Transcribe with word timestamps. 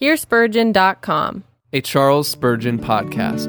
HearSpurgeon.com. 0.00 1.44
a 1.72 1.80
Charles 1.80 2.28
Spurgeon 2.28 2.78
podcast. 2.80 3.48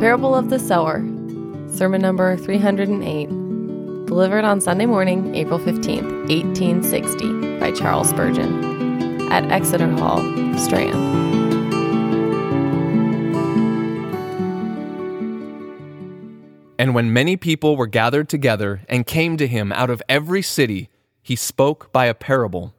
Parable 0.00 0.34
of 0.34 0.50
the 0.50 0.58
Sower, 0.58 0.98
sermon 1.68 2.02
number 2.02 2.36
308, 2.36 3.28
delivered 4.06 4.44
on 4.44 4.60
Sunday 4.60 4.86
morning, 4.86 5.34
April 5.34 5.58
15th, 5.58 6.28
1860, 6.28 7.58
by 7.58 7.70
Charles 7.72 8.10
Spurgeon 8.10 9.30
at 9.32 9.50
Exeter 9.50 9.88
Hall, 9.92 10.18
Strand. 10.58 11.35
And 16.78 16.94
when 16.94 17.12
many 17.12 17.36
people 17.36 17.76
were 17.76 17.86
gathered 17.86 18.28
together 18.28 18.82
and 18.88 19.06
came 19.06 19.36
to 19.38 19.46
him 19.46 19.72
out 19.72 19.90
of 19.90 20.02
every 20.08 20.42
city, 20.42 20.90
he 21.22 21.34
spoke 21.34 21.90
by 21.92 22.06
a 22.06 22.14
parable. 22.14 22.74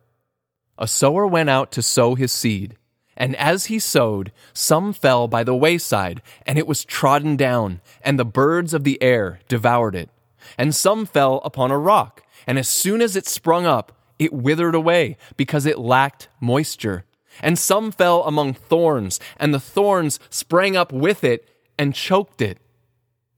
A 0.78 0.88
sower 0.88 1.26
went 1.26 1.50
out 1.50 1.72
to 1.74 1.82
sow 1.82 2.16
his 2.16 2.32
seed. 2.32 2.78
And 3.16 3.36
as 3.36 3.66
he 3.66 3.80
sowed, 3.80 4.32
some 4.54 4.94
fell 4.94 5.28
by 5.28 5.44
the 5.44 5.56
wayside, 5.56 6.22
and 6.46 6.60
it 6.60 6.68
was 6.68 6.86
trodden 6.86 7.36
down, 7.36 7.82
and 8.04 8.20
the 8.20 8.26
birds 8.26 8.76
of 8.76 8.84
the 8.84 9.02
air 9.02 9.40
devoured 9.48 9.96
it. 9.96 10.12
And 10.56 10.76
some 10.76 11.08
fell 11.08 11.42
upon 11.44 11.72
a 11.72 11.80
rock, 11.80 12.24
and 12.46 12.60
as 12.60 12.68
soon 12.68 13.02
as 13.02 13.16
it 13.16 13.26
sprung 13.26 13.66
up, 13.66 13.92
it 14.20 14.32
withered 14.32 14.76
away, 14.76 15.18
because 15.36 15.66
it 15.66 15.80
lacked 15.80 16.30
moisture. 16.40 17.06
And 17.42 17.58
some 17.58 17.92
fell 17.92 18.24
among 18.24 18.54
thorns, 18.54 19.20
and 19.38 19.52
the 19.52 19.60
thorns 19.60 20.20
sprang 20.30 20.78
up 20.78 20.92
with 20.92 21.24
it 21.24 21.50
and 21.78 21.96
choked 21.96 22.42
it. 22.42 22.60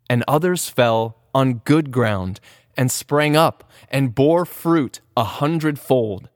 And 0.09 0.23
others 0.27 0.69
fell 0.69 1.17
on 1.33 1.61
good 1.65 1.91
ground, 1.91 2.39
and 2.75 2.91
sprang 2.91 3.35
up, 3.35 3.69
and 3.89 4.15
bore 4.15 4.45
fruit 4.45 5.01
a 5.15 5.23
hundredfold. 5.23 6.29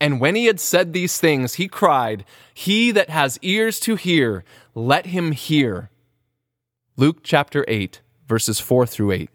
And 0.00 0.20
when 0.20 0.34
he 0.34 0.46
had 0.46 0.60
said 0.60 0.92
these 0.92 1.18
things, 1.18 1.54
he 1.54 1.68
cried, 1.68 2.24
He 2.54 2.90
that 2.92 3.10
has 3.10 3.38
ears 3.42 3.80
to 3.80 3.96
hear, 3.96 4.44
let 4.74 5.06
him 5.06 5.32
hear. 5.32 5.90
Luke 6.96 7.18
chapter 7.22 7.64
8, 7.68 8.00
verses 8.26 8.60
4 8.60 8.86
through 8.86 9.12
8. 9.12 9.30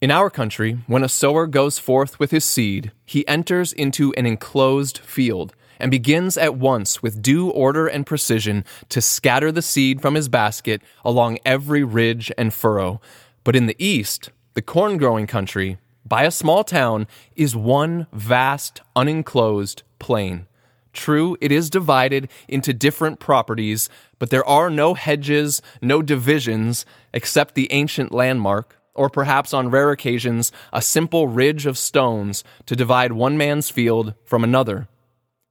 In 0.00 0.10
our 0.10 0.30
country, 0.30 0.78
when 0.86 1.02
a 1.02 1.08
sower 1.08 1.46
goes 1.46 1.78
forth 1.78 2.20
with 2.20 2.30
his 2.30 2.44
seed, 2.44 2.92
he 3.04 3.26
enters 3.26 3.72
into 3.72 4.12
an 4.14 4.26
enclosed 4.26 4.98
field 4.98 5.54
and 5.78 5.90
begins 5.90 6.36
at 6.36 6.56
once 6.56 7.02
with 7.02 7.22
due 7.22 7.50
order 7.50 7.86
and 7.86 8.06
precision 8.06 8.64
to 8.88 9.00
scatter 9.00 9.50
the 9.52 9.62
seed 9.62 10.00
from 10.00 10.14
his 10.14 10.28
basket 10.28 10.82
along 11.04 11.38
every 11.44 11.84
ridge 11.84 12.30
and 12.36 12.52
furrow. 12.52 13.00
But 13.44 13.56
in 13.56 13.66
the 13.66 13.76
east, 13.78 14.30
the 14.54 14.62
corn 14.62 14.96
growing 14.96 15.26
country, 15.26 15.78
by 16.06 16.24
a 16.24 16.30
small 16.30 16.64
town, 16.64 17.06
is 17.34 17.56
one 17.56 18.06
vast, 18.12 18.80
unenclosed 18.94 19.82
plain. 19.98 20.46
True, 20.92 21.36
it 21.40 21.50
is 21.50 21.70
divided 21.70 22.30
into 22.46 22.72
different 22.72 23.18
properties, 23.18 23.88
but 24.18 24.30
there 24.30 24.46
are 24.46 24.70
no 24.70 24.94
hedges, 24.94 25.60
no 25.82 26.02
divisions, 26.02 26.86
except 27.12 27.54
the 27.54 27.70
ancient 27.72 28.12
landmark, 28.12 28.78
or 28.94 29.10
perhaps 29.10 29.52
on 29.52 29.70
rare 29.70 29.90
occasions, 29.90 30.52
a 30.72 30.80
simple 30.80 31.26
ridge 31.26 31.66
of 31.66 31.76
stones 31.76 32.44
to 32.66 32.76
divide 32.76 33.12
one 33.12 33.36
man's 33.36 33.70
field 33.70 34.14
from 34.24 34.44
another. 34.44 34.86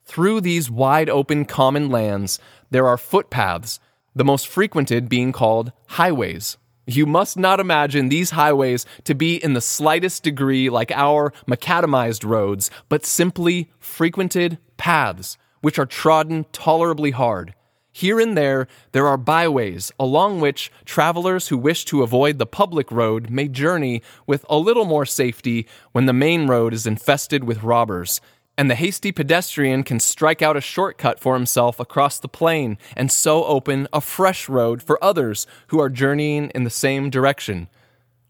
Through 0.05 0.41
these 0.41 0.69
wide 0.69 1.09
open 1.09 1.45
common 1.45 1.89
lands, 1.89 2.39
there 2.69 2.87
are 2.87 2.97
footpaths, 2.97 3.79
the 4.15 4.25
most 4.25 4.47
frequented 4.47 5.09
being 5.09 5.31
called 5.31 5.71
highways. 5.87 6.57
You 6.85 7.05
must 7.05 7.37
not 7.37 7.61
imagine 7.61 8.09
these 8.09 8.31
highways 8.31 8.85
to 9.05 9.15
be 9.15 9.41
in 9.41 9.53
the 9.53 9.61
slightest 9.61 10.21
degree 10.21 10.69
like 10.69 10.91
our 10.91 11.31
macadamized 11.47 12.25
roads, 12.25 12.69
but 12.89 13.05
simply 13.05 13.71
frequented 13.79 14.57
paths, 14.75 15.37
which 15.61 15.79
are 15.79 15.85
trodden 15.85 16.45
tolerably 16.51 17.11
hard. 17.11 17.55
Here 17.95 18.19
and 18.19 18.35
there, 18.35 18.67
there 18.91 19.07
are 19.07 19.17
byways 19.17 19.91
along 19.99 20.41
which 20.41 20.71
travelers 20.83 21.47
who 21.47 21.57
wish 21.57 21.85
to 21.85 22.01
avoid 22.01 22.39
the 22.39 22.47
public 22.47 22.91
road 22.91 23.29
may 23.29 23.47
journey 23.47 24.01
with 24.25 24.45
a 24.49 24.57
little 24.57 24.85
more 24.85 25.05
safety 25.05 25.67
when 25.91 26.07
the 26.07 26.11
main 26.11 26.47
road 26.47 26.73
is 26.73 26.87
infested 26.87 27.43
with 27.43 27.63
robbers 27.63 28.19
and 28.57 28.69
the 28.69 28.75
hasty 28.75 29.11
pedestrian 29.11 29.83
can 29.83 29.99
strike 29.99 30.41
out 30.41 30.57
a 30.57 30.61
shortcut 30.61 31.19
for 31.19 31.33
himself 31.33 31.79
across 31.79 32.19
the 32.19 32.27
plain 32.27 32.77
and 32.95 33.11
so 33.11 33.43
open 33.45 33.87
a 33.91 34.01
fresh 34.01 34.47
road 34.47 34.81
for 34.81 35.03
others 35.03 35.47
who 35.67 35.79
are 35.79 35.89
journeying 35.89 36.51
in 36.53 36.63
the 36.63 36.69
same 36.69 37.09
direction. 37.09 37.67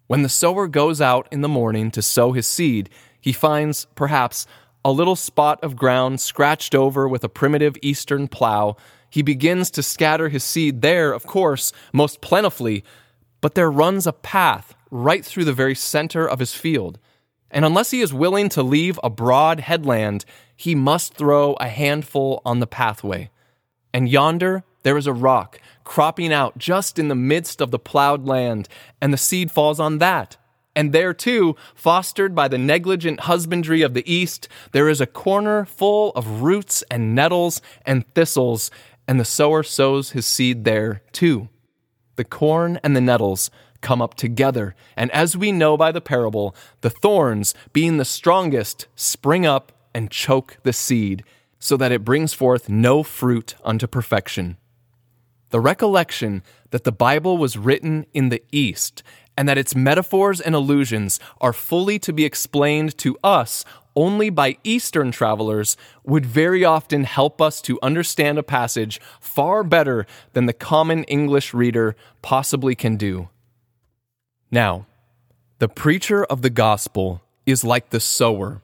When 0.07 0.22
the 0.22 0.29
sower 0.29 0.67
goes 0.67 1.01
out 1.01 1.28
in 1.31 1.41
the 1.41 1.50
morning 1.50 1.91
to 1.91 2.01
sow 2.01 2.31
his 2.31 2.47
seed, 2.47 2.89
he 3.19 3.33
finds, 3.33 3.85
perhaps, 3.95 4.45
a 4.85 4.91
little 4.91 5.16
spot 5.16 5.62
of 5.63 5.75
ground 5.75 6.19
scratched 6.19 6.75
over 6.75 7.07
with 7.07 7.23
a 7.23 7.29
primitive 7.29 7.78
eastern 7.81 8.28
plow. 8.28 8.75
He 9.09 9.22
begins 9.22 9.72
to 9.72 9.83
scatter 9.83 10.29
his 10.29 10.44
seed 10.44 10.81
there, 10.81 11.13
of 11.13 11.25
course, 11.25 11.72
most 11.94 12.22
plentifully, 12.22 12.83
but 13.41 13.56
there 13.56 13.72
runs 13.72 14.07
a 14.07 14.13
path 14.13 14.75
right 14.89 15.23
through 15.25 15.45
the 15.45 15.53
very 15.53 15.75
center 15.75 16.28
of 16.28 16.39
his 16.39 16.53
field 16.53 17.00
and 17.53 17.63
unless 17.63 17.91
he 17.91 18.01
is 18.01 18.13
willing 18.13 18.49
to 18.49 18.63
leave 18.63 18.99
a 19.03 19.09
broad 19.09 19.61
headland, 19.61 20.25
he 20.57 20.73
must 20.73 21.13
throw 21.13 21.53
a 21.53 21.67
handful 21.67 22.41
on 22.43 22.59
the 22.59 22.67
pathway. 22.67 23.29
And 23.93 24.09
yonder, 24.09 24.63
there 24.81 24.97
is 24.97 25.07
a 25.07 25.13
rock 25.13 25.61
cropping 25.83 26.33
out 26.33 26.57
just 26.57 26.97
in 26.97 27.09
the 27.09 27.15
midst 27.15 27.61
of 27.61 27.71
the 27.71 27.79
plowed 27.79 28.25
land, 28.25 28.67
and 28.99 29.13
the 29.13 29.17
seed 29.17 29.51
falls 29.51 29.79
on 29.79 29.99
that. 29.99 30.35
And 30.75 30.91
there 30.91 31.13
too, 31.13 31.55
fostered 31.75 32.33
by 32.33 32.47
the 32.47 32.57
negligent 32.57 33.21
husbandry 33.21 33.83
of 33.83 33.93
the 33.93 34.11
East, 34.11 34.47
there 34.71 34.89
is 34.89 34.99
a 34.99 35.05
corner 35.05 35.65
full 35.65 36.11
of 36.11 36.41
roots 36.41 36.83
and 36.89 37.13
nettles 37.13 37.61
and 37.85 38.11
thistles, 38.15 38.71
and 39.07 39.19
the 39.19 39.25
sower 39.25 39.61
sows 39.61 40.11
his 40.11 40.25
seed 40.25 40.63
there 40.63 41.03
too. 41.11 41.49
The 42.15 42.23
corn 42.23 42.79
and 42.83 42.95
the 42.95 43.01
nettles 43.01 43.51
come 43.83 44.01
up 44.01 44.16
together. 44.16 44.73
And 44.97 45.11
as 45.11 45.38
we 45.38 45.51
know 45.51 45.77
by 45.77 45.91
the 45.91 46.01
parable, 46.01 46.55
the 46.81 46.89
thorns, 46.89 47.53
being 47.71 47.97
the 47.97 48.05
strongest, 48.05 48.88
spring 48.95 49.45
up 49.45 49.71
and 49.94 50.09
choke 50.09 50.57
the 50.63 50.73
seed, 50.73 51.23
so 51.59 51.77
that 51.77 51.91
it 51.91 52.03
brings 52.03 52.33
forth 52.33 52.67
no 52.67 53.03
fruit 53.03 53.53
unto 53.63 53.85
perfection. 53.85 54.57
The 55.51 55.59
recollection 55.59 56.41
that 56.71 56.83
the 56.83 56.91
Bible 56.91 57.38
was 57.38 57.57
written 57.57 58.07
in 58.11 58.29
the 58.29 58.41
East 58.51 59.03
and 59.38 59.47
that 59.47 59.57
its 59.57 59.75
metaphors 59.75 60.41
and 60.41 60.55
allusions 60.55 61.19
are 61.39 61.53
fully 61.53 62.00
to 62.00 62.11
be 62.11 62.25
explained 62.25 62.97
to 62.97 63.17
us 63.23 63.63
only 63.95 64.29
by 64.29 64.57
Eastern 64.63 65.11
travelers 65.11 65.77
would 66.03 66.25
very 66.25 66.65
often 66.65 67.03
help 67.03 67.41
us 67.41 67.61
to 67.61 67.79
understand 67.81 68.38
a 68.38 68.44
passage 68.44 69.00
far 69.19 69.63
better 69.63 70.05
than 70.33 70.47
the 70.47 70.53
common 70.53 71.03
English 71.05 71.53
reader 71.53 71.95
possibly 72.21 72.75
can 72.75 72.97
do. 72.97 73.29
Now, 74.53 74.85
the 75.57 75.67
preacher 75.67 76.23
of 76.23 76.43
the 76.43 76.51
gospel 76.51 77.23
is 77.43 77.63
like 77.63 77.89
the 77.89 77.99
sower. 77.99 78.61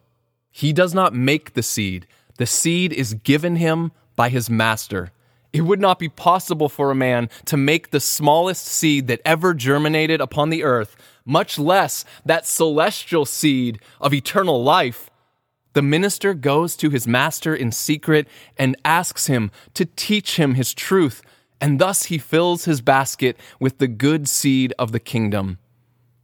He 0.51 0.71
does 0.71 0.93
not 0.93 1.15
make 1.15 1.53
the 1.53 1.63
seed, 1.63 2.05
the 2.37 2.45
seed 2.45 2.93
is 2.93 3.15
given 3.15 3.55
him 3.55 3.91
by 4.15 4.29
his 4.29 4.51
master. 4.51 5.11
It 5.51 5.61
would 5.61 5.79
not 5.79 5.97
be 5.97 6.07
possible 6.07 6.69
for 6.69 6.91
a 6.91 6.95
man 6.95 7.27
to 7.45 7.57
make 7.57 7.89
the 7.89 7.99
smallest 7.99 8.67
seed 8.67 9.07
that 9.07 9.19
ever 9.25 9.55
germinated 9.55 10.21
upon 10.21 10.51
the 10.51 10.63
earth, 10.63 10.95
much 11.25 11.57
less 11.57 12.05
that 12.23 12.45
celestial 12.45 13.25
seed 13.25 13.79
of 13.99 14.13
eternal 14.13 14.63
life. 14.63 15.09
The 15.73 15.81
minister 15.81 16.35
goes 16.35 16.77
to 16.77 16.91
his 16.91 17.07
master 17.07 17.55
in 17.55 17.71
secret 17.71 18.27
and 18.59 18.77
asks 18.85 19.25
him 19.25 19.49
to 19.73 19.85
teach 19.85 20.35
him 20.35 20.53
his 20.53 20.71
truth, 20.71 21.23
and 21.59 21.79
thus 21.79 22.03
he 22.03 22.19
fills 22.19 22.65
his 22.65 22.79
basket 22.79 23.37
with 23.59 23.79
the 23.79 23.87
good 23.87 24.29
seed 24.29 24.71
of 24.77 24.91
the 24.91 24.99
kingdom. 24.99 25.57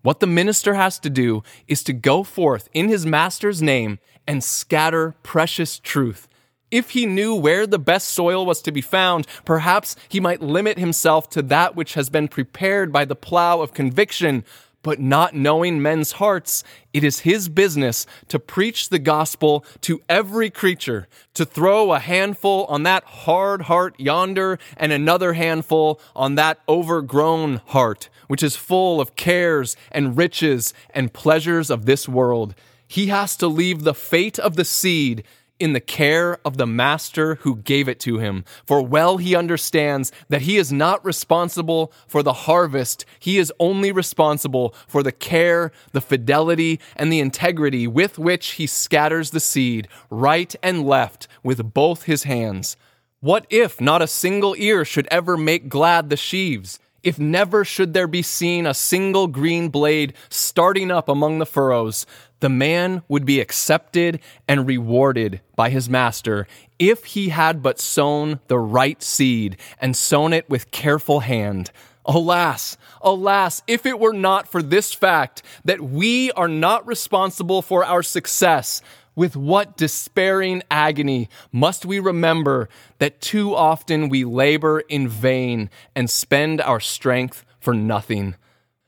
What 0.05 0.19
the 0.19 0.27
minister 0.27 0.75
has 0.75 0.99
to 0.99 1.09
do 1.09 1.41
is 1.67 1.81
to 1.85 1.91
go 1.91 2.21
forth 2.21 2.69
in 2.75 2.89
his 2.89 3.07
master's 3.07 3.59
name 3.59 3.97
and 4.27 4.43
scatter 4.43 5.15
precious 5.23 5.79
truth. 5.79 6.27
If 6.69 6.91
he 6.91 7.07
knew 7.07 7.33
where 7.33 7.65
the 7.65 7.79
best 7.79 8.09
soil 8.09 8.45
was 8.45 8.61
to 8.61 8.71
be 8.71 8.81
found, 8.81 9.25
perhaps 9.45 9.95
he 10.07 10.19
might 10.19 10.43
limit 10.43 10.77
himself 10.77 11.27
to 11.31 11.41
that 11.41 11.75
which 11.75 11.95
has 11.95 12.11
been 12.11 12.27
prepared 12.27 12.91
by 12.91 13.03
the 13.03 13.15
plow 13.15 13.61
of 13.61 13.73
conviction. 13.73 14.43
But 14.85 14.99
not 14.99 15.33
knowing 15.33 15.81
men's 15.81 16.11
hearts, 16.13 16.63
it 16.93 17.03
is 17.03 17.21
his 17.21 17.49
business 17.49 18.05
to 18.27 18.37
preach 18.37 18.89
the 18.89 18.99
gospel 18.99 19.65
to 19.81 20.03
every 20.07 20.51
creature, 20.51 21.07
to 21.33 21.43
throw 21.43 21.91
a 21.91 21.97
handful 21.97 22.65
on 22.65 22.83
that 22.83 23.03
hard 23.03 23.63
heart 23.63 23.99
yonder 23.99 24.59
and 24.77 24.91
another 24.91 25.33
handful 25.33 25.99
on 26.15 26.35
that 26.35 26.59
overgrown 26.69 27.61
heart 27.65 28.09
which 28.27 28.43
is 28.43 28.55
full 28.55 28.99
of 29.01 29.15
cares 29.15 29.75
and 29.91 30.17
riches 30.17 30.73
and 30.93 31.13
pleasures 31.13 31.69
of 31.69 31.85
this 31.85 32.07
world. 32.07 32.55
He 32.87 33.07
has 33.07 33.35
to 33.37 33.47
leave 33.47 33.83
the 33.83 33.93
fate 33.93 34.39
of 34.39 34.55
the 34.55 34.65
seed 34.65 35.23
in 35.59 35.73
the 35.73 35.79
care 35.79 36.39
of 36.45 36.57
the 36.57 36.67
master 36.67 37.35
who 37.35 37.57
gave 37.57 37.87
it 37.87 37.99
to 38.01 38.17
him. 38.17 38.43
For 38.65 38.81
well 38.81 39.17
he 39.17 39.35
understands 39.35 40.11
that 40.29 40.43
he 40.43 40.57
is 40.57 40.71
not 40.71 41.03
responsible 41.05 41.93
for 42.07 42.21
the 42.21 42.33
harvest, 42.33 43.05
he 43.19 43.37
is 43.37 43.53
only 43.59 43.91
responsible 43.91 44.73
for 44.87 45.03
the 45.03 45.11
care, 45.11 45.71
the 45.91 46.01
fidelity, 46.01 46.79
and 46.95 47.11
the 47.11 47.19
integrity 47.19 47.87
with 47.87 48.19
which 48.19 48.51
he 48.51 48.67
scatters 48.67 49.31
the 49.31 49.39
seed 49.39 49.87
right 50.09 50.55
and 50.61 50.85
left 50.85 51.27
with 51.43 51.73
both 51.73 52.03
his 52.03 52.23
hands. 52.23 52.77
What 53.21 53.47
if 53.49 53.81
not 53.81 54.01
a 54.01 54.07
single 54.07 54.55
ear 54.57 54.85
should 54.85 55.07
ever 55.09 55.35
make 55.37 55.69
glad 55.69 56.09
the 56.09 56.17
sheaves? 56.17 56.79
If 57.05 57.19
never 57.19 57.63
should 57.63 57.93
there 57.93 58.07
be 58.07 58.23
seen 58.23 58.65
a 58.65 58.73
single 58.73 59.27
green 59.27 59.69
blade 59.69 60.15
starting 60.27 60.89
up 60.89 61.07
among 61.07 61.37
the 61.37 61.45
furrows, 61.45 62.07
the 62.39 62.49
man 62.49 63.03
would 63.07 63.25
be 63.25 63.39
accepted 63.39 64.19
and 64.47 64.65
rewarded 64.65 65.39
by 65.55 65.69
his 65.69 65.87
master 65.87 66.47
if 66.79 67.05
he 67.05 67.29
had 67.29 67.61
but 67.61 67.79
sown 67.79 68.39
the 68.47 68.57
right 68.57 69.03
seed 69.03 69.55
and 69.79 69.95
sown 69.95 70.33
it 70.33 70.49
with 70.49 70.71
careful 70.71 71.19
hand. 71.19 71.69
Alas, 72.07 72.75
alas, 73.01 73.61
if 73.67 73.85
it 73.85 73.99
were 73.99 74.13
not 74.13 74.47
for 74.47 74.63
this 74.63 74.91
fact 74.91 75.43
that 75.63 75.81
we 75.81 76.31
are 76.31 76.47
not 76.47 76.87
responsible 76.87 77.61
for 77.61 77.85
our 77.85 78.01
success, 78.01 78.81
with 79.15 79.35
what 79.35 79.77
despairing 79.77 80.61
agony 80.69 81.29
must 81.51 81.85
we 81.85 81.99
remember 81.99 82.67
that 82.99 83.21
too 83.21 83.55
often 83.55 84.09
we 84.09 84.25
labor 84.25 84.81
in 84.81 85.07
vain 85.07 85.69
and 85.95 86.09
spend 86.09 86.61
our 86.61 86.79
strength 86.79 87.45
for 87.59 87.73
nothing. 87.73 88.35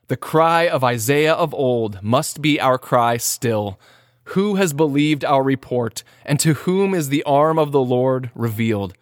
The 0.08 0.18
cry 0.18 0.68
of 0.68 0.84
Isaiah 0.84 1.34
of 1.34 1.54
old 1.54 2.02
must 2.04 2.42
be 2.42 2.60
our 2.60 2.78
cry 2.78 3.18
still. 3.18 3.80
Who 4.32 4.56
has 4.56 4.74
believed 4.74 5.24
our 5.24 5.42
report, 5.42 6.04
and 6.26 6.38
to 6.42 6.54
whom 6.54 6.94
is 6.94 7.08
the 7.10 7.24
arm 7.24 7.58
of 7.58 7.72
the 7.72 7.82
Lord 7.84 8.30
revealed? 8.36 8.94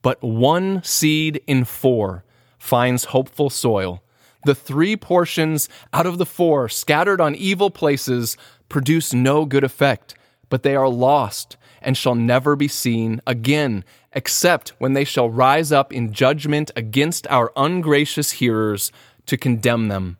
But 0.00 0.22
one 0.22 0.82
seed 0.82 1.42
in 1.46 1.64
four 1.64 2.24
finds 2.58 3.06
hopeful 3.06 3.50
soil. 3.50 4.02
The 4.44 4.54
three 4.54 4.96
portions 4.96 5.68
out 5.92 6.06
of 6.06 6.18
the 6.18 6.26
four 6.26 6.68
scattered 6.68 7.20
on 7.20 7.34
evil 7.34 7.70
places 7.70 8.36
produce 8.68 9.12
no 9.12 9.44
good 9.44 9.64
effect 9.64 10.14
but 10.48 10.62
they 10.62 10.76
are 10.76 10.88
lost 10.88 11.56
and 11.82 11.96
shall 11.96 12.14
never 12.14 12.56
be 12.56 12.68
seen 12.68 13.20
again, 13.26 13.84
except 14.12 14.70
when 14.78 14.92
they 14.92 15.04
shall 15.04 15.30
rise 15.30 15.72
up 15.72 15.92
in 15.92 16.12
judgment 16.12 16.70
against 16.74 17.26
our 17.28 17.52
ungracious 17.56 18.32
hearers 18.32 18.90
to 19.26 19.36
condemn 19.36 19.88
them. 19.88 20.16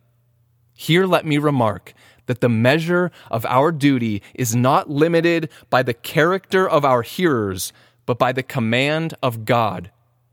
Here 0.73 1.05
let 1.05 1.25
me 1.25 1.37
remark 1.37 1.93
that 2.27 2.41
the 2.41 2.49
measure 2.49 3.11
of 3.31 3.45
our 3.45 3.71
duty 3.71 4.21
is 4.33 4.55
not 4.55 4.89
limited 4.89 5.49
by 5.69 5.81
the 5.81 5.93
character 5.93 6.69
of 6.69 6.85
our 6.85 7.01
hearers, 7.01 7.73
but 8.05 8.19
by 8.19 8.31
the 8.31 8.43
command 8.43 9.13
of 9.23 9.45
God. 9.45 9.91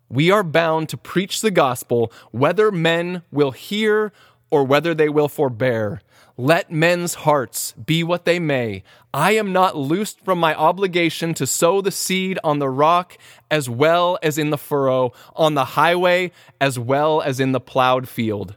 We 0.09 0.31
are 0.31 0.45
bound 0.45 0.89
to 0.91 0.97
preach 0.97 1.41
the 1.41 1.51
gospel 1.51 2.13
whether 2.31 2.71
men 2.71 3.23
will 3.33 3.53
hear 3.53 4.13
or 4.51 4.65
whether 4.65 4.95
they 4.95 5.09
will 5.09 5.29
forbear. 5.29 6.03
Let 6.37 6.69
men's 6.69 7.15
hearts 7.15 7.73
be 7.73 8.03
what 8.03 8.25
they 8.25 8.41
may. 8.41 8.83
I 9.13 9.33
am 9.33 9.53
not 9.53 9.77
loosed 9.77 10.19
from 10.21 10.41
my 10.41 10.53
obligation 10.55 11.33
to 11.35 11.47
sow 11.47 11.81
the 11.81 11.93
seed 11.93 12.41
on 12.43 12.59
the 12.59 12.69
rock 12.69 13.17
as 13.53 13.71
well 13.71 14.19
as 14.21 14.37
in 14.37 14.51
the 14.51 14.59
furrow, 14.59 15.13
on 15.37 15.55
the 15.55 15.65
highway 15.65 16.33
as 16.61 16.77
well 16.77 17.23
as 17.23 17.39
in 17.39 17.53
the 17.53 17.61
plowed 17.61 18.09
field. 18.09 18.57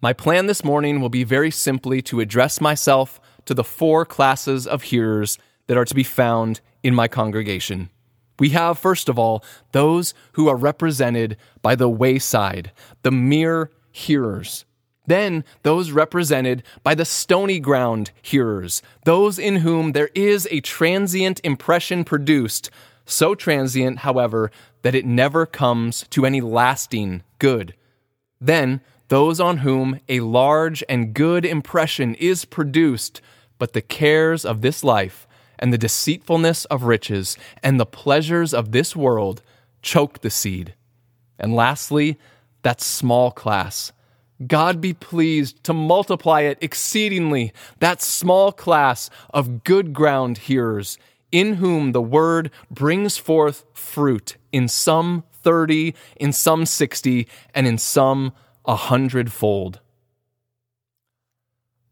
My 0.00 0.12
plan 0.12 0.46
this 0.46 0.64
morning 0.64 1.00
will 1.00 1.08
be 1.08 1.24
very 1.24 1.50
simply 1.50 2.00
to 2.02 2.20
address 2.20 2.60
myself 2.60 3.20
to 3.44 3.54
the 3.54 3.64
four 3.64 4.04
classes 4.04 4.64
of 4.64 4.84
hearers 4.84 5.38
that 5.66 5.76
are 5.76 5.84
to 5.84 5.94
be 5.94 6.04
found 6.04 6.60
in 6.84 6.94
my 6.94 7.08
congregation. 7.08 7.90
We 8.38 8.50
have, 8.50 8.78
first 8.78 9.08
of 9.08 9.18
all, 9.18 9.44
those 9.72 10.14
who 10.32 10.48
are 10.48 10.56
represented 10.56 11.36
by 11.60 11.74
the 11.74 11.88
wayside, 11.88 12.70
the 13.02 13.10
mere 13.10 13.72
hearers. 13.90 14.64
Then 15.06 15.44
those 15.62 15.90
represented 15.90 16.62
by 16.82 16.94
the 16.94 17.04
stony 17.04 17.58
ground 17.58 18.12
hearers, 18.22 18.82
those 19.04 19.38
in 19.38 19.56
whom 19.56 19.92
there 19.92 20.10
is 20.14 20.46
a 20.50 20.60
transient 20.60 21.40
impression 21.42 22.04
produced, 22.04 22.70
so 23.04 23.34
transient, 23.34 24.00
however, 24.00 24.50
that 24.82 24.94
it 24.94 25.04
never 25.04 25.44
comes 25.44 26.04
to 26.10 26.24
any 26.24 26.40
lasting 26.40 27.22
good. 27.38 27.74
Then 28.40 28.80
those 29.08 29.40
on 29.40 29.58
whom 29.58 30.00
a 30.08 30.20
large 30.20 30.82
and 30.88 31.14
good 31.14 31.44
impression 31.44 32.14
is 32.14 32.44
produced, 32.44 33.20
but 33.58 33.72
the 33.72 33.82
cares 33.82 34.44
of 34.44 34.60
this 34.60 34.82
life, 34.82 35.26
and 35.58 35.72
the 35.72 35.78
deceitfulness 35.78 36.64
of 36.66 36.84
riches, 36.84 37.36
and 37.62 37.78
the 37.78 37.86
pleasures 37.86 38.54
of 38.54 38.72
this 38.72 38.96
world 38.96 39.42
choke 39.82 40.20
the 40.20 40.30
seed. 40.30 40.74
And 41.38 41.54
lastly, 41.54 42.18
that 42.62 42.80
small 42.80 43.30
class 43.30 43.92
God 44.46 44.80
be 44.80 44.92
pleased 44.92 45.62
to 45.64 45.72
multiply 45.72 46.40
it 46.42 46.58
exceedingly, 46.60 47.52
that 47.78 48.02
small 48.02 48.50
class 48.50 49.08
of 49.32 49.62
good 49.64 49.92
ground 49.92 50.38
hearers, 50.38 50.98
in 51.30 51.54
whom 51.54 51.92
the 51.92 52.02
word 52.02 52.50
brings 52.70 53.16
forth 53.16 53.64
fruit, 53.72 54.36
in 54.50 54.68
some 54.68 55.24
thirty, 55.32 55.94
in 56.16 56.32
some 56.32 56.66
sixty, 56.66 57.28
and 57.54 57.66
in 57.66 57.78
some 57.78 58.32
a 58.64 58.76
hundredfold. 58.76 59.80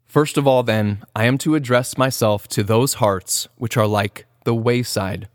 First 0.06 0.36
of 0.36 0.46
all, 0.46 0.64
then, 0.64 1.04
I 1.14 1.26
am 1.26 1.38
to 1.38 1.54
address 1.54 1.96
myself 1.96 2.48
to 2.48 2.64
those 2.64 2.94
hearts 2.94 3.46
which 3.56 3.76
are 3.76 3.86
like 3.86 4.26
the 4.44 4.54
wayside. 4.54 5.28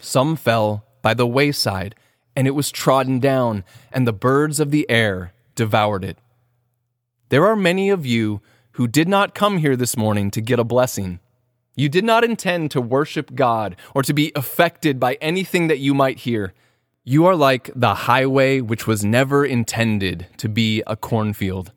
Some 0.00 0.34
fell 0.34 0.84
by 1.00 1.14
the 1.14 1.26
wayside, 1.26 1.94
and 2.34 2.46
it 2.48 2.56
was 2.56 2.72
trodden 2.72 3.20
down, 3.20 3.62
and 3.92 4.06
the 4.06 4.12
birds 4.12 4.58
of 4.58 4.72
the 4.72 4.88
air 4.90 5.32
devoured 5.54 6.04
it. 6.04 6.18
There 7.30 7.46
are 7.46 7.54
many 7.54 7.90
of 7.90 8.04
you 8.04 8.40
who 8.72 8.88
did 8.88 9.06
not 9.06 9.36
come 9.36 9.58
here 9.58 9.76
this 9.76 9.96
morning 9.96 10.32
to 10.32 10.40
get 10.40 10.58
a 10.58 10.64
blessing. 10.64 11.20
You 11.76 11.88
did 11.88 12.02
not 12.04 12.24
intend 12.24 12.72
to 12.72 12.80
worship 12.80 13.36
God 13.36 13.76
or 13.94 14.02
to 14.02 14.12
be 14.12 14.32
affected 14.34 14.98
by 14.98 15.14
anything 15.20 15.68
that 15.68 15.78
you 15.78 15.94
might 15.94 16.18
hear. 16.18 16.54
You 17.04 17.26
are 17.26 17.36
like 17.36 17.70
the 17.76 17.94
highway 17.94 18.60
which 18.60 18.88
was 18.88 19.04
never 19.04 19.46
intended 19.46 20.26
to 20.38 20.48
be 20.48 20.82
a 20.88 20.96
cornfield. 20.96 21.70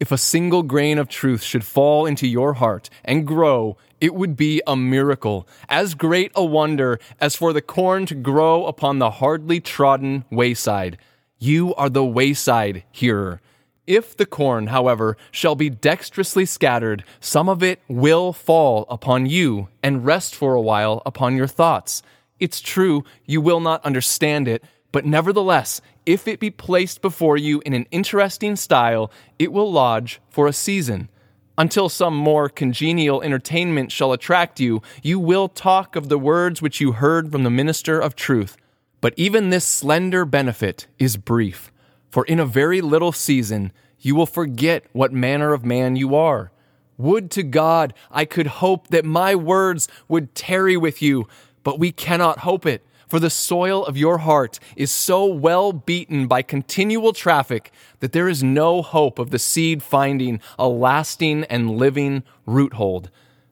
If 0.00 0.10
a 0.10 0.18
single 0.18 0.64
grain 0.64 0.98
of 0.98 1.08
truth 1.08 1.44
should 1.44 1.64
fall 1.64 2.04
into 2.04 2.26
your 2.26 2.54
heart 2.54 2.90
and 3.04 3.24
grow, 3.24 3.76
it 4.00 4.12
would 4.12 4.34
be 4.34 4.60
a 4.66 4.74
miracle, 4.74 5.46
as 5.68 5.94
great 5.94 6.32
a 6.34 6.44
wonder 6.44 6.98
as 7.20 7.36
for 7.36 7.52
the 7.52 7.62
corn 7.62 8.06
to 8.06 8.16
grow 8.16 8.66
upon 8.66 8.98
the 8.98 9.12
hardly 9.12 9.60
trodden 9.60 10.24
wayside. 10.32 10.98
You 11.38 11.76
are 11.76 11.88
the 11.88 12.04
wayside 12.04 12.82
hearer. 12.90 13.40
If 13.86 14.16
the 14.16 14.26
corn, 14.26 14.68
however, 14.68 15.16
shall 15.30 15.54
be 15.54 15.70
dexterously 15.70 16.44
scattered, 16.44 17.04
some 17.20 17.48
of 17.48 17.62
it 17.62 17.80
will 17.88 18.32
fall 18.32 18.84
upon 18.88 19.26
you 19.26 19.68
and 19.82 20.04
rest 20.04 20.34
for 20.34 20.54
a 20.54 20.60
while 20.60 21.02
upon 21.06 21.36
your 21.36 21.46
thoughts. 21.46 22.02
It's 22.40 22.60
true, 22.60 23.04
you 23.24 23.40
will 23.40 23.60
not 23.60 23.84
understand 23.84 24.48
it, 24.48 24.64
but 24.90 25.06
nevertheless, 25.06 25.80
if 26.04 26.26
it 26.26 26.40
be 26.40 26.50
placed 26.50 27.00
before 27.00 27.36
you 27.36 27.62
in 27.64 27.74
an 27.74 27.86
interesting 27.90 28.56
style, 28.56 29.10
it 29.38 29.52
will 29.52 29.70
lodge 29.70 30.20
for 30.30 30.46
a 30.46 30.52
season. 30.52 31.08
Until 31.58 31.88
some 31.88 32.14
more 32.16 32.48
congenial 32.48 33.22
entertainment 33.22 33.92
shall 33.92 34.12
attract 34.12 34.60
you, 34.60 34.82
you 35.02 35.18
will 35.18 35.48
talk 35.48 35.96
of 35.96 36.08
the 36.08 36.18
words 36.18 36.60
which 36.60 36.80
you 36.80 36.92
heard 36.92 37.30
from 37.30 37.44
the 37.44 37.50
minister 37.50 38.00
of 38.00 38.16
truth. 38.16 38.56
But 39.00 39.14
even 39.16 39.50
this 39.50 39.64
slender 39.64 40.24
benefit 40.24 40.86
is 40.98 41.16
brief. 41.16 41.70
For 42.16 42.24
in 42.24 42.40
a 42.40 42.46
very 42.46 42.80
little 42.80 43.12
season 43.12 43.72
you 44.00 44.14
will 44.14 44.24
forget 44.24 44.86
what 44.94 45.12
manner 45.12 45.52
of 45.52 45.66
man 45.66 45.96
you 45.96 46.14
are. 46.14 46.50
Would 46.96 47.30
to 47.32 47.42
God 47.42 47.92
I 48.10 48.24
could 48.24 48.46
hope 48.46 48.88
that 48.88 49.04
my 49.04 49.34
words 49.34 49.86
would 50.08 50.34
tarry 50.34 50.78
with 50.78 51.02
you, 51.02 51.28
but 51.62 51.78
we 51.78 51.92
cannot 51.92 52.38
hope 52.38 52.64
it. 52.64 52.82
For 53.06 53.20
the 53.20 53.28
soil 53.28 53.84
of 53.84 53.98
your 53.98 54.16
heart 54.16 54.58
is 54.76 54.90
so 54.90 55.26
well 55.26 55.74
beaten 55.74 56.26
by 56.26 56.40
continual 56.40 57.12
traffic 57.12 57.70
that 58.00 58.12
there 58.12 58.30
is 58.30 58.42
no 58.42 58.80
hope 58.80 59.18
of 59.18 59.28
the 59.28 59.38
seed 59.38 59.82
finding 59.82 60.40
a 60.58 60.68
lasting 60.68 61.44
and 61.50 61.76
living 61.76 62.22
roothold. 62.48 63.10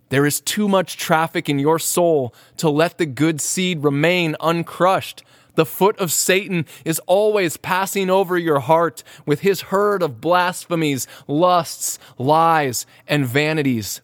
There 0.09 0.25
is 0.25 0.41
too 0.41 0.69
much 0.69 0.97
traffic 0.97 1.51
in 1.51 1.59
your 1.59 1.79
soul 1.79 2.35
to 2.57 2.71
let 2.71 2.97
the 2.97 3.05
good 3.05 3.43
seed 3.43 3.85
remain 3.85 4.37
uncrushed. 4.41 5.23
The 5.55 5.67
foot 5.67 5.99
of 5.99 6.11
Satan 6.13 6.67
is 6.85 6.99
always 7.01 7.57
passing 7.57 8.11
over 8.11 8.37
your 8.37 8.61
heart 8.61 9.05
with 9.25 9.41
his 9.41 9.63
herd 9.63 10.03
of 10.03 10.21
blasphemies, 10.21 11.07
lusts, 11.29 11.99
lies, 12.19 12.87
and 13.07 13.27
vanities. 13.27 14.01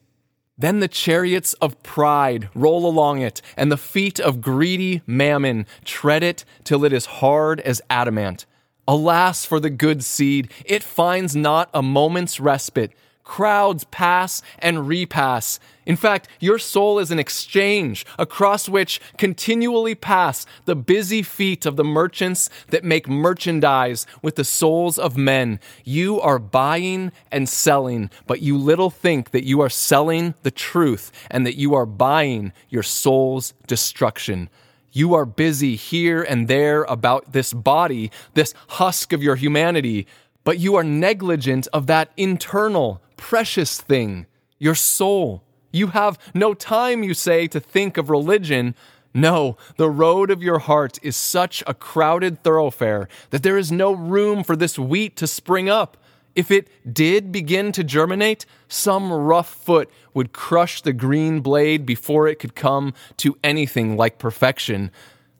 Then 0.57 0.81
the 0.81 0.89
chariots 0.89 1.55
of 1.55 1.83
pride 1.83 2.51
roll 2.55 2.87
along 2.87 3.23
it, 3.23 3.41
and 3.57 3.73
the 3.73 3.79
feet 3.79 4.21
of 4.21 4.43
greedy 4.43 5.03
mammon 5.07 5.67
tread 5.85 6.23
it 6.23 6.45
till 6.65 6.85
it 6.85 6.93
is 6.93 7.07
hard 7.07 7.61
as 7.61 7.81
adamant. 7.89 8.45
Alas 8.87 9.45
for 9.45 9.59
the 9.59 9.71
good 9.71 10.05
seed, 10.05 10.53
it 10.65 10.83
finds 10.83 11.35
not 11.35 11.71
a 11.73 11.83
moment's 11.83 12.39
respite 12.39 12.93
crowds 13.31 13.85
pass 13.93 14.43
and 14.59 14.89
repass. 14.89 15.61
In 15.87 15.95
fact, 15.95 16.27
your 16.41 16.59
soul 16.59 16.99
is 16.99 17.13
an 17.13 17.21
exchange 17.21 18.05
across 18.19 18.69
which 18.69 19.01
continually 19.19 19.95
pass 19.95 20.47
the 20.65 20.75
busy 20.75 21.23
feet 21.23 21.65
of 21.65 21.77
the 21.77 21.85
merchants 21.85 22.51
that 22.71 22.83
make 22.83 23.09
merchandise 23.09 24.05
with 24.21 24.35
the 24.35 24.43
souls 24.43 24.99
of 24.99 25.17
men. 25.17 25.61
You 25.85 26.21
are 26.21 26.41
buying 26.41 27.13
and 27.31 27.49
selling, 27.49 28.11
but 28.27 28.43
you 28.43 28.59
little 28.59 28.91
think 28.91 29.31
that 29.31 29.45
you 29.45 29.61
are 29.61 29.71
selling 29.71 30.35
the 30.43 30.51
truth 30.51 31.13
and 31.31 31.47
that 31.47 31.57
you 31.57 31.73
are 31.73 31.87
buying 31.87 32.53
your 32.69 32.83
soul's 32.83 33.55
destruction. 33.69 34.49
You 34.91 35.15
are 35.15 35.25
busy 35.25 35.77
here 35.77 36.21
and 36.21 36.49
there 36.49 36.83
about 36.83 37.31
this 37.31 37.53
body, 37.53 38.11
this 38.35 38.55
husk 38.67 39.13
of 39.13 39.23
your 39.23 39.37
humanity, 39.37 40.09
but 40.43 40.59
you 40.59 40.75
are 40.75 40.85
negligent 40.85 41.69
of 41.73 41.87
that 41.87 42.11
internal, 42.17 43.01
precious 43.21 43.81
thing, 43.81 44.27
your 44.59 44.75
soul. 44.75 45.45
You 45.71 45.89
have 45.89 46.19
no 46.35 46.55
time, 46.55 47.05
you 47.05 47.15
say, 47.15 47.47
to 47.49 47.61
think 47.61 47.97
of 47.97 48.11
religion. 48.11 48.75
No, 49.13 49.57
the 49.77 49.91
road 49.91 50.31
of 50.31 50.43
your 50.43 50.59
heart 50.59 50.99
is 51.03 51.17
such 51.17 51.63
a 51.67 51.75
crowded 51.75 52.43
thoroughfare 52.43 53.09
that 53.29 53.43
there 53.43 53.59
is 53.59 53.71
no 53.71 53.93
room 53.93 54.43
for 54.43 54.57
this 54.57 54.79
wheat 54.79 55.17
to 55.17 55.27
spring 55.27 55.69
up. 55.69 55.99
If 56.35 56.51
it 56.51 56.69
did 56.93 57.31
begin 57.31 57.73
to 57.73 57.85
germinate, 57.85 58.47
some 58.69 59.13
rough 59.13 59.53
foot 59.53 59.91
would 60.15 60.33
crush 60.33 60.81
the 60.81 60.95
green 60.95 61.41
blade 61.41 61.85
before 61.85 62.27
it 62.27 62.39
could 62.39 62.55
come 62.55 62.95
to 63.19 63.37
anything 63.45 63.97
like 63.97 64.19
perfection. 64.19 64.91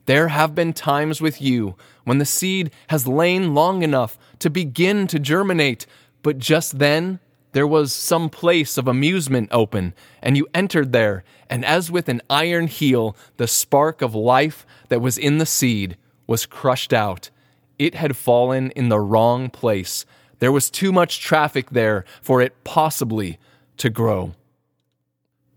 There 0.05 0.29
have 0.29 0.55
been 0.55 0.75
times 0.75 1.21
with 1.21 1.41
you 1.41 1.77
when 2.05 2.19
the 2.19 2.27
seed 2.27 2.73
has 2.89 3.09
lain 3.09 3.55
long 3.55 3.83
enough 3.83 4.19
to 4.41 4.51
begin 4.51 5.07
to 5.07 5.19
germinate, 5.19 5.87
but 6.23 6.39
just 6.39 6.79
then 6.79 7.21
there 7.53 7.67
was 7.67 7.93
some 7.93 8.29
place 8.31 8.79
of 8.79 8.87
amusement 8.87 9.49
open, 9.51 9.95
and 10.23 10.37
you 10.37 10.47
entered 10.55 10.93
there, 10.93 11.25
and 11.49 11.65
as 11.65 11.91
with 11.91 12.09
an 12.09 12.23
iron 12.31 12.69
heel, 12.69 13.17
the 13.37 13.49
spark 13.49 14.03
of 14.03 14.15
life 14.15 14.65
that 14.89 15.01
was 15.01 15.19
in 15.19 15.39
the 15.39 15.47
seed 15.47 15.97
was 16.27 16.47
crushed 16.47 16.93
out. 16.93 17.31
It 17.79 17.95
had 17.95 18.17
fallen 18.17 18.71
in 18.73 18.89
the 18.89 19.01
wrong 19.01 19.51
place. 19.51 20.05
There 20.39 20.53
was 20.53 20.71
too 20.71 20.93
much 20.93 21.21
traffic 21.21 21.71
there 21.71 22.05
for 22.23 22.41
it 22.41 22.63
possibly 22.63 23.39
to 23.79 23.91
grow. 23.91 24.35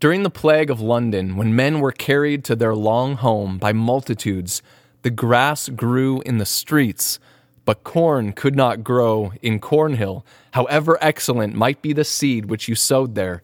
During 0.00 0.22
the 0.22 0.30
plague 0.30 0.70
of 0.70 0.80
London, 0.80 1.36
when 1.36 1.54
men 1.54 1.80
were 1.80 1.92
carried 1.92 2.44
to 2.44 2.56
their 2.56 2.74
long 2.74 3.16
home 3.16 3.58
by 3.58 3.72
multitudes, 3.72 4.62
the 5.02 5.10
grass 5.10 5.68
grew 5.68 6.22
in 6.22 6.38
the 6.38 6.46
streets, 6.46 7.18
but 7.64 7.84
corn 7.84 8.32
could 8.32 8.54
not 8.54 8.84
grow 8.84 9.32
in 9.42 9.58
Cornhill, 9.58 10.24
however 10.52 10.98
excellent 11.00 11.54
might 11.54 11.80
be 11.82 11.92
the 11.92 12.04
seed 12.04 12.46
which 12.46 12.68
you 12.68 12.74
sowed 12.74 13.14
there. 13.14 13.42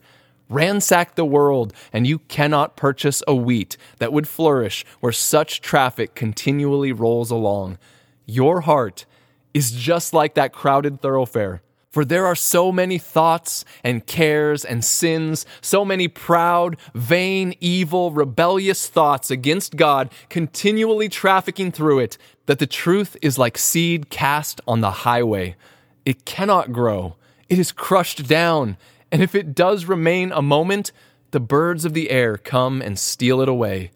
Ransack 0.49 1.15
the 1.15 1.25
world, 1.25 1.73
and 1.93 2.07
you 2.07 2.19
cannot 2.19 2.77
purchase 2.77 3.23
a 3.29 3.35
wheat 3.35 3.77
that 3.99 4.13
would 4.13 4.27
flourish 4.27 4.85
where 4.99 5.13
such 5.13 5.61
traffic 5.61 6.15
continually 6.15 6.93
rolls 6.93 7.31
along. 7.31 7.79
Your 8.27 8.63
heart 8.63 9.07
is 9.55 9.71
just 9.71 10.13
like 10.13 10.35
that 10.35 10.53
crowded 10.53 11.01
thoroughfare. 11.01 11.63
For 11.91 12.05
there 12.05 12.25
are 12.25 12.37
so 12.37 12.71
many 12.71 12.99
thoughts 12.99 13.65
and 13.83 14.07
cares 14.07 14.65
and 14.65 14.85
sins, 14.85 15.45
so 15.61 15.85
many 15.85 16.07
proud, 16.07 16.77
vain, 16.95 17.55
evil, 17.59 18.13
rebellious 18.13 18.87
thoughts 18.87 19.29
against 19.29 19.75
God 19.75 20.11
continually 20.29 21.09
trafficking 21.09 21.73
through 21.73 21.99
it, 21.99 22.17
that 22.47 22.61
the 22.61 22.67
truth 22.67 23.17
is 23.23 23.39
like 23.39 23.59
seed 23.59 24.09
cast 24.09 24.61
on 24.69 24.81
the 24.81 24.91
highway. 24.91 25.57
It 26.05 26.25
cannot 26.25 26.73
grow, 26.73 27.17
it 27.49 27.59
is 27.59 27.73
crushed 27.73 28.29
down, 28.29 28.77
and 29.11 29.21
if 29.21 29.35
it 29.35 29.55
does 29.57 29.87
remain 29.87 30.31
a 30.31 30.43
moment, 30.43 30.93
the 31.33 31.41
birds 31.41 31.85
of 31.85 31.93
the 31.93 32.11
air 32.11 32.37
come 32.37 32.81
and 32.81 32.99
steal 32.99 33.41
it 33.41 33.49
away. 33.49 33.91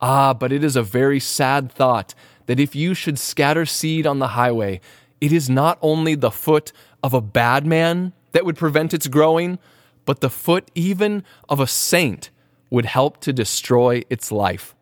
Ah, 0.00 0.32
but 0.32 0.52
it 0.52 0.62
is 0.62 0.76
a 0.76 0.82
very 0.82 1.18
sad 1.18 1.72
thought 1.72 2.14
that 2.46 2.60
if 2.60 2.76
you 2.76 2.94
should 2.94 3.18
scatter 3.18 3.66
seed 3.66 4.06
on 4.06 4.20
the 4.20 4.28
highway, 4.28 4.80
it 5.20 5.32
is 5.32 5.50
not 5.50 5.78
only 5.82 6.14
the 6.14 6.30
foot 6.30 6.72
of 7.02 7.14
a 7.14 7.20
bad 7.20 7.66
man 7.66 8.12
that 8.32 8.44
would 8.44 8.56
prevent 8.56 8.94
its 8.94 9.06
growing, 9.08 9.58
but 10.04 10.20
the 10.20 10.30
foot 10.30 10.70
even 10.74 11.24
of 11.48 11.60
a 11.60 11.66
saint 11.66 12.30
would 12.70 12.84
help 12.84 13.20
to 13.20 13.32
destroy 13.32 14.02
its 14.10 14.30
life. 14.30 14.74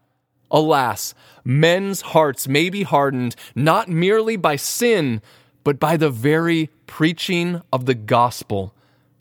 Alas, 0.51 1.15
men's 1.45 2.01
hearts 2.01 2.47
may 2.47 2.71
be 2.71 2.83
hardened 2.83 3.35
not 3.55 3.89
merely 3.89 4.37
by 4.37 4.57
sin, 4.57 5.21
but 5.65 5.81
by 5.81 5.97
the 5.97 6.11
very 6.11 6.71
preaching 6.87 7.61
of 7.73 7.87
the 7.87 7.95
gospel. 7.95 8.73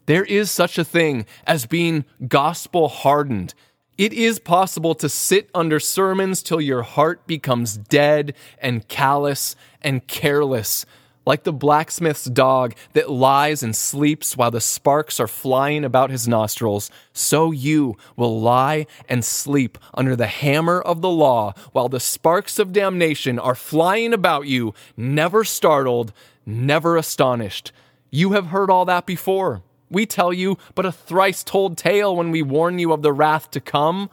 There 0.05 0.25
is 0.25 0.51
such 0.51 0.77
a 0.77 0.83
thing 0.83 1.25
as 1.47 1.65
being 1.65 2.05
gospel 2.27 2.87
hardened. 2.87 3.55
It 3.97 4.13
is 4.13 4.39
possible 4.39 4.93
to 4.95 5.09
sit 5.09 5.49
under 5.55 5.79
sermons 5.79 6.43
till 6.43 6.61
your 6.61 6.83
heart 6.83 7.25
becomes 7.25 7.77
dead 7.77 8.35
and 8.59 8.87
callous 8.87 9.55
and 9.81 10.05
careless 10.05 10.85
like 11.25 11.43
the 11.43 11.53
blacksmith's 11.53 12.25
dog 12.25 12.75
that 12.93 13.09
lies 13.09 13.63
and 13.63 13.75
sleeps 13.75 14.37
while 14.37 14.51
the 14.51 14.61
sparks 14.61 15.19
are 15.19 15.27
flying 15.27 15.83
about 15.83 16.09
his 16.09 16.27
nostrils, 16.27 16.91
so 17.13 17.51
you 17.51 17.97
will 18.15 18.39
lie 18.39 18.85
and 19.09 19.25
sleep 19.25 19.77
under 19.93 20.15
the 20.15 20.27
hammer 20.27 20.81
of 20.81 21.01
the 21.01 21.09
law 21.09 21.53
while 21.71 21.89
the 21.89 21.99
sparks 21.99 22.59
of 22.59 22.73
damnation 22.73 23.39
are 23.39 23.55
flying 23.55 24.13
about 24.13 24.47
you, 24.47 24.73
never 24.95 25.43
startled, 25.43 26.13
never 26.45 26.97
astonished. 26.97 27.71
You 28.11 28.33
have 28.33 28.47
heard 28.47 28.69
all 28.69 28.85
that 28.85 29.05
before. 29.05 29.61
We 29.89 30.05
tell 30.05 30.33
you 30.33 30.57
but 30.73 30.85
a 30.85 30.91
thrice 30.91 31.43
told 31.43 31.77
tale 31.77 32.15
when 32.15 32.31
we 32.31 32.41
warn 32.41 32.79
you 32.79 32.91
of 32.91 33.01
the 33.01 33.13
wrath 33.13 33.51
to 33.51 33.61
come 33.61 34.09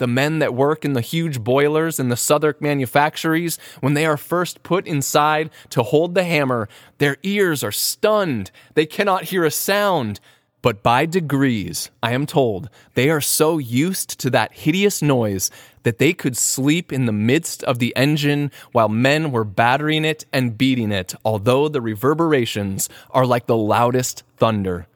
the 0.00 0.08
men 0.08 0.40
that 0.40 0.54
work 0.54 0.84
in 0.84 0.94
the 0.94 1.00
huge 1.00 1.44
boilers 1.44 2.00
in 2.00 2.08
the 2.08 2.16
Southwark 2.16 2.60
manufactories, 2.60 3.58
when 3.78 3.94
they 3.94 4.04
are 4.04 4.16
first 4.16 4.64
put 4.64 4.88
inside 4.88 5.50
to 5.68 5.84
hold 5.84 6.16
the 6.16 6.24
hammer, 6.24 6.68
their 6.98 7.18
ears 7.22 7.62
are 7.62 7.70
stunned. 7.70 8.50
They 8.74 8.86
cannot 8.86 9.24
hear 9.24 9.44
a 9.44 9.50
sound. 9.52 10.18
But 10.62 10.82
by 10.82 11.06
degrees, 11.06 11.90
I 12.02 12.12
am 12.12 12.26
told, 12.26 12.68
they 12.94 13.08
are 13.08 13.20
so 13.20 13.58
used 13.58 14.18
to 14.20 14.30
that 14.30 14.52
hideous 14.52 15.00
noise 15.00 15.50
that 15.84 15.98
they 15.98 16.12
could 16.12 16.36
sleep 16.36 16.92
in 16.92 17.06
the 17.06 17.12
midst 17.12 17.62
of 17.64 17.78
the 17.78 17.94
engine 17.96 18.50
while 18.72 18.88
men 18.88 19.32
were 19.32 19.44
battering 19.44 20.04
it 20.04 20.26
and 20.32 20.58
beating 20.58 20.92
it, 20.92 21.14
although 21.24 21.68
the 21.68 21.80
reverberations 21.80 22.88
are 23.10 23.24
like 23.24 23.46
the 23.46 23.56
loudest 23.56 24.22
thunder. 24.36 24.86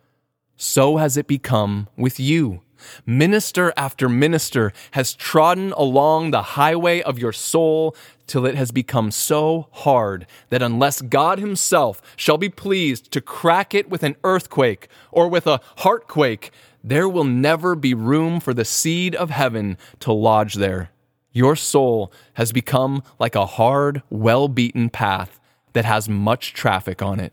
So 0.56 0.96
has 0.96 1.16
it 1.16 1.26
become 1.26 1.88
with 1.96 2.18
you. 2.18 2.63
Minister 3.06 3.72
after 3.76 4.08
minister 4.08 4.72
has 4.92 5.14
trodden 5.14 5.72
along 5.72 6.30
the 6.30 6.42
highway 6.42 7.02
of 7.02 7.18
your 7.18 7.32
soul 7.32 7.96
till 8.26 8.46
it 8.46 8.54
has 8.54 8.70
become 8.70 9.10
so 9.10 9.68
hard 9.72 10.26
that 10.50 10.62
unless 10.62 11.02
God 11.02 11.38
Himself 11.38 12.00
shall 12.16 12.38
be 12.38 12.48
pleased 12.48 13.10
to 13.12 13.20
crack 13.20 13.74
it 13.74 13.88
with 13.90 14.02
an 14.02 14.16
earthquake 14.24 14.88
or 15.10 15.28
with 15.28 15.46
a 15.46 15.60
heartquake, 15.78 16.50
there 16.82 17.08
will 17.08 17.24
never 17.24 17.74
be 17.74 17.94
room 17.94 18.40
for 18.40 18.54
the 18.54 18.64
seed 18.64 19.14
of 19.14 19.30
heaven 19.30 19.78
to 20.00 20.12
lodge 20.12 20.54
there. 20.54 20.90
Your 21.32 21.56
soul 21.56 22.12
has 22.34 22.52
become 22.52 23.02
like 23.18 23.34
a 23.34 23.46
hard, 23.46 24.02
well 24.08 24.48
beaten 24.48 24.88
path 24.88 25.40
that 25.72 25.84
has 25.84 26.08
much 26.08 26.52
traffic 26.52 27.02
on 27.02 27.20
it. 27.20 27.32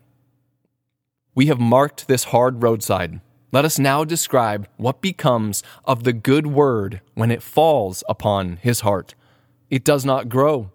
We 1.36 1.46
have 1.46 1.60
marked 1.60 2.08
this 2.08 2.26
hard 2.26 2.64
roadside 2.64 3.22
let 3.54 3.66
us 3.66 3.78
now 3.78 4.06
describe 4.06 4.68
what 4.78 5.02
becomes 5.02 5.62
of 5.84 6.06
the 6.06 6.14
good 6.14 6.48
word 6.48 7.02
when 7.16 7.32
it 7.32 7.44
falls 7.44 8.02
upon 8.08 8.56
his 8.58 8.80
heart. 8.80 9.14
It 9.70 9.84
does 9.84 10.06
not 10.06 10.30
grow. 10.30 10.72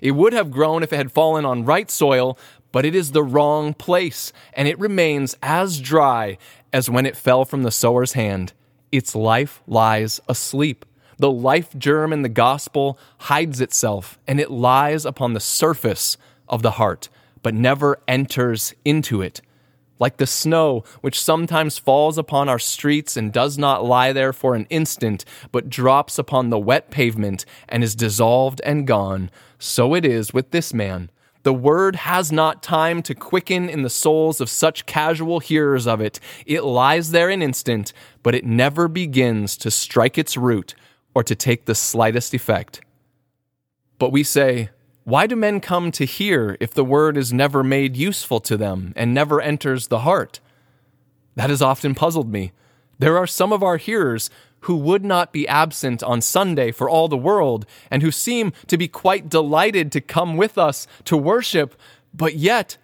It 0.00 0.12
would 0.12 0.32
have 0.32 0.50
grown 0.50 0.82
if 0.82 0.90
it 0.92 0.96
had 0.96 1.12
fallen 1.12 1.44
on 1.44 1.66
right 1.66 1.90
soil, 1.90 2.38
but 2.72 2.86
it 2.86 2.94
is 2.94 3.12
the 3.12 3.22
wrong 3.22 3.74
place, 3.74 4.32
and 4.54 4.66
it 4.66 4.78
remains 4.78 5.36
as 5.42 5.80
dry 5.80 6.38
as 6.72 6.88
when 6.88 7.04
it 7.04 7.16
fell 7.16 7.44
from 7.44 7.62
the 7.62 7.70
sower's 7.70 8.14
hand. 8.14 8.54
Its 8.90 9.14
life 9.14 9.62
lies 9.66 10.18
asleep. 10.26 10.86
The 11.18 11.30
life 11.30 11.76
germ 11.76 12.10
in 12.10 12.22
the 12.22 12.30
gospel 12.30 12.98
hides 13.18 13.60
itself, 13.60 14.18
and 14.26 14.40
it 14.40 14.50
lies 14.50 15.04
upon 15.04 15.34
the 15.34 15.40
surface 15.40 16.16
of 16.48 16.62
the 16.62 16.72
heart, 16.72 17.10
but 17.42 17.54
never 17.54 18.00
enters 18.08 18.74
into 18.84 19.20
it 19.20 19.42
like 19.98 20.16
the 20.16 20.26
snow 20.26 20.84
which 21.00 21.20
sometimes 21.20 21.78
falls 21.78 22.18
upon 22.18 22.48
our 22.48 22.58
streets 22.58 23.16
and 23.16 23.32
does 23.32 23.56
not 23.58 23.84
lie 23.84 24.12
there 24.12 24.32
for 24.32 24.54
an 24.54 24.66
instant, 24.70 25.24
but 25.52 25.68
drops 25.68 26.18
upon 26.18 26.50
the 26.50 26.58
wet 26.58 26.90
pavement 26.90 27.44
and 27.68 27.84
is 27.84 27.94
dissolved 27.94 28.60
and 28.64 28.86
gone, 28.86 29.30
so 29.58 29.94
it 29.94 30.04
is 30.04 30.34
with 30.34 30.50
this 30.50 30.74
man. 30.74 31.10
The 31.44 31.52
word 31.52 31.96
has 31.96 32.32
not 32.32 32.62
time 32.62 33.02
to 33.02 33.14
quicken 33.14 33.68
in 33.68 33.82
the 33.82 33.90
souls 33.90 34.40
of 34.40 34.48
such 34.48 34.86
casual 34.86 35.40
hearers 35.40 35.86
of 35.86 36.00
it. 36.00 36.18
It 36.46 36.64
lies 36.64 37.10
there 37.10 37.28
an 37.28 37.42
instant, 37.42 37.92
but 38.22 38.34
it 38.34 38.46
never 38.46 38.88
begins 38.88 39.58
to 39.58 39.70
strike 39.70 40.16
its 40.16 40.38
root 40.38 40.74
or 41.14 41.22
to 41.22 41.34
take 41.34 41.66
the 41.66 41.74
slightest 41.74 42.32
effect. 42.32 42.80
But 43.98 44.10
we 44.10 44.22
say, 44.22 44.70
why 45.04 45.26
do 45.26 45.36
men 45.36 45.60
come 45.60 45.92
to 45.92 46.06
hear 46.06 46.56
if 46.60 46.72
the 46.72 46.84
word 46.84 47.16
is 47.16 47.32
never 47.32 47.62
made 47.62 47.96
useful 47.96 48.40
to 48.40 48.56
them 48.56 48.92
and 48.96 49.12
never 49.12 49.40
enters 49.40 49.88
the 49.88 50.00
heart? 50.00 50.40
That 51.36 51.50
has 51.50 51.60
often 51.60 51.94
puzzled 51.94 52.32
me. 52.32 52.52
There 52.98 53.18
are 53.18 53.26
some 53.26 53.52
of 53.52 53.62
our 53.62 53.76
hearers 53.76 54.30
who 54.60 54.76
would 54.76 55.04
not 55.04 55.30
be 55.30 55.46
absent 55.46 56.02
on 56.02 56.22
Sunday 56.22 56.72
for 56.72 56.88
all 56.88 57.06
the 57.06 57.18
world, 57.18 57.66
and 57.90 58.02
who 58.02 58.10
seem 58.10 58.50
to 58.66 58.78
be 58.78 58.88
quite 58.88 59.28
delighted 59.28 59.92
to 59.92 60.00
come 60.00 60.38
with 60.38 60.56
us 60.56 60.86
to 61.04 61.18
worship, 61.18 61.74
but 62.14 62.36
yet 62.36 62.78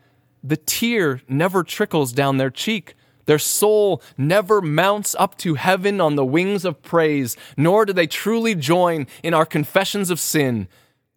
the 0.44 0.58
tear 0.58 1.22
never 1.26 1.64
trickles 1.64 2.12
down 2.12 2.36
their 2.36 2.50
cheek. 2.50 2.94
Their 3.24 3.38
soul 3.38 4.02
never 4.18 4.60
mounts 4.60 5.16
up 5.18 5.38
to 5.38 5.54
heaven 5.54 6.02
on 6.02 6.16
the 6.16 6.24
wings 6.24 6.66
of 6.66 6.82
praise, 6.82 7.34
nor 7.56 7.86
do 7.86 7.94
they 7.94 8.06
truly 8.06 8.54
join 8.54 9.06
in 9.22 9.32
our 9.32 9.46
confessions 9.46 10.10
of 10.10 10.20
sin. 10.20 10.68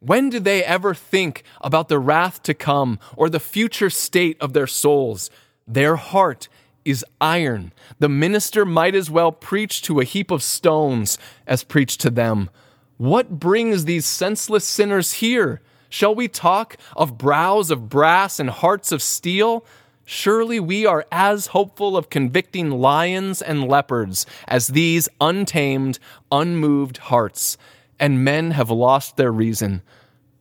When 0.05 0.29
do 0.29 0.41
they 0.41 0.65
ever 0.65 0.93
think 0.93 1.43
about 1.61 1.87
the 1.87 1.97
wrath 1.97 2.43
to 2.43 2.53
come 2.53 2.99
or 3.15 3.29
the 3.29 3.39
future 3.39 3.89
state 3.89 4.35
of 4.41 4.51
their 4.51 4.67
souls? 4.67 5.29
Their 5.65 5.95
heart 5.95 6.49
is 6.83 7.05
iron. 7.21 7.71
The 7.99 8.09
minister 8.09 8.65
might 8.65 8.95
as 8.95 9.09
well 9.09 9.31
preach 9.31 9.81
to 9.83 10.01
a 10.01 10.03
heap 10.03 10.29
of 10.29 10.43
stones 10.43 11.17
as 11.47 11.63
preach 11.63 11.97
to 11.99 12.09
them. 12.09 12.49
What 12.97 13.39
brings 13.39 13.85
these 13.85 14.05
senseless 14.05 14.65
sinners 14.65 15.13
here? 15.13 15.61
Shall 15.87 16.13
we 16.13 16.27
talk 16.27 16.75
of 16.97 17.17
brows 17.17 17.71
of 17.71 17.87
brass 17.87 18.41
and 18.41 18.49
hearts 18.49 18.91
of 18.91 19.01
steel? 19.01 19.65
Surely 20.03 20.59
we 20.59 20.85
are 20.85 21.05
as 21.13 21.47
hopeful 21.47 21.95
of 21.95 22.09
convicting 22.09 22.69
lions 22.69 23.41
and 23.41 23.69
leopards 23.69 24.25
as 24.49 24.67
these 24.67 25.07
untamed, 25.21 25.97
unmoved 26.29 26.97
hearts, 26.97 27.57
and 28.03 28.25
men 28.25 28.51
have 28.51 28.69
lost 28.69 29.15
their 29.15 29.31
reason. 29.31 29.81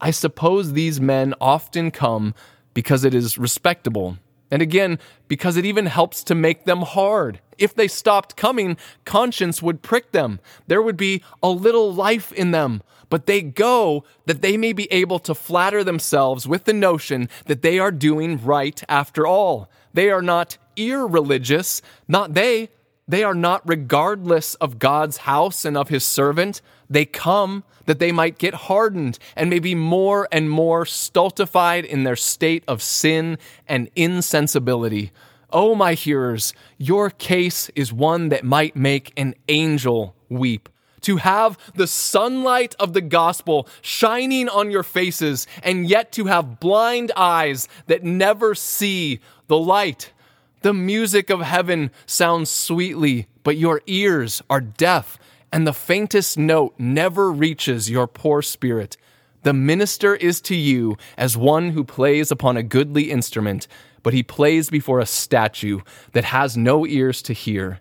I 0.01 0.11
suppose 0.11 0.73
these 0.73 1.01
men 1.01 1.33
often 1.41 1.93
come 1.93 2.35
because 2.75 3.05
it 3.05 3.15
is 3.15 3.39
respectable 3.39 4.19
and 4.53 4.61
again, 4.61 4.99
because 5.29 5.57
it 5.57 5.65
even 5.65 5.87
helps 5.87 6.23
to 6.25 6.35
make 6.35 6.67
them 6.67 6.83
hard. 6.83 7.41
If 7.57 7.75
they 7.75 7.89
stopped 7.89 8.37
coming, 8.37 8.77
conscience 9.07 9.63
would 9.63 9.81
prick 9.81 10.13
them. 10.13 10.41
There 10.67 10.83
would 10.83 10.99
be 10.99 11.25
a 11.43 11.49
little 11.49 11.91
life 11.91 12.33
in 12.33 12.51
them. 12.51 12.83
But 13.09 13.25
they 13.25 13.41
go 13.41 14.05
that 14.27 14.43
they 14.43 14.59
may 14.59 14.75
be 14.75 14.93
able 14.93 15.21
to 15.21 15.35
flatter 15.35 15.83
themselves 15.83 16.47
with 16.47 16.65
the 16.65 16.75
notion 16.75 17.31
that 17.47 17.63
they 17.63 17.79
are 17.79 17.91
doing 17.91 18.45
right 18.45 18.83
after 18.91 19.27
all. 19.27 19.71
They 19.95 20.11
are 20.11 20.21
not 20.21 20.59
irreligious, 20.77 21.81
not 22.07 22.35
they. 22.35 22.69
They 23.09 23.25
are 23.25 23.35
not 23.35 23.67
regardless 23.67 24.55
of 24.57 24.79
God's 24.79 25.19
house 25.19 25.65
and 25.65 25.79
of 25.79 25.89
his 25.89 26.05
servant. 26.05 26.61
They 26.93 27.07
come 27.07 27.65
that 27.87 27.99
they 27.99 28.13
might 28.13 28.37
get 28.37 28.53
hardened 28.53 29.19
and 29.35 29.49
may 29.49 29.61
be 29.61 29.75
more 29.75 30.29
and 30.31 30.51
more 30.51 30.85
stultified 30.85 31.87
in 31.87 32.05
their 32.05 32.17
state 32.17 32.63
of 32.69 32.83
sin 32.83 33.39
and 33.67 33.89
insensibility. 33.97 35.11
Oh, 35.49 35.75
my 35.75 35.95
hearers, 35.95 36.53
your 36.77 37.09
case 37.09 37.71
is 37.75 37.95
one 37.95 38.29
that 38.29 38.45
might 38.45 38.77
make 38.77 39.11
an 39.17 39.35
angel 39.49 40.15
weep. 40.29 40.69
To 41.03 41.17
have 41.17 41.57
the 41.75 41.87
sunlight 41.87 42.75
of 42.79 42.93
the 42.93 43.01
gospel 43.01 43.67
shining 43.81 44.51
on 44.51 44.71
your 44.71 44.83
faces, 44.83 45.47
and 45.63 45.89
yet 45.89 46.13
to 46.13 46.27
have 46.27 46.61
blind 46.61 47.11
eyes 47.17 47.69
that 47.87 48.05
never 48.05 48.55
see 48.55 49.19
the 49.47 49.59
light. 49.59 50.13
The 50.61 50.75
music 50.75 51.31
of 51.31 51.41
heaven 51.41 51.91
sounds 52.05 52.51
sweetly, 52.51 53.29
but 53.45 53.57
your 53.57 53.81
ears 53.87 54.43
are 54.51 54.61
deaf 54.61 55.19
and 55.53 55.67
the 55.67 55.73
faintest 55.75 56.39
note 56.39 56.75
never 56.79 57.31
reaches 57.31 57.91
your 57.91 58.07
poor 58.07 58.41
spirit. 58.41 58.97
The 59.43 59.53
minister 59.53 60.15
is 60.15 60.41
to 60.43 60.55
you 60.55 60.97
as 61.19 61.37
one 61.37 61.71
who 61.71 61.85
plays 61.85 62.31
upon 62.31 62.57
a 62.57 62.63
goodly 62.63 63.11
instrument, 63.11 63.69
but 64.03 64.15
he 64.15 64.23
plays 64.23 64.71
before 64.71 64.99
a 64.99 65.07
statue 65.07 65.81
that 66.13 66.25
has 66.25 66.57
no 66.57 66.87
ears 66.87 67.21
to 67.23 67.33
hear. 67.33 67.81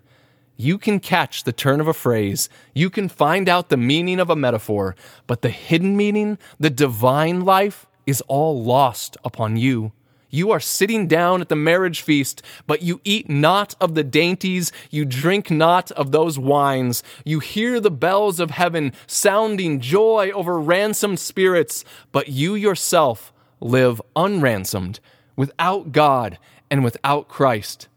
You 0.56 0.76
can 0.76 1.00
catch 1.00 1.44
the 1.44 1.52
turn 1.52 1.80
of 1.80 1.88
a 1.88 1.94
phrase, 1.94 2.48
you 2.74 2.90
can 2.90 3.08
find 3.08 3.48
out 3.48 3.68
the 3.68 3.76
meaning 3.76 4.20
of 4.20 4.28
a 4.28 4.36
metaphor, 4.36 4.94
but 5.26 5.42
the 5.42 5.50
hidden 5.50 5.96
meaning, 5.96 6.38
the 6.60 6.70
divine 6.70 7.40
life, 7.40 7.86
is 8.06 8.20
all 8.22 8.62
lost 8.62 9.16
upon 9.24 9.56
you. 9.56 9.92
You 10.34 10.50
are 10.50 10.60
sitting 10.60 11.08
down 11.08 11.42
at 11.42 11.50
the 11.50 11.56
marriage 11.56 12.00
feast, 12.00 12.40
but 12.66 12.80
you 12.80 13.02
eat 13.04 13.28
not 13.28 13.74
of 13.82 13.94
the 13.94 14.02
dainties, 14.02 14.72
you 14.90 15.04
drink 15.04 15.50
not 15.50 15.90
of 15.92 16.10
those 16.10 16.38
wines. 16.38 17.02
You 17.22 17.38
hear 17.38 17.78
the 17.78 17.90
bells 17.90 18.40
of 18.40 18.50
heaven 18.50 18.94
sounding 19.06 19.78
joy 19.78 20.30
over 20.34 20.58
ransomed 20.58 21.20
spirits, 21.20 21.84
but 22.12 22.28
you 22.28 22.54
yourself 22.54 23.30
live 23.60 24.00
unransomed, 24.16 25.00
without 25.36 25.92
God 25.92 26.38
and 26.70 26.82
without 26.82 27.28
Christ. 27.28 27.88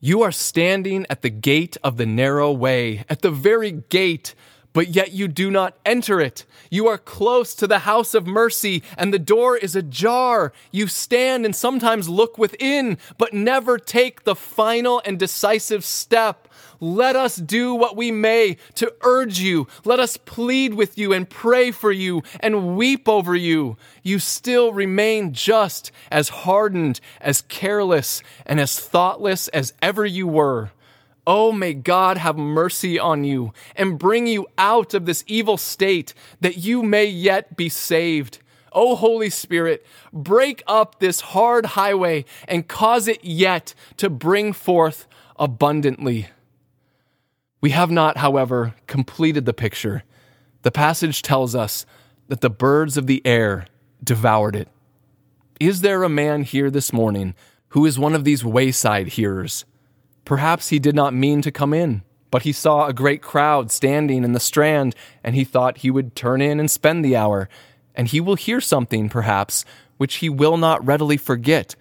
You 0.00 0.22
are 0.22 0.32
standing 0.32 1.06
at 1.08 1.22
the 1.22 1.30
gate 1.30 1.76
of 1.84 1.96
the 1.96 2.06
narrow 2.06 2.50
way, 2.50 3.04
at 3.08 3.22
the 3.22 3.30
very 3.30 3.70
gate 3.70 4.34
but 4.78 4.94
yet 4.94 5.10
you 5.10 5.26
do 5.26 5.50
not 5.50 5.76
enter 5.84 6.20
it. 6.20 6.44
You 6.70 6.86
are 6.86 6.98
close 6.98 7.52
to 7.56 7.66
the 7.66 7.80
house 7.80 8.14
of 8.14 8.28
mercy, 8.28 8.84
and 8.96 9.12
the 9.12 9.18
door 9.18 9.56
is 9.56 9.74
ajar. 9.74 10.52
You 10.70 10.86
stand 10.86 11.44
and 11.44 11.56
sometimes 11.56 12.08
look 12.08 12.38
within, 12.38 12.96
but 13.16 13.34
never 13.34 13.76
take 13.76 14.22
the 14.22 14.36
final 14.36 15.02
and 15.04 15.18
decisive 15.18 15.84
step. 15.84 16.46
Let 16.78 17.16
us 17.16 17.34
do 17.34 17.74
what 17.74 17.96
we 17.96 18.12
may 18.12 18.56
to 18.76 18.94
urge 19.00 19.40
you. 19.40 19.66
Let 19.84 19.98
us 19.98 20.16
plead 20.16 20.74
with 20.74 20.96
you 20.96 21.12
and 21.12 21.28
pray 21.28 21.72
for 21.72 21.90
you 21.90 22.22
and 22.38 22.76
weep 22.76 23.08
over 23.08 23.34
you. 23.34 23.76
You 24.04 24.20
still 24.20 24.72
remain 24.72 25.32
just 25.32 25.90
as 26.08 26.28
hardened, 26.28 27.00
as 27.20 27.42
careless, 27.42 28.22
and 28.46 28.60
as 28.60 28.78
thoughtless 28.78 29.48
as 29.48 29.74
ever 29.82 30.06
you 30.06 30.28
were. 30.28 30.70
Oh, 31.30 31.52
may 31.52 31.74
God 31.74 32.16
have 32.16 32.38
mercy 32.38 32.98
on 32.98 33.22
you 33.22 33.52
and 33.76 33.98
bring 33.98 34.26
you 34.26 34.46
out 34.56 34.94
of 34.94 35.04
this 35.04 35.24
evil 35.26 35.58
state 35.58 36.14
that 36.40 36.56
you 36.56 36.82
may 36.82 37.04
yet 37.04 37.54
be 37.54 37.68
saved. 37.68 38.38
Oh, 38.72 38.96
Holy 38.96 39.28
Spirit, 39.28 39.84
break 40.10 40.62
up 40.66 41.00
this 41.00 41.20
hard 41.20 41.66
highway 41.66 42.24
and 42.48 42.66
cause 42.66 43.08
it 43.08 43.22
yet 43.22 43.74
to 43.98 44.08
bring 44.08 44.54
forth 44.54 45.06
abundantly. 45.38 46.28
We 47.60 47.70
have 47.70 47.90
not, 47.90 48.16
however, 48.16 48.74
completed 48.86 49.44
the 49.44 49.52
picture. 49.52 50.04
The 50.62 50.70
passage 50.70 51.20
tells 51.20 51.54
us 51.54 51.84
that 52.28 52.40
the 52.40 52.48
birds 52.48 52.96
of 52.96 53.06
the 53.06 53.20
air 53.26 53.66
devoured 54.02 54.56
it. 54.56 54.68
Is 55.60 55.82
there 55.82 56.04
a 56.04 56.08
man 56.08 56.42
here 56.42 56.70
this 56.70 56.90
morning 56.90 57.34
who 57.68 57.84
is 57.84 57.98
one 57.98 58.14
of 58.14 58.24
these 58.24 58.46
wayside 58.46 59.08
hearers? 59.08 59.66
Perhaps 60.28 60.68
he 60.68 60.78
did 60.78 60.94
not 60.94 61.14
mean 61.14 61.40
to 61.40 61.50
come 61.50 61.72
in, 61.72 62.02
but 62.30 62.42
he 62.42 62.52
saw 62.52 62.86
a 62.86 62.92
great 62.92 63.22
crowd 63.22 63.70
standing 63.70 64.24
in 64.24 64.32
the 64.32 64.38
strand, 64.38 64.94
and 65.24 65.34
he 65.34 65.42
thought 65.42 65.78
he 65.78 65.90
would 65.90 66.14
turn 66.14 66.42
in 66.42 66.60
and 66.60 66.70
spend 66.70 67.02
the 67.02 67.16
hour. 67.16 67.48
And 67.94 68.08
he 68.08 68.20
will 68.20 68.34
hear 68.34 68.60
something, 68.60 69.08
perhaps, 69.08 69.64
which 69.96 70.16
he 70.16 70.28
will 70.28 70.58
not 70.58 70.86
readily 70.86 71.16
forget. 71.16 71.76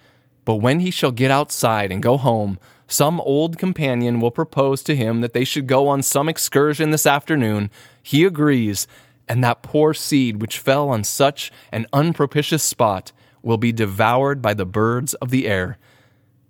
But 0.45 0.61
when 0.61 0.79
he 0.79 0.91
shall 0.91 1.11
get 1.11 1.29
outside 1.29 1.91
and 1.91 2.01
go 2.01 2.15
home, 2.15 2.57
some 2.87 3.19
old 3.19 3.57
companion 3.57 4.21
will 4.21 4.31
propose 4.31 4.81
to 4.83 4.95
him 4.95 5.19
that 5.19 5.33
they 5.33 5.43
should 5.43 5.67
go 5.67 5.89
on 5.89 6.01
some 6.01 6.29
excursion 6.29 6.91
this 6.91 7.05
afternoon. 7.05 7.69
He 8.01 8.23
agrees, 8.23 8.87
and 9.27 9.43
that 9.43 9.61
poor 9.61 9.93
seed 9.93 10.39
which 10.41 10.59
fell 10.59 10.87
on 10.87 11.03
such 11.03 11.51
an 11.73 11.85
unpropitious 11.91 12.63
spot 12.63 13.11
will 13.41 13.57
be 13.57 13.73
devoured 13.73 14.41
by 14.41 14.53
the 14.53 14.65
birds 14.65 15.15
of 15.15 15.31
the 15.31 15.49
air. 15.49 15.77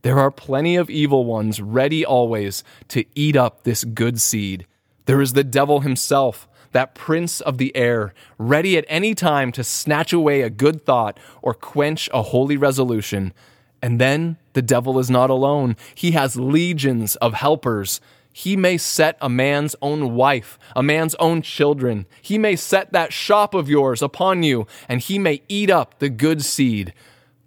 There 0.08 0.20
are 0.20 0.32
plenty 0.32 0.78
of 0.78 0.90
evil 0.90 1.26
ones 1.26 1.60
ready 1.62 2.06
always 2.06 2.64
to 2.88 3.04
eat 3.14 3.36
up 3.36 3.64
this 3.64 3.84
good 3.84 4.22
seed. 4.22 4.66
There 5.04 5.20
is 5.20 5.34
the 5.34 5.44
devil 5.44 5.82
himself, 5.82 6.48
that 6.72 6.96
prince 6.96 7.42
of 7.42 7.58
the 7.58 7.76
air, 7.76 8.14
ready 8.38 8.78
at 8.78 8.86
any 8.88 9.14
time 9.14 9.52
to 9.52 9.66
snatch 9.66 10.14
away 10.14 10.44
a 10.44 10.50
good 10.50 10.86
thought 10.86 11.20
or 11.42 11.54
quench 11.54 12.10
a 12.14 12.22
holy 12.22 12.56
resolution. 12.56 13.34
And 13.82 14.00
then 14.00 14.38
the 14.54 14.62
devil 14.62 14.98
is 14.98 15.10
not 15.10 15.30
alone. 15.30 15.76
He 15.94 16.12
has 16.12 16.38
legions 16.38 17.18
of 17.18 17.34
helpers. 17.34 18.00
He 18.32 18.56
may 18.56 18.78
set 18.78 19.18
a 19.20 19.28
man's 19.28 19.76
own 19.82 20.16
wife, 20.16 20.58
a 20.74 20.82
man's 20.82 21.16
own 21.16 21.42
children. 21.42 22.06
He 22.22 22.38
may 22.38 22.56
set 22.56 22.94
that 22.94 23.12
shop 23.12 23.54
of 23.54 23.68
yours 23.68 24.02
upon 24.02 24.42
you, 24.44 24.68
and 24.88 25.02
he 25.02 25.20
may 25.20 25.42
eat 25.50 25.70
up 25.70 26.00
the 26.00 26.08
good 26.08 26.46
seed. 26.46 26.94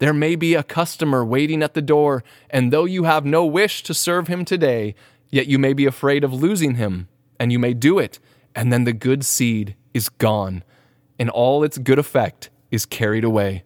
There 0.01 0.13
may 0.13 0.35
be 0.35 0.55
a 0.55 0.63
customer 0.63 1.23
waiting 1.23 1.61
at 1.61 1.75
the 1.75 1.81
door, 1.81 2.23
and 2.49 2.73
though 2.73 2.85
you 2.85 3.03
have 3.03 3.23
no 3.23 3.45
wish 3.45 3.83
to 3.83 3.93
serve 3.93 4.27
him 4.27 4.43
today, 4.43 4.95
yet 5.29 5.45
you 5.45 5.59
may 5.59 5.73
be 5.73 5.85
afraid 5.85 6.23
of 6.23 6.33
losing 6.33 6.73
him, 6.73 7.07
and 7.39 7.51
you 7.51 7.59
may 7.59 7.75
do 7.75 7.99
it, 7.99 8.17
and 8.55 8.73
then 8.73 8.83
the 8.83 8.93
good 8.93 9.23
seed 9.23 9.75
is 9.93 10.09
gone, 10.09 10.63
and 11.19 11.29
all 11.29 11.63
its 11.63 11.77
good 11.77 11.99
effect 11.99 12.49
is 12.71 12.83
carried 12.83 13.23
away. 13.23 13.63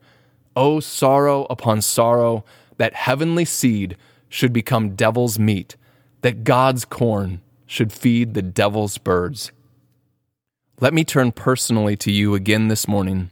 Oh, 0.57 0.81
sorrow 0.81 1.47
upon 1.49 1.81
sorrow 1.81 2.43
that 2.75 2.95
heavenly 2.95 3.45
seed 3.45 3.95
should 4.27 4.51
become 4.51 4.93
devil's 4.93 5.39
meat, 5.39 5.77
that 6.19 6.43
God's 6.43 6.83
corn 6.83 7.39
should 7.65 7.93
feed 7.93 8.33
the 8.33 8.41
devil's 8.41 8.97
birds. 8.97 9.53
Let 10.81 10.93
me 10.93 11.05
turn 11.05 11.31
personally 11.31 11.95
to 11.95 12.11
you 12.11 12.35
again 12.35 12.67
this 12.67 12.89
morning. 12.89 13.31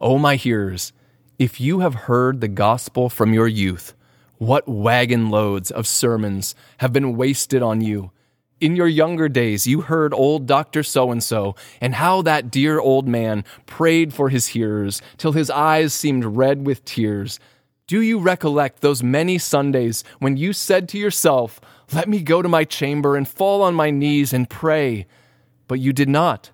Oh, 0.00 0.18
my 0.18 0.36
hearers, 0.36 0.92
if 1.38 1.60
you 1.60 1.80
have 1.80 1.94
heard 1.94 2.40
the 2.40 2.48
gospel 2.48 3.08
from 3.08 3.32
your 3.32 3.48
youth, 3.48 3.94
What 4.38 4.68
wagon 4.68 5.30
loads 5.30 5.72
of 5.72 5.86
sermons 5.86 6.54
have 6.78 6.92
been 6.92 7.16
wasted 7.16 7.60
on 7.60 7.80
you? 7.80 8.12
In 8.60 8.76
your 8.76 8.86
younger 8.86 9.28
days, 9.28 9.66
you 9.66 9.80
heard 9.82 10.14
old 10.14 10.46
Dr. 10.46 10.84
So 10.84 11.10
and 11.10 11.22
so 11.22 11.56
and 11.80 11.94
how 11.94 12.22
that 12.22 12.50
dear 12.50 12.78
old 12.78 13.08
man 13.08 13.44
prayed 13.66 14.14
for 14.14 14.28
his 14.28 14.48
hearers 14.48 15.02
till 15.16 15.32
his 15.32 15.50
eyes 15.50 15.92
seemed 15.92 16.24
red 16.24 16.66
with 16.66 16.84
tears. 16.84 17.40
Do 17.88 18.00
you 18.00 18.18
recollect 18.20 18.80
those 18.80 19.02
many 19.02 19.38
Sundays 19.38 20.04
when 20.20 20.36
you 20.36 20.52
said 20.52 20.88
to 20.90 20.98
yourself, 20.98 21.60
Let 21.92 22.08
me 22.08 22.20
go 22.20 22.42
to 22.42 22.48
my 22.48 22.64
chamber 22.64 23.16
and 23.16 23.26
fall 23.28 23.62
on 23.62 23.74
my 23.74 23.90
knees 23.90 24.32
and 24.32 24.48
pray? 24.50 25.06
But 25.66 25.80
you 25.80 25.92
did 25.92 26.08
not. 26.08 26.50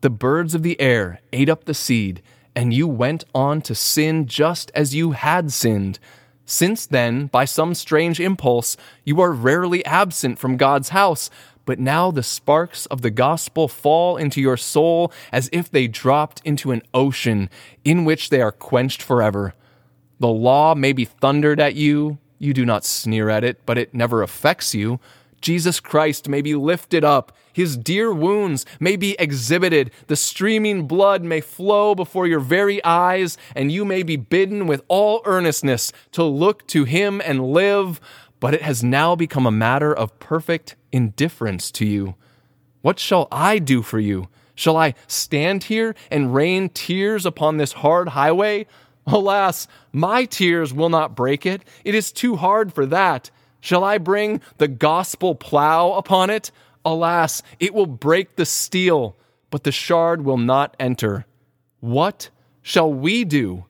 The 0.00 0.10
birds 0.10 0.54
of 0.54 0.62
the 0.62 0.80
air 0.80 1.20
ate 1.32 1.48
up 1.48 1.64
the 1.64 1.74
seed, 1.74 2.22
and 2.58 2.74
you 2.74 2.88
went 2.88 3.24
on 3.36 3.62
to 3.62 3.72
sin 3.72 4.26
just 4.26 4.72
as 4.74 4.92
you 4.92 5.12
had 5.12 5.52
sinned. 5.52 5.96
Since 6.44 6.86
then, 6.86 7.28
by 7.28 7.44
some 7.44 7.72
strange 7.72 8.18
impulse, 8.18 8.76
you 9.04 9.20
are 9.20 9.30
rarely 9.30 9.84
absent 9.84 10.40
from 10.40 10.56
God's 10.56 10.88
house, 10.88 11.30
but 11.66 11.78
now 11.78 12.10
the 12.10 12.24
sparks 12.24 12.86
of 12.86 13.00
the 13.00 13.12
gospel 13.12 13.68
fall 13.68 14.16
into 14.16 14.40
your 14.40 14.56
soul 14.56 15.12
as 15.30 15.48
if 15.52 15.70
they 15.70 15.86
dropped 15.86 16.42
into 16.44 16.72
an 16.72 16.82
ocean 16.92 17.48
in 17.84 18.04
which 18.04 18.28
they 18.28 18.40
are 18.40 18.50
quenched 18.50 19.02
forever. 19.02 19.54
The 20.18 20.26
law 20.26 20.74
may 20.74 20.92
be 20.92 21.04
thundered 21.04 21.60
at 21.60 21.76
you, 21.76 22.18
you 22.40 22.52
do 22.52 22.66
not 22.66 22.84
sneer 22.84 23.30
at 23.30 23.44
it, 23.44 23.64
but 23.66 23.78
it 23.78 23.94
never 23.94 24.20
affects 24.20 24.74
you. 24.74 24.98
Jesus 25.40 25.80
Christ 25.80 26.28
may 26.28 26.42
be 26.42 26.54
lifted 26.54 27.04
up, 27.04 27.32
his 27.52 27.76
dear 27.76 28.12
wounds 28.12 28.66
may 28.78 28.96
be 28.96 29.16
exhibited, 29.18 29.90
the 30.06 30.16
streaming 30.16 30.86
blood 30.86 31.22
may 31.22 31.40
flow 31.40 31.94
before 31.94 32.26
your 32.26 32.40
very 32.40 32.82
eyes, 32.84 33.36
and 33.54 33.72
you 33.72 33.84
may 33.84 34.02
be 34.02 34.16
bidden 34.16 34.66
with 34.66 34.82
all 34.88 35.22
earnestness 35.24 35.92
to 36.12 36.22
look 36.22 36.66
to 36.68 36.84
him 36.84 37.20
and 37.24 37.52
live, 37.52 38.00
but 38.40 38.54
it 38.54 38.62
has 38.62 38.84
now 38.84 39.16
become 39.16 39.46
a 39.46 39.50
matter 39.50 39.92
of 39.92 40.18
perfect 40.18 40.76
indifference 40.92 41.70
to 41.72 41.86
you. 41.86 42.14
What 42.82 42.98
shall 42.98 43.28
I 43.32 43.58
do 43.58 43.82
for 43.82 43.98
you? 43.98 44.28
Shall 44.54 44.76
I 44.76 44.94
stand 45.06 45.64
here 45.64 45.94
and 46.10 46.34
rain 46.34 46.68
tears 46.68 47.24
upon 47.26 47.56
this 47.56 47.72
hard 47.74 48.08
highway? 48.08 48.66
Alas, 49.06 49.66
my 49.92 50.24
tears 50.24 50.74
will 50.74 50.88
not 50.88 51.16
break 51.16 51.46
it. 51.46 51.62
It 51.84 51.94
is 51.94 52.12
too 52.12 52.36
hard 52.36 52.72
for 52.72 52.84
that. 52.86 53.30
Shall 53.60 53.84
I 53.84 53.98
bring 53.98 54.40
the 54.58 54.68
gospel 54.68 55.34
plow 55.34 55.92
upon 55.92 56.30
it? 56.30 56.50
Alas, 56.84 57.42
it 57.58 57.74
will 57.74 57.86
break 57.86 58.36
the 58.36 58.46
steel, 58.46 59.16
but 59.50 59.64
the 59.64 59.72
shard 59.72 60.24
will 60.24 60.38
not 60.38 60.76
enter. 60.78 61.26
What 61.80 62.30
shall 62.62 62.92
we 62.92 63.24
do? 63.24 63.64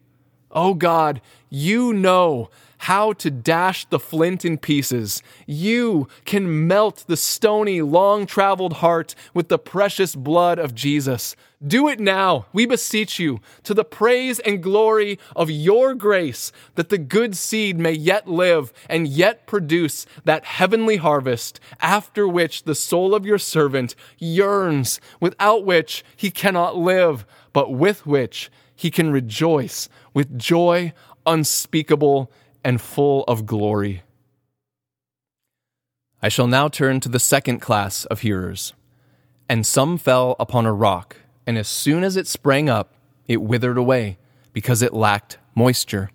O 0.51 0.71
oh 0.71 0.75
God, 0.75 1.21
you 1.51 1.93
know 1.93 2.51
how 2.79 3.13
to 3.15 3.31
dash 3.31 3.85
the 3.87 3.99
flint 3.99 4.45
in 4.45 4.59
pieces. 4.59 5.23
You 5.47 6.09
can 6.25 6.67
melt 6.67 7.05
the 7.07 7.17
stony, 7.17 7.83
long 7.83 8.27
traveled 8.27 8.75
heart 8.75 9.15
with 9.35 9.49
the 9.49 9.59
precious 9.59 10.15
blood 10.15 10.59
of 10.59 10.75
Jesus. 10.75 11.37
Do 11.67 11.89
it 11.89 11.99
now, 11.99 12.47
we 12.53 12.67
beseech 12.67 13.19
you, 13.19 13.41
to 13.65 13.75
the 13.75 13.85
praise 13.85 14.39
and 14.41 14.63
glory 14.63 15.19
of 15.35 15.51
your 15.51 15.95
grace, 15.95 16.53
that 16.77 16.89
the 16.89 16.99
good 16.99 17.37
seed 17.37 17.79
may 17.79 17.93
yet 17.93 18.29
live 18.29 18.73
and 18.89 19.09
yet 19.09 19.47
produce 19.47 20.07
that 20.25 20.45
heavenly 20.45 20.97
harvest, 20.97 21.59
after 21.81 22.29
which 22.29 22.63
the 22.63 22.77
soul 22.77 23.13
of 23.13 23.27
your 23.27 23.39
servant 23.39 23.97
yearns, 24.19 25.01
without 25.19 25.65
which 25.65 26.05
he 26.15 26.31
cannot 26.31 26.77
live, 26.77 27.27
but 27.53 27.73
with 27.73 28.07
which 28.07 28.51
he 28.77 28.93
can 28.93 29.11
rejoice 29.11 29.89
with 30.15 30.39
joy 30.39 30.93
unspeakable 31.27 32.31
and 32.65 32.81
full 32.81 33.25
of 33.25 33.47
glory. 33.47 34.03
I 36.21 36.29
shall 36.29 36.49
now 36.49 36.69
turn 36.69 37.01
to 37.01 37.09
the 37.09 37.21
second 37.21 37.61
class 37.61 38.05
of 38.07 38.21
hearers. 38.21 38.73
And 39.49 39.65
some 39.65 39.99
fell 39.99 40.37
upon 40.39 40.67
a 40.67 40.73
rock, 40.73 41.17
and 41.47 41.57
as 41.57 41.69
soon 41.69 42.05
as 42.05 42.17
it 42.17 42.27
sprang 42.27 42.69
up, 42.69 42.95
it 43.27 43.41
withered 43.41 43.79
away, 43.79 44.19
because 44.53 44.83
it 44.83 44.93
lacked 44.93 45.39
moisture. 45.55 46.11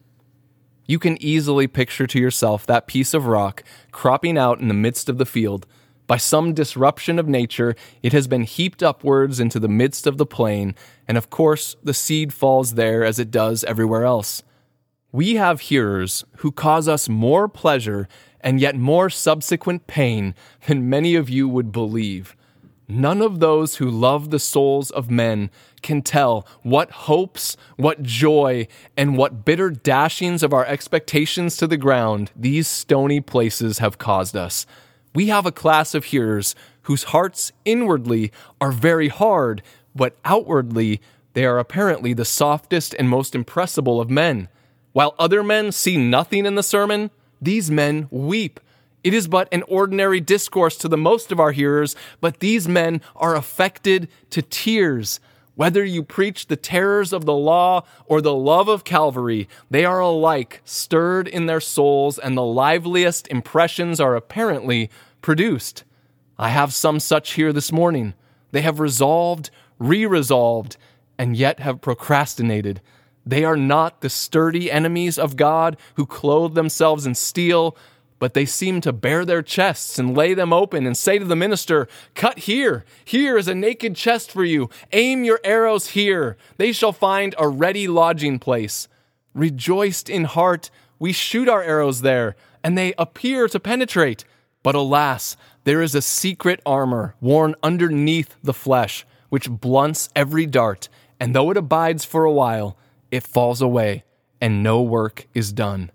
You 0.86 1.00
can 1.00 1.22
easily 1.22 1.68
picture 1.68 2.06
to 2.06 2.20
yourself 2.20 2.66
that 2.66 2.88
piece 2.88 3.14
of 3.14 3.26
rock 3.26 3.64
cropping 3.92 4.38
out 4.38 4.60
in 4.60 4.68
the 4.68 4.74
midst 4.74 5.08
of 5.08 5.18
the 5.18 5.26
field. 5.26 5.66
By 6.06 6.18
some 6.18 6.54
disruption 6.54 7.18
of 7.18 7.30
nature, 7.30 7.76
it 8.04 8.12
has 8.12 8.28
been 8.28 8.44
heaped 8.44 8.84
upwards 8.84 9.40
into 9.40 9.60
the 9.60 9.70
midst 9.70 10.06
of 10.06 10.18
the 10.18 10.26
plain, 10.26 10.76
and 11.08 11.18
of 11.18 11.30
course, 11.30 11.78
the 11.82 11.94
seed 11.94 12.34
falls 12.34 12.74
there 12.74 13.06
as 13.06 13.20
it 13.20 13.32
does 13.32 13.64
everywhere 13.64 14.04
else. 14.04 14.44
We 15.14 15.36
have 15.36 15.60
hearers 15.60 16.26
who 16.38 16.52
cause 16.52 16.88
us 16.88 17.08
more 17.08 17.48
pleasure 17.48 18.08
and 18.42 18.60
yet 18.60 18.76
more 18.76 19.12
subsequent 19.12 19.86
pain 19.86 20.34
than 20.66 20.90
many 20.90 21.14
of 21.14 21.30
you 21.30 21.48
would 21.48 21.72
believe. 21.72 22.36
None 22.88 23.22
of 23.22 23.40
those 23.40 23.76
who 23.76 23.92
love 23.92 24.32
the 24.32 24.40
souls 24.40 24.90
of 24.90 25.12
men 25.12 25.52
can 25.84 26.02
tell 26.02 26.48
what 26.64 26.90
hopes, 26.90 27.56
what 27.78 28.02
joy, 28.02 28.68
and 28.98 29.16
what 29.16 29.46
bitter 29.46 29.70
dashings 29.70 30.42
of 30.42 30.52
our 30.52 30.66
expectations 30.66 31.58
to 31.58 31.68
the 31.68 31.78
ground 31.78 32.32
these 32.36 32.68
stony 32.68 33.22
places 33.22 33.78
have 33.78 34.00
caused 34.00 34.36
us. 34.36 34.66
We 35.14 35.28
have 35.28 35.46
a 35.46 35.52
class 35.52 35.94
of 35.94 36.06
hearers 36.06 36.56
whose 36.82 37.04
hearts 37.04 37.52
inwardly 37.66 38.32
are 38.60 38.72
very 38.72 39.10
hard, 39.10 39.62
but 39.94 40.18
outwardly 40.26 41.02
they 41.34 41.46
are 41.46 41.60
apparently 41.60 42.14
the 42.14 42.26
softest 42.26 42.96
and 42.98 43.08
most 43.08 43.36
impressible 43.36 44.02
of 44.02 44.10
men. 44.10 44.50
While 44.94 45.16
other 45.20 45.44
men 45.44 45.72
see 45.72 45.98
nothing 45.98 46.46
in 46.46 46.56
the 46.56 46.64
sermon, 46.64 47.12
these 47.42 47.70
men 47.70 48.08
weep. 48.10 48.60
It 49.04 49.14
is 49.14 49.28
but 49.28 49.50
an 49.52 49.64
ordinary 49.64 50.22
discourse 50.22 50.78
to 50.78 50.88
the 50.88 50.98
most 50.98 51.32
of 51.32 51.40
our 51.40 51.52
hearers, 51.52 51.96
but 52.22 52.40
these 52.40 52.70
men 52.70 53.02
are 53.16 53.36
affected 53.36 54.08
to 54.30 54.42
tears. 54.42 55.20
Whether 55.56 55.84
you 55.84 56.04
preach 56.04 56.48
the 56.48 56.56
terrors 56.56 57.12
of 57.12 57.26
the 57.26 57.34
law 57.34 57.84
or 58.06 58.22
the 58.22 58.34
love 58.34 58.70
of 58.70 58.86
Calvary, 58.86 59.50
they 59.70 59.84
are 59.84 60.00
alike 60.00 60.62
stirred 60.64 61.28
in 61.28 61.48
their 61.48 61.60
souls, 61.60 62.18
and 62.18 62.38
the 62.38 62.46
liveliest 62.46 63.28
impressions 63.28 64.00
are 64.00 64.16
apparently 64.16 64.90
produced. 65.22 65.84
I 66.40 66.50
have 66.50 66.74
some 66.74 67.00
such 67.00 67.34
here 67.34 67.54
this 67.54 67.72
morning. 67.72 68.14
They 68.52 68.62
have 68.62 68.80
resolved, 68.80 69.52
re 69.80 70.06
resolved, 70.06 70.78
and 71.18 71.36
yet 71.36 71.60
have 71.60 71.82
procrastinated. 71.82 72.82
They 73.26 73.44
are 73.44 73.58
not 73.58 74.02
the 74.02 74.10
sturdy 74.10 74.72
enemies 74.72 75.18
of 75.18 75.38
God 75.38 75.78
who 75.96 76.06
clothe 76.06 76.56
themselves 76.56 77.06
in 77.06 77.16
steel, 77.16 77.78
but 78.20 78.34
they 78.34 78.46
seem 78.46 78.82
to 78.82 78.94
bare 78.94 79.26
their 79.26 79.42
chests 79.42 80.00
and 80.00 80.16
lay 80.16 80.34
them 80.34 80.54
open 80.54 80.86
and 80.86 80.96
say 80.96 81.20
to 81.20 81.26
the 81.26 81.36
minister, 81.36 81.88
Cut 82.16 82.40
here, 82.40 82.86
here 83.04 83.38
is 83.38 83.48
a 83.48 83.56
naked 83.56 83.96
chest 83.96 84.32
for 84.32 84.44
you. 84.44 84.70
Aim 84.92 85.24
your 85.24 85.40
arrows 85.44 85.90
here. 85.90 86.38
They 86.58 86.72
shall 86.72 86.94
find 86.94 87.36
a 87.38 87.48
ready 87.48 87.88
lodging 87.88 88.40
place. 88.40 88.88
Rejoiced 89.34 90.10
in 90.10 90.26
heart, 90.26 90.70
we 91.00 91.12
shoot 91.12 91.50
our 91.50 91.64
arrows 91.64 92.02
there, 92.02 92.36
and 92.64 92.78
they 92.78 92.94
appear 92.98 93.48
to 93.48 93.60
penetrate. 93.60 94.24
But 94.64 94.76
alas, 94.76 95.36
there 95.66 95.82
is 95.82 95.96
a 95.96 96.02
secret 96.02 96.62
armor 96.66 97.16
worn 97.20 97.56
underneath 97.62 98.36
the 98.44 98.54
flesh, 98.54 99.06
which 99.30 99.50
blunts 99.50 100.10
every 100.16 100.46
dart, 100.46 100.88
and 101.20 101.36
though 101.36 101.52
it 101.52 101.58
abides 101.58 102.06
for 102.06 102.24
a 102.24 102.32
while, 102.32 102.78
it 103.14 103.22
falls 103.22 103.62
away, 103.62 104.04
and 104.42 104.64
no 104.64 104.82
work 104.82 105.28
is 105.36 105.54
done. 105.54 105.92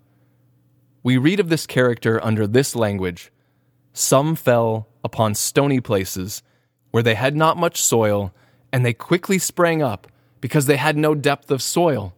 We 1.03 1.17
read 1.17 1.41
of 1.41 1.49
this 1.49 1.67
character 1.67 2.23
under 2.23 2.47
this 2.47 2.77
language 2.77 3.29
Some 3.91 4.37
fell 4.37 4.87
upon 5.03 5.35
stony 5.35 5.81
places, 5.81 6.41
where 6.91 7.03
they 7.03 7.15
had 7.15 7.35
not 7.35 7.57
much 7.57 7.81
soil, 7.81 8.33
and 8.71 8.85
they 8.85 8.93
quickly 8.93 9.37
sprang 9.37 9.81
up, 9.81 10.07
because 10.39 10.65
they 10.65 10.77
had 10.77 10.95
no 10.95 11.13
depth 11.13 11.51
of 11.51 11.61
soil. 11.61 12.13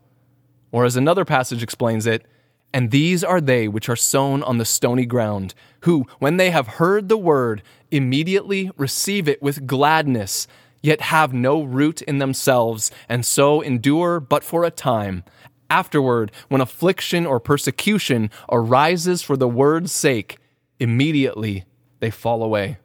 Or 0.72 0.86
as 0.86 0.96
another 0.96 1.26
passage 1.26 1.64
explains 1.64 2.06
it, 2.06 2.24
and 2.72 2.92
these 2.92 3.24
are 3.24 3.42
they 3.42 3.68
which 3.68 3.90
are 3.90 3.96
sown 3.96 4.44
on 4.44 4.60
the 4.60 4.66
stony 4.66 5.08
ground, 5.08 5.56
who, 5.82 6.06
when 6.20 6.38
they 6.38 6.52
have 6.52 6.78
heard 6.78 7.10
the 7.10 7.18
word, 7.18 7.64
immediately 7.90 8.70
receive 8.78 9.28
it 9.28 9.42
with 9.42 9.66
gladness 9.66 10.48
yet 10.82 11.02
have 11.02 11.34
no 11.34 11.62
root 11.62 12.02
in 12.02 12.18
themselves, 12.18 12.92
and 13.08 13.26
so 13.26 13.62
endure 13.62 14.20
but 14.20 14.44
for 14.44 14.64
a 14.64 14.72
time. 14.72 15.24
Afterward, 15.70 16.32
when 16.50 16.62
affliction 16.62 17.26
or 17.26 17.40
persecution 17.40 18.30
arises 18.52 19.22
for 19.22 19.38
the 19.38 19.48
word's 19.48 19.92
sake, 19.92 20.38
immediately 20.80 21.64
they 22.00 22.12
fall 22.12 22.44
away. 22.44 22.78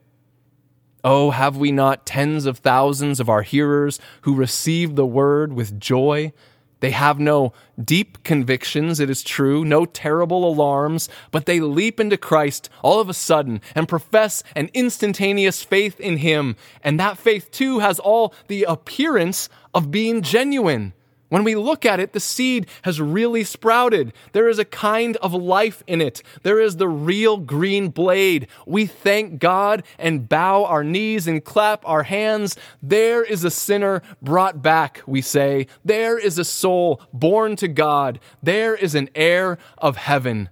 Oh, 1.03 1.31
have 1.31 1.57
we 1.57 1.73
not 1.73 2.05
tens 2.07 2.47
of 2.47 2.59
thousands 2.59 3.21
of 3.21 3.29
our 3.29 3.43
hearers 3.43 4.01
who 4.23 4.35
receive 4.35 4.97
the 4.97 5.07
word 5.07 5.53
with 5.53 5.81
joy? 5.81 6.33
They 6.81 6.91
have 6.91 7.19
no 7.19 7.53
deep 7.83 8.23
convictions, 8.23 9.01
it 9.01 9.09
is 9.09 9.23
true, 9.23 9.65
no 9.65 9.87
terrible 9.87 10.47
alarms, 10.47 11.09
but 11.31 11.47
they 11.47 11.59
leap 11.59 11.99
into 11.99 12.19
Christ 12.19 12.69
all 12.83 13.01
of 13.01 13.09
a 13.09 13.15
sudden 13.15 13.63
and 13.75 13.89
profess 13.89 14.43
an 14.55 14.71
instantaneous 14.75 15.63
faith 15.63 15.99
in 15.99 16.19
Him. 16.19 16.57
And 16.83 17.01
that 17.01 17.17
faith, 17.19 17.51
too, 17.51 17.79
has 17.79 17.99
all 17.99 18.35
the 18.49 18.65
appearance 18.65 19.49
of 19.75 19.91
being 19.91 20.21
genuine. 20.21 20.93
When 21.29 21.43
we 21.43 21.57
look 21.57 21.85
at 21.85 21.99
it, 21.99 22.13
the 22.13 22.21
seed 22.21 22.69
has 22.83 23.01
really 23.01 23.43
sprouted. 23.43 24.13
There 24.33 24.49
is 24.49 24.61
a 24.61 24.65
kind 24.65 25.17
of 25.17 25.35
life 25.35 25.83
in 25.87 26.01
it. 26.01 26.23
There 26.43 26.61
is 26.61 26.77
the 26.77 26.89
real 26.89 27.39
green 27.39 27.89
blade. 27.89 28.47
We 28.65 28.87
thank 28.87 29.41
God 29.41 29.83
and 29.99 30.29
bow 30.29 30.65
our 30.65 30.85
knees 30.85 31.27
and 31.27 31.45
clap 31.45 31.87
our 31.89 32.05
hands. 32.05 32.57
There 32.81 33.25
is 33.25 33.43
a 33.43 33.51
sinner 33.51 34.03
brought 34.23 34.63
back, 34.63 35.03
we 35.05 35.21
say. 35.21 35.67
There 35.85 36.17
is 36.17 36.39
a 36.39 36.45
soul 36.45 37.03
born 37.13 37.57
to 37.57 37.67
God. 37.67 38.21
There 38.41 38.77
is 38.77 38.95
an 38.95 39.11
heir 39.17 39.59
of 39.79 39.97
heaven. 39.97 40.49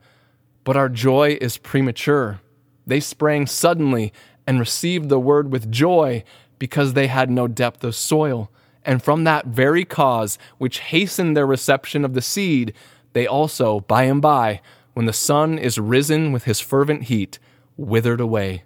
But 0.65 0.77
our 0.77 0.89
joy 0.89 1.39
is 1.41 1.57
premature. 1.57 2.41
They 2.85 2.99
sprang 2.99 3.47
suddenly 3.47 4.13
and 4.45 4.59
received 4.59 5.09
the 5.09 5.21
word 5.21 5.53
with 5.53 5.71
joy 5.71 6.25
because 6.59 6.95
they 6.95 7.07
had 7.07 7.31
no 7.31 7.47
depth 7.47 7.85
of 7.85 7.95
soil 7.95 8.51
and 8.85 9.03
from 9.03 9.25
that 9.25 9.47
very 9.47 9.85
cause 9.85 10.39
which 10.59 10.81
hastened 10.81 11.37
their 11.37 11.47
reception 11.47 12.05
of 12.05 12.15
the 12.15 12.23
seed, 12.23 12.75
they 13.13 13.27
also, 13.27 13.81
by 13.81 14.05
and 14.05 14.21
by, 14.21 14.61
when 14.93 15.07
the 15.07 15.13
sun 15.13 15.59
is 15.59 15.79
risen 15.79 16.33
with 16.33 16.45
his 16.45 16.61
fervent 16.61 17.05
heat, 17.05 17.39
withered 17.77 18.21
away. 18.21 18.65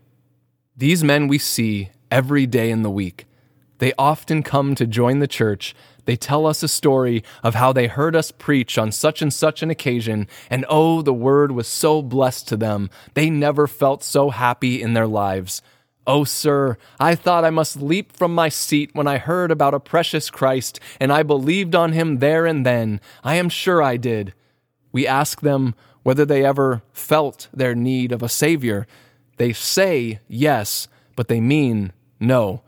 These 0.76 1.02
men 1.02 1.28
we 1.28 1.38
see 1.38 1.90
every 2.11 2.46
day 2.46 2.70
in 2.70 2.83
the 2.83 2.90
week. 2.90 3.26
They 3.78 3.92
often 3.98 4.42
come 4.42 4.74
to 4.74 4.87
join 4.87 5.20
the 5.20 5.26
church. 5.26 5.74
They 6.04 6.16
tell 6.16 6.46
us 6.46 6.62
a 6.62 6.68
story 6.68 7.22
of 7.42 7.54
how 7.54 7.72
they 7.72 7.87
heard 7.87 8.16
us 8.16 8.31
preach 8.31 8.78
on 8.78 8.92
such 8.92 9.22
and 9.22 9.33
such 9.33 9.62
an 9.62 9.70
occasion, 9.70 10.26
and 10.50 10.64
oh, 10.68 11.02
the 11.02 11.14
word 11.14 11.52
was 11.52 11.68
so 11.68 12.02
blessed 12.02 12.48
to 12.48 12.57
them. 12.57 12.90
They 13.14 13.31
never 13.31 13.66
felt 13.66 14.02
so 14.02 14.31
happy 14.31 14.83
in 14.83 14.94
their 14.94 15.07
lives. 15.07 15.62
Oh, 16.09 16.25
sir, 16.25 16.79
I 16.99 17.14
thought 17.14 17.44
I 17.44 17.51
must 17.51 17.83
leap 17.83 18.16
from 18.16 18.35
my 18.35 18.49
seat 18.49 18.88
when 18.94 19.07
I 19.07 19.18
heard 19.18 19.51
about 19.51 19.75
a 19.75 19.79
precious 19.79 20.31
Christ, 20.31 20.81
and 20.99 21.12
I 21.12 21.23
believed 21.23 21.75
on 21.75 21.92
him 21.92 22.16
there 22.16 22.47
and 22.47 22.64
then. 22.64 23.03
I 23.23 23.35
am 23.35 23.51
sure 23.51 23.83
I 23.83 23.99
did. 23.99 24.33
We 24.90 25.07
ask 25.07 25.42
them 25.42 25.75
whether 26.05 26.25
they 26.25 26.47
ever 26.47 26.83
felt 26.94 27.49
their 27.53 27.75
need 27.75 28.11
of 28.11 28.23
a 28.23 28.29
Savior. 28.31 28.87
They 29.37 29.53
say 29.53 30.21
yes, 30.27 30.88
but 31.14 31.29
they 31.29 31.42
mean 31.42 31.92
no. 32.18 32.62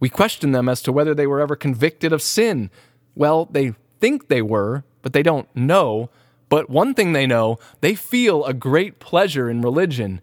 We 0.00 0.08
question 0.08 0.52
them 0.52 0.66
as 0.66 0.80
to 0.84 0.92
whether 0.92 1.14
they 1.14 1.26
were 1.26 1.42
ever 1.42 1.56
convicted 1.56 2.10
of 2.10 2.22
sin. 2.22 2.70
Well, 3.14 3.44
they 3.50 3.74
think 4.00 4.28
they 4.28 4.40
were, 4.40 4.84
but 5.02 5.12
they 5.12 5.22
don't 5.22 5.54
know. 5.54 6.08
But 6.48 6.70
one 6.70 6.94
thing 6.94 7.12
they 7.12 7.26
know, 7.26 7.58
they 7.82 7.94
feel 7.94 8.46
a 8.46 8.54
great 8.54 8.98
pleasure 8.98 9.50
in 9.50 9.60
religion. 9.60 10.22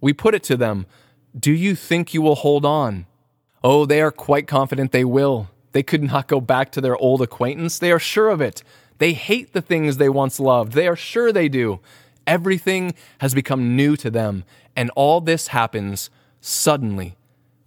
We 0.00 0.12
put 0.12 0.34
it 0.34 0.42
to 0.44 0.56
them 0.56 0.86
do 1.38 1.52
you 1.52 1.74
think 1.74 2.12
you 2.12 2.22
will 2.22 2.36
hold 2.36 2.64
on? 2.64 3.06
Oh, 3.62 3.86
they 3.86 4.00
are 4.00 4.10
quite 4.10 4.46
confident 4.46 4.92
they 4.92 5.04
will. 5.04 5.48
They 5.72 5.82
could 5.82 6.02
not 6.02 6.28
go 6.28 6.40
back 6.40 6.72
to 6.72 6.80
their 6.80 6.96
old 6.96 7.22
acquaintance. 7.22 7.78
They 7.78 7.92
are 7.92 7.98
sure 7.98 8.30
of 8.30 8.40
it. 8.40 8.62
They 8.98 9.12
hate 9.12 9.52
the 9.52 9.62
things 9.62 9.96
they 9.96 10.08
once 10.08 10.40
loved. 10.40 10.72
They 10.72 10.88
are 10.88 10.96
sure 10.96 11.32
they 11.32 11.48
do. 11.48 11.80
Everything 12.26 12.94
has 13.18 13.34
become 13.34 13.76
new 13.76 13.96
to 13.96 14.10
them, 14.10 14.44
and 14.76 14.90
all 14.94 15.20
this 15.20 15.48
happens 15.48 16.10
suddenly. 16.40 17.16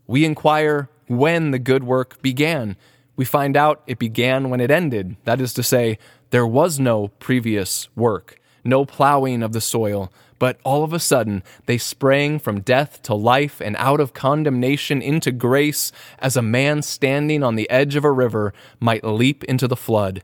We 0.06 0.26
inquire 0.26 0.90
when 1.08 1.52
the 1.52 1.60
good 1.60 1.84
work 1.84 2.22
began. 2.22 2.76
We 3.16 3.26
find 3.26 3.56
out 3.56 3.84
it 3.88 4.00
began 4.00 4.50
when 4.50 4.62
it 4.62 4.72
ended. 4.72 5.16
That 5.24 5.42
is 5.42 5.54
to 5.54 5.64
say, 5.64 5.98
there 6.32 6.48
was 6.48 6.80
no 6.80 7.10
previous 7.20 7.88
work, 7.96 8.40
no 8.64 8.86
plowing 8.86 9.44
of 9.44 9.54
the 9.54 9.62
soil, 9.62 10.12
but 10.44 10.60
all 10.66 10.84
of 10.84 10.92
a 10.92 11.00
sudden, 11.00 11.42
they 11.68 11.78
sprang 11.78 12.38
from 12.38 12.60
death 12.60 13.02
to 13.04 13.14
life 13.14 13.62
and 13.62 13.78
out 13.80 14.02
of 14.02 14.14
condemnation 14.14 15.02
into 15.02 15.32
grace, 15.32 15.94
as 16.20 16.36
a 16.36 16.42
man 16.42 16.82
standing 16.82 17.42
on 17.42 17.56
the 17.56 17.70
edge 17.70 17.96
of 17.96 18.04
a 18.04 18.12
river 18.12 18.54
might 18.78 19.06
leap 19.06 19.46
into 19.46 19.70
the 19.70 19.78
flood. 19.78 20.22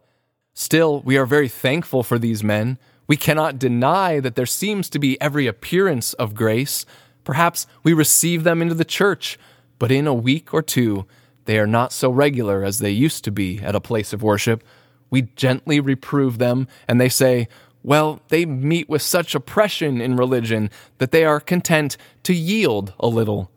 Still, 0.53 0.99
we 1.03 1.15
are 1.17 1.25
very 1.25 1.47
thankful 1.47 2.03
for 2.03 2.19
these 2.19 2.43
men. 2.43 2.77
We 3.07 3.15
cannot 3.15 3.59
deny 3.59 4.19
that 4.19 4.35
there 4.35 4.45
seems 4.45 4.89
to 4.89 4.99
be 4.99 5.21
every 5.21 5.47
appearance 5.47 6.11
of 6.15 6.35
grace. 6.35 6.85
Perhaps 7.23 7.65
we 7.83 7.93
receive 7.93 8.43
them 8.43 8.61
into 8.61 8.75
the 8.75 8.83
church, 8.83 9.39
but 9.77 9.89
in 9.89 10.05
a 10.05 10.13
week 10.13 10.53
or 10.53 10.61
two, 10.61 11.05
they 11.45 11.57
are 11.57 11.65
not 11.65 11.93
so 11.93 12.09
regular 12.09 12.65
as 12.65 12.79
they 12.79 12.91
used 12.91 13.23
to 13.23 13.31
be 13.31 13.61
at 13.61 13.73
a 13.73 13.79
place 13.79 14.11
of 14.11 14.21
worship. 14.21 14.65
We 15.09 15.21
gently 15.37 15.79
reprove 15.79 16.39
them, 16.39 16.67
and 16.89 16.99
they 16.99 17.07
say, 17.07 17.47
well, 17.83 18.21
they 18.27 18.45
meet 18.45 18.89
with 18.89 19.01
such 19.01 19.35
oppression 19.35 20.01
in 20.01 20.17
religion 20.17 20.69
that 20.97 21.11
they 21.11 21.23
are 21.23 21.39
content 21.39 21.95
to 22.23 22.33
yield 22.33 22.93
a 22.99 23.07
little. 23.07 23.49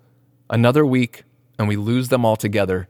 Another 0.49 0.87
week, 0.87 1.25
and 1.59 1.67
we 1.67 1.77
lose 1.77 2.09
them 2.09 2.25
altogether. 2.25 2.89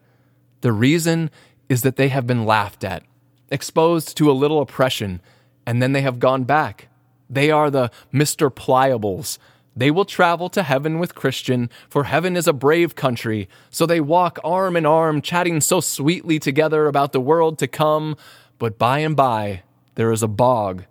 The 0.61 0.73
reason 0.73 1.31
is 1.69 1.83
that 1.83 1.97
they 1.97 2.09
have 2.09 2.27
been 2.27 2.45
laughed 2.45 2.85
at, 2.85 3.03
exposed 3.51 4.17
to 4.19 4.31
a 4.31 4.33
little 4.33 4.61
oppression, 4.61 5.21
and 5.65 5.83
then 5.83 5.93
they 5.93 6.03
have 6.03 6.19
gone 6.19 6.45
back. 6.45 6.89
They 7.31 7.51
are 7.51 7.71
the 7.71 7.91
Mr. 8.13 8.51
Pliables. 8.51 9.39
They 9.75 9.91
will 9.91 10.05
travel 10.05 10.51
to 10.51 10.63
heaven 10.63 10.99
with 10.99 11.15
Christian, 11.15 11.71
for 11.89 12.05
heaven 12.05 12.37
is 12.37 12.47
a 12.47 12.53
brave 12.53 12.95
country. 12.95 13.49
So 13.71 13.87
they 13.87 14.01
walk 14.01 14.39
arm 14.45 14.77
in 14.77 14.85
arm, 14.85 15.23
chatting 15.23 15.63
so 15.63 15.81
sweetly 15.81 16.39
together 16.39 16.89
about 16.89 17.13
the 17.13 17.21
world 17.21 17.59
to 17.61 17.67
come. 17.67 18.17
But 18.59 18.79
by 18.79 18.99
and 18.99 19.17
by, 19.17 19.63
there 19.95 20.13
is 20.13 20.23
a 20.23 20.29
bog 20.29 20.85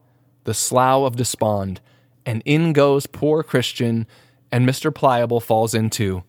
the 0.43 0.53
slough 0.53 1.03
of 1.03 1.15
despond, 1.15 1.81
and 2.25 2.41
in 2.45 2.73
goes 2.73 3.07
poor 3.07 3.43
Christian, 3.43 4.07
and 4.51 4.67
Mr. 4.67 4.93
Pliable 4.93 5.39
falls 5.39 5.73
into. 5.73 6.23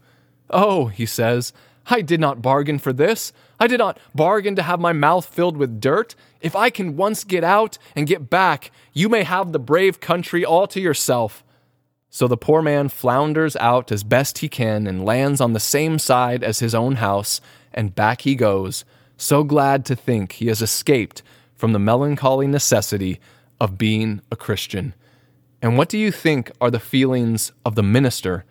Oh, 0.51 0.87
he 0.87 1.07
says, 1.07 1.53
I 1.87 2.03
did 2.03 2.21
not 2.21 2.43
bargain 2.43 2.79
for 2.79 2.93
this. 2.93 3.33
I 3.59 3.67
did 3.67 3.79
not 3.79 3.99
bargain 4.15 4.55
to 4.57 4.63
have 4.63 4.81
my 4.81 4.93
mouth 4.93 5.27
filled 5.27 5.57
with 5.57 5.81
dirt. 5.81 6.15
If 6.41 6.55
I 6.55 6.71
can 6.71 6.97
once 6.97 7.25
get 7.25 7.45
out 7.45 7.79
and 7.97 8.07
get 8.07 8.31
back, 8.31 8.71
you 8.93 9.09
may 9.09 9.25
have 9.25 9.53
the 9.53 9.59
brave 9.59 10.01
country 10.01 10.45
all 10.45 10.67
to 10.69 10.81
yourself. 10.81 11.45
So 12.11 12.29
the 12.29 12.37
poor 12.37 12.61
man 12.61 12.89
flounders 12.89 13.57
out 13.57 13.91
as 13.91 14.05
best 14.05 14.39
he 14.39 14.49
can 14.49 14.87
and 14.87 15.05
lands 15.05 15.41
on 15.41 15.55
the 15.55 15.61
same 15.61 15.99
side 15.99 16.45
as 16.45 16.59
his 16.59 16.75
own 16.75 16.97
house, 16.97 17.41
and 17.73 17.95
back 17.95 18.21
he 18.23 18.35
goes, 18.35 18.85
so 19.17 19.45
glad 19.45 19.85
to 19.87 19.97
think 19.97 20.33
he 20.33 20.49
has 20.49 20.61
escaped 20.61 21.23
from 21.55 21.73
the 21.73 21.79
melancholy 21.79 22.47
necessity 22.47 23.21
of 23.63 23.79
being 23.79 24.21
a 24.33 24.35
Christian. 24.35 24.93
And 25.63 25.79
what 25.79 25.89
do 25.89 25.97
you 25.97 26.11
think 26.11 26.51
are 26.61 26.71
the 26.71 26.81
feelings 26.81 27.53
of 27.65 27.77
the 27.77 27.83
minister? 27.83 28.45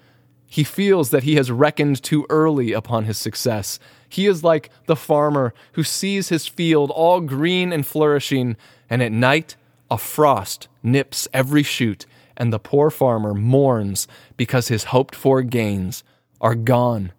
He 0.48 0.64
feels 0.64 1.10
that 1.10 1.24
he 1.24 1.36
has 1.36 1.52
reckoned 1.52 2.02
too 2.02 2.26
early 2.30 2.72
upon 2.72 3.04
his 3.04 3.18
success. 3.18 3.78
He 4.08 4.26
is 4.26 4.42
like 4.42 4.72
the 4.86 4.96
farmer 4.96 5.54
who 5.74 5.84
sees 5.84 6.30
his 6.30 6.48
field 6.48 6.92
all 6.92 7.20
green 7.20 7.74
and 7.74 7.86
flourishing, 7.86 8.56
and 8.90 9.04
at 9.04 9.12
night 9.12 9.58
a 9.90 9.98
frost 9.98 10.70
nips 10.82 11.28
every 11.34 11.64
shoot, 11.64 12.06
and 12.38 12.54
the 12.54 12.60
poor 12.60 12.90
farmer 12.90 13.34
mourns 13.34 14.08
because 14.38 14.70
his 14.70 14.86
hoped 14.86 15.14
for 15.14 15.42
gains 15.42 16.06
are 16.40 16.56
gone. 16.56 17.12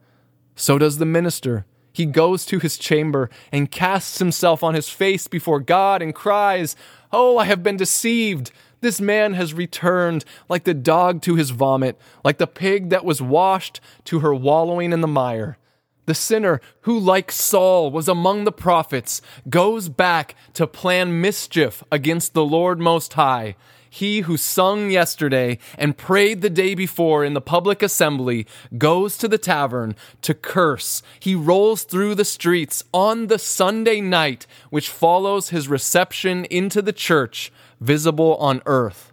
So 0.56 0.78
does 0.78 0.96
the 0.96 1.04
minister. 1.04 1.66
He 1.92 2.06
goes 2.06 2.46
to 2.46 2.58
his 2.58 2.78
chamber 2.78 3.28
and 3.50 3.70
casts 3.70 4.18
himself 4.18 4.62
on 4.62 4.74
his 4.74 4.88
face 4.88 5.28
before 5.28 5.60
God 5.60 6.02
and 6.02 6.14
cries, 6.14 6.74
Oh, 7.12 7.38
I 7.38 7.44
have 7.44 7.62
been 7.62 7.76
deceived. 7.76 8.50
This 8.80 9.00
man 9.00 9.34
has 9.34 9.54
returned 9.54 10.24
like 10.48 10.64
the 10.64 10.74
dog 10.74 11.22
to 11.22 11.36
his 11.36 11.50
vomit, 11.50 11.98
like 12.24 12.38
the 12.38 12.46
pig 12.46 12.88
that 12.90 13.04
was 13.04 13.22
washed 13.22 13.80
to 14.04 14.20
her 14.20 14.34
wallowing 14.34 14.92
in 14.92 15.02
the 15.02 15.06
mire. 15.06 15.58
The 16.06 16.14
sinner 16.14 16.60
who, 16.80 16.98
like 16.98 17.30
Saul, 17.30 17.90
was 17.92 18.08
among 18.08 18.42
the 18.42 18.52
prophets, 18.52 19.22
goes 19.48 19.88
back 19.88 20.34
to 20.54 20.66
plan 20.66 21.20
mischief 21.20 21.84
against 21.92 22.34
the 22.34 22.44
Lord 22.44 22.80
Most 22.80 23.12
High. 23.12 23.54
He 23.94 24.20
who 24.20 24.38
sung 24.38 24.90
yesterday 24.90 25.58
and 25.76 25.98
prayed 25.98 26.40
the 26.40 26.48
day 26.48 26.74
before 26.74 27.26
in 27.26 27.34
the 27.34 27.42
public 27.42 27.82
assembly 27.82 28.46
goes 28.78 29.18
to 29.18 29.28
the 29.28 29.36
tavern 29.36 29.96
to 30.22 30.32
curse. 30.32 31.02
He 31.20 31.34
rolls 31.34 31.84
through 31.84 32.14
the 32.14 32.24
streets 32.24 32.82
on 32.94 33.26
the 33.26 33.38
Sunday 33.38 34.00
night 34.00 34.46
which 34.70 34.88
follows 34.88 35.50
his 35.50 35.68
reception 35.68 36.46
into 36.46 36.80
the 36.80 36.94
church, 36.94 37.52
visible 37.82 38.36
on 38.36 38.62
earth. 38.64 39.12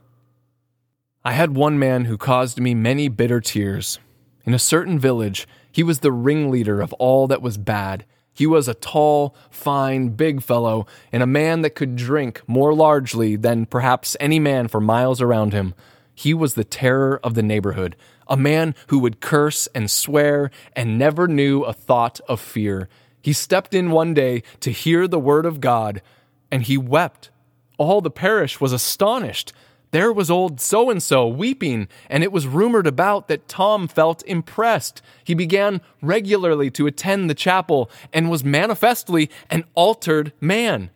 I 1.26 1.34
had 1.34 1.58
one 1.58 1.78
man 1.78 2.06
who 2.06 2.18
caused 2.18 2.62
me 2.62 2.74
many 2.74 3.10
bitter 3.10 3.42
tears. 3.42 4.00
In 4.46 4.54
a 4.54 4.60
certain 4.60 4.98
village, 4.98 5.46
he 5.70 5.84
was 5.84 6.00
the 6.00 6.14
ringleader 6.14 6.80
of 6.80 6.94
all 6.94 7.28
that 7.28 7.42
was 7.42 7.58
bad. 7.58 8.06
He 8.40 8.48
was 8.48 8.70
a 8.70 8.74
tall, 8.74 9.36
fine, 9.50 10.12
big 10.12 10.42
fellow, 10.42 10.88
and 11.12 11.22
a 11.22 11.28
man 11.28 11.62
that 11.62 11.76
could 11.76 11.98
drink 11.98 12.42
more 12.48 12.74
largely 12.74 13.36
than 13.36 13.66
perhaps 13.66 14.16
any 14.18 14.40
man 14.40 14.70
for 14.70 14.80
miles 14.80 15.20
around 15.20 15.52
him. 15.52 15.74
He 16.16 16.34
was 16.34 16.54
the 16.54 16.64
terror 16.64 17.20
of 17.22 17.34
the 17.34 17.44
neighborhood, 17.44 17.98
a 18.30 18.38
man 18.38 18.76
who 18.88 19.00
would 19.00 19.20
curse 19.20 19.68
and 19.76 19.92
swear 19.92 20.52
and 20.74 20.98
never 20.98 21.28
knew 21.28 21.64
a 21.64 21.74
thought 21.74 22.22
of 22.30 22.40
fear. 22.40 22.88
He 23.22 23.34
stepped 23.34 23.74
in 23.74 23.92
one 23.92 24.14
day 24.14 24.44
to 24.62 24.72
hear 24.72 25.06
the 25.06 25.20
word 25.20 25.46
of 25.46 25.60
God, 25.60 26.02
and 26.50 26.64
he 26.64 26.78
wept. 26.78 27.32
All 27.78 28.00
the 28.00 28.10
parish 28.10 28.62
was 28.62 28.72
astonished 28.72 29.52
there 29.92 30.14
was 30.14 30.30
old 30.30 30.62
so 30.62 30.90
and 30.90 31.02
so 31.02 31.28
weeping, 31.28 31.88
and 32.10 32.24
it 32.24 32.32
was 32.32 32.46
rumored 32.46 32.86
about 32.86 33.28
that 33.28 33.48
Tom 33.48 33.88
felt 33.88 34.24
impressed. 34.26 35.02
He 35.24 35.34
began 35.34 35.82
regularly 36.02 36.70
to 36.72 36.88
attend 36.88 37.30
the 37.30 37.36
chapel 37.36 37.90
and 38.14 38.30
was 38.30 38.44
manifestly 38.44 39.30
an 39.50 39.64
altered 39.76 40.32
man. 40.40 40.92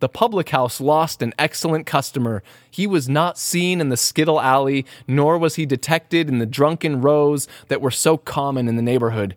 The 0.00 0.08
public 0.08 0.48
house 0.48 0.80
lost 0.80 1.20
an 1.20 1.34
excellent 1.38 1.84
customer. 1.84 2.42
He 2.70 2.86
was 2.86 3.06
not 3.06 3.36
seen 3.36 3.82
in 3.82 3.90
the 3.90 3.98
skittle 3.98 4.40
alley, 4.40 4.86
nor 5.06 5.36
was 5.36 5.56
he 5.56 5.66
detected 5.66 6.28
in 6.28 6.38
the 6.38 6.46
drunken 6.46 7.02
rows 7.02 7.46
that 7.68 7.82
were 7.82 7.90
so 7.90 8.16
common 8.16 8.66
in 8.66 8.76
the 8.76 8.82
neighborhood. 8.82 9.36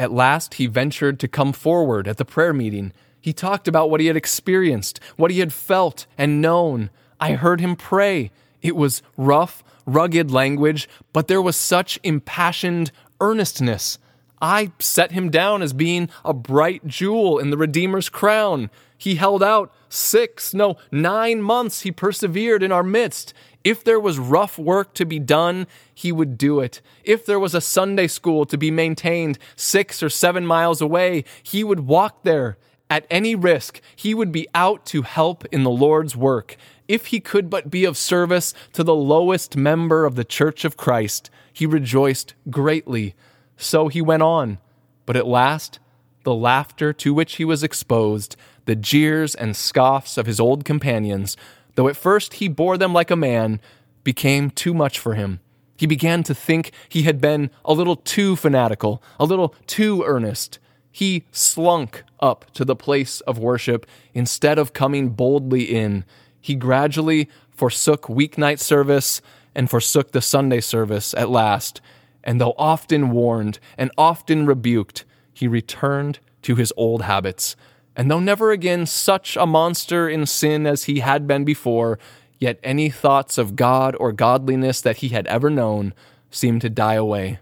At 0.00 0.10
last, 0.10 0.54
he 0.54 0.66
ventured 0.66 1.20
to 1.20 1.28
come 1.28 1.52
forward 1.52 2.08
at 2.08 2.16
the 2.16 2.24
prayer 2.24 2.52
meeting. 2.52 2.92
He 3.20 3.32
talked 3.32 3.68
about 3.68 3.88
what 3.88 4.00
he 4.00 4.08
had 4.08 4.16
experienced, 4.16 4.98
what 5.16 5.30
he 5.30 5.38
had 5.38 5.52
felt 5.52 6.06
and 6.18 6.40
known. 6.42 6.90
I 7.20 7.32
heard 7.32 7.60
him 7.60 7.76
pray. 7.76 8.30
It 8.62 8.74
was 8.74 9.02
rough, 9.16 9.62
rugged 9.86 10.30
language, 10.30 10.88
but 11.12 11.28
there 11.28 11.42
was 11.42 11.56
such 11.56 11.98
impassioned 12.02 12.90
earnestness. 13.20 13.98
I 14.42 14.72
set 14.78 15.12
him 15.12 15.30
down 15.30 15.60
as 15.60 15.74
being 15.74 16.08
a 16.24 16.32
bright 16.32 16.86
jewel 16.86 17.38
in 17.38 17.50
the 17.50 17.58
Redeemer's 17.58 18.08
crown. 18.08 18.70
He 18.96 19.16
held 19.16 19.42
out 19.42 19.72
six, 19.88 20.54
no, 20.54 20.76
nine 20.90 21.42
months. 21.42 21.82
He 21.82 21.92
persevered 21.92 22.62
in 22.62 22.72
our 22.72 22.82
midst. 22.82 23.34
If 23.64 23.84
there 23.84 24.00
was 24.00 24.18
rough 24.18 24.58
work 24.58 24.94
to 24.94 25.04
be 25.04 25.18
done, 25.18 25.66
he 25.94 26.10
would 26.12 26.38
do 26.38 26.60
it. 26.60 26.80
If 27.04 27.26
there 27.26 27.38
was 27.38 27.54
a 27.54 27.60
Sunday 27.60 28.06
school 28.06 28.46
to 28.46 28.56
be 28.56 28.70
maintained 28.70 29.38
six 29.56 30.02
or 30.02 30.08
seven 30.08 30.46
miles 30.46 30.80
away, 30.80 31.24
he 31.42 31.62
would 31.62 31.80
walk 31.80 32.22
there. 32.22 32.56
At 32.88 33.06
any 33.10 33.34
risk, 33.34 33.80
he 33.94 34.14
would 34.14 34.32
be 34.32 34.48
out 34.54 34.84
to 34.86 35.02
help 35.02 35.44
in 35.52 35.62
the 35.62 35.70
Lord's 35.70 36.16
work. 36.16 36.56
If 36.90 37.06
he 37.06 37.20
could 37.20 37.48
but 37.48 37.70
be 37.70 37.84
of 37.84 37.96
service 37.96 38.52
to 38.72 38.82
the 38.82 38.96
lowest 38.96 39.56
member 39.56 40.04
of 40.04 40.16
the 40.16 40.24
Church 40.24 40.64
of 40.64 40.76
Christ, 40.76 41.30
he 41.52 41.64
rejoiced 41.64 42.34
greatly. 42.50 43.14
So 43.56 43.86
he 43.86 44.02
went 44.02 44.24
on. 44.24 44.58
But 45.06 45.14
at 45.14 45.24
last, 45.24 45.78
the 46.24 46.34
laughter 46.34 46.92
to 46.94 47.14
which 47.14 47.36
he 47.36 47.44
was 47.44 47.62
exposed, 47.62 48.34
the 48.64 48.74
jeers 48.74 49.36
and 49.36 49.54
scoffs 49.54 50.18
of 50.18 50.26
his 50.26 50.40
old 50.40 50.64
companions, 50.64 51.36
though 51.76 51.86
at 51.86 51.94
first 51.94 52.34
he 52.34 52.48
bore 52.48 52.76
them 52.76 52.92
like 52.92 53.12
a 53.12 53.16
man, 53.16 53.60
became 54.02 54.50
too 54.50 54.74
much 54.74 54.98
for 54.98 55.14
him. 55.14 55.38
He 55.76 55.86
began 55.86 56.24
to 56.24 56.34
think 56.34 56.72
he 56.88 57.04
had 57.04 57.20
been 57.20 57.52
a 57.64 57.72
little 57.72 57.94
too 57.94 58.34
fanatical, 58.34 59.00
a 59.20 59.24
little 59.24 59.54
too 59.68 60.02
earnest. 60.04 60.58
He 60.90 61.24
slunk 61.30 62.02
up 62.18 62.50
to 62.54 62.64
the 62.64 62.74
place 62.74 63.20
of 63.20 63.38
worship 63.38 63.86
instead 64.12 64.58
of 64.58 64.72
coming 64.72 65.10
boldly 65.10 65.62
in. 65.62 66.04
He 66.40 66.54
gradually 66.54 67.28
forsook 67.50 68.02
weeknight 68.02 68.58
service 68.58 69.20
and 69.54 69.68
forsook 69.68 70.12
the 70.12 70.22
Sunday 70.22 70.60
service 70.60 71.12
at 71.14 71.30
last 71.30 71.80
and 72.24 72.40
though 72.40 72.54
often 72.58 73.10
warned 73.10 73.58
and 73.78 73.90
often 73.96 74.46
rebuked, 74.46 75.04
he 75.32 75.48
returned 75.48 76.18
to 76.42 76.56
his 76.56 76.72
old 76.76 77.02
habits. 77.02 77.56
And 77.96 78.10
though 78.10 78.20
never 78.20 78.50
again 78.50 78.86
such 78.86 79.36
a 79.36 79.46
monster 79.46 80.08
in 80.08 80.26
sin 80.26 80.66
as 80.66 80.84
he 80.84 81.00
had 81.00 81.26
been 81.26 81.44
before, 81.44 81.98
yet 82.38 82.58
any 82.62 82.88
thoughts 82.88 83.36
of 83.36 83.56
God 83.56 83.96
or 83.98 84.12
godliness 84.12 84.80
that 84.80 84.98
he 84.98 85.08
had 85.08 85.26
ever 85.26 85.50
known 85.50 85.92
seemed 86.30 86.60
to 86.62 86.70
die 86.70 86.94
away. 86.94 87.38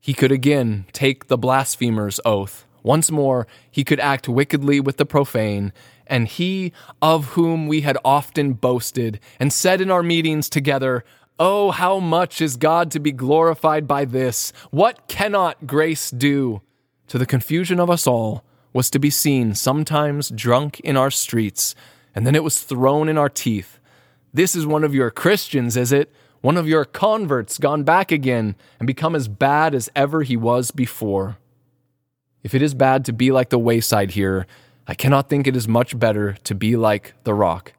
He 0.00 0.14
could 0.14 0.32
again 0.32 0.86
take 0.92 1.28
the 1.28 1.38
blasphemer's 1.38 2.20
oath. 2.24 2.64
Once 2.82 3.10
more, 3.10 3.46
he 3.70 3.84
could 3.84 4.00
act 4.00 4.28
wickedly 4.28 4.80
with 4.80 4.96
the 4.96 5.06
profane, 5.06 5.72
and 6.08 6.28
he 6.28 6.72
of 7.00 7.26
whom 7.30 7.66
we 7.66 7.82
had 7.82 7.98
often 8.04 8.54
boasted 8.54 9.20
and 9.38 9.52
said 9.52 9.80
in 9.80 9.90
our 9.90 10.02
meetings 10.02 10.48
together, 10.48 11.04
Oh, 11.38 11.70
how 11.70 12.00
much 12.00 12.40
is 12.40 12.56
God 12.56 12.90
to 12.90 12.98
be 12.98 13.12
glorified 13.12 13.86
by 13.86 14.04
this? 14.04 14.52
What 14.70 15.06
cannot 15.06 15.66
grace 15.66 16.10
do? 16.10 16.62
To 17.08 17.18
the 17.18 17.26
confusion 17.26 17.78
of 17.78 17.88
us 17.88 18.06
all, 18.06 18.44
was 18.72 18.90
to 18.90 18.98
be 18.98 19.10
seen 19.10 19.54
sometimes 19.54 20.30
drunk 20.30 20.80
in 20.80 20.96
our 20.96 21.10
streets, 21.10 21.74
and 22.14 22.26
then 22.26 22.34
it 22.34 22.44
was 22.44 22.60
thrown 22.60 23.08
in 23.08 23.16
our 23.16 23.28
teeth. 23.28 23.78
This 24.34 24.54
is 24.54 24.66
one 24.66 24.84
of 24.84 24.94
your 24.94 25.10
Christians, 25.10 25.76
is 25.76 25.92
it? 25.92 26.12
One 26.40 26.56
of 26.56 26.68
your 26.68 26.84
converts 26.84 27.58
gone 27.58 27.82
back 27.82 28.12
again 28.12 28.56
and 28.78 28.86
become 28.86 29.14
as 29.14 29.26
bad 29.26 29.74
as 29.74 29.88
ever 29.96 30.22
he 30.22 30.36
was 30.36 30.70
before. 30.70 31.38
If 32.42 32.54
it 32.54 32.62
is 32.62 32.74
bad 32.74 33.04
to 33.06 33.12
be 33.12 33.32
like 33.32 33.50
the 33.50 33.58
wayside 33.58 34.12
here, 34.12 34.46
I 34.90 34.94
cannot 34.94 35.28
think 35.28 35.46
it 35.46 35.54
is 35.54 35.68
much 35.68 35.98
better 35.98 36.38
to 36.44 36.54
be 36.54 36.74
like 36.74 37.12
the 37.24 37.34
rock. 37.34 37.74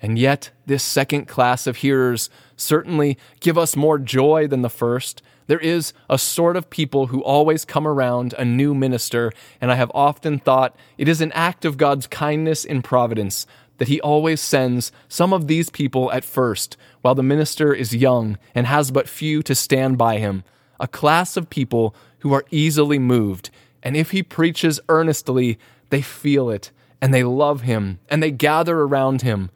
And 0.00 0.18
yet, 0.18 0.50
this 0.64 0.82
second 0.82 1.26
class 1.28 1.66
of 1.66 1.76
hearers 1.76 2.30
certainly 2.56 3.18
give 3.40 3.58
us 3.58 3.76
more 3.76 3.98
joy 3.98 4.46
than 4.46 4.62
the 4.62 4.70
first. 4.70 5.22
There 5.46 5.58
is 5.58 5.92
a 6.08 6.16
sort 6.16 6.56
of 6.56 6.70
people 6.70 7.08
who 7.08 7.22
always 7.22 7.66
come 7.66 7.86
around 7.86 8.32
a 8.38 8.46
new 8.46 8.74
minister, 8.74 9.30
and 9.60 9.70
I 9.70 9.74
have 9.74 9.92
often 9.94 10.38
thought 10.38 10.74
it 10.96 11.06
is 11.06 11.20
an 11.20 11.32
act 11.32 11.66
of 11.66 11.76
God's 11.76 12.06
kindness 12.06 12.64
in 12.64 12.80
providence 12.80 13.46
that 13.76 13.88
He 13.88 14.00
always 14.00 14.40
sends 14.40 14.90
some 15.06 15.34
of 15.34 15.48
these 15.48 15.68
people 15.68 16.10
at 16.12 16.24
first, 16.24 16.78
while 17.02 17.14
the 17.14 17.22
minister 17.22 17.74
is 17.74 17.94
young 17.94 18.38
and 18.54 18.66
has 18.66 18.90
but 18.90 19.08
few 19.08 19.42
to 19.42 19.54
stand 19.54 19.98
by 19.98 20.18
him. 20.18 20.44
A 20.80 20.88
class 20.88 21.36
of 21.36 21.50
people 21.50 21.94
who 22.20 22.32
are 22.32 22.44
easily 22.50 22.98
moved, 22.98 23.50
and 23.82 23.96
if 23.96 24.12
He 24.12 24.22
preaches 24.22 24.80
earnestly, 24.88 25.58
they 25.94 26.02
feel 26.02 26.50
it, 26.50 26.72
and 27.00 27.14
they 27.14 27.22
love 27.22 27.60
Him, 27.60 28.00
and 28.08 28.20
they 28.20 28.32
gather 28.32 28.80
around 28.80 29.22
Him. 29.22 29.48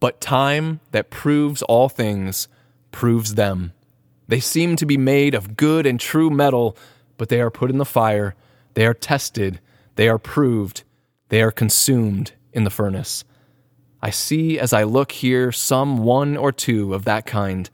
But 0.00 0.22
time 0.22 0.80
that 0.92 1.10
proves 1.10 1.60
all 1.60 1.90
things 1.90 2.48
proves 2.92 3.34
them. 3.34 3.74
They 4.26 4.40
seem 4.40 4.76
to 4.76 4.86
be 4.86 4.96
made 4.96 5.34
of 5.34 5.54
good 5.54 5.84
and 5.84 6.00
true 6.00 6.30
metal, 6.30 6.78
but 7.18 7.28
they 7.28 7.42
are 7.42 7.50
put 7.50 7.68
in 7.68 7.76
the 7.76 7.84
fire, 7.84 8.34
they 8.72 8.86
are 8.86 8.94
tested, 8.94 9.60
they 9.96 10.08
are 10.08 10.18
proved, 10.18 10.82
they 11.28 11.42
are 11.42 11.52
consumed 11.52 12.32
in 12.54 12.64
the 12.64 12.70
furnace. 12.70 13.22
I 14.00 14.08
see 14.08 14.58
as 14.58 14.72
I 14.72 14.84
look 14.84 15.12
here 15.12 15.52
some 15.52 15.98
one 15.98 16.38
or 16.38 16.52
two 16.52 16.94
of 16.94 17.04
that 17.04 17.26
kind. 17.26 17.68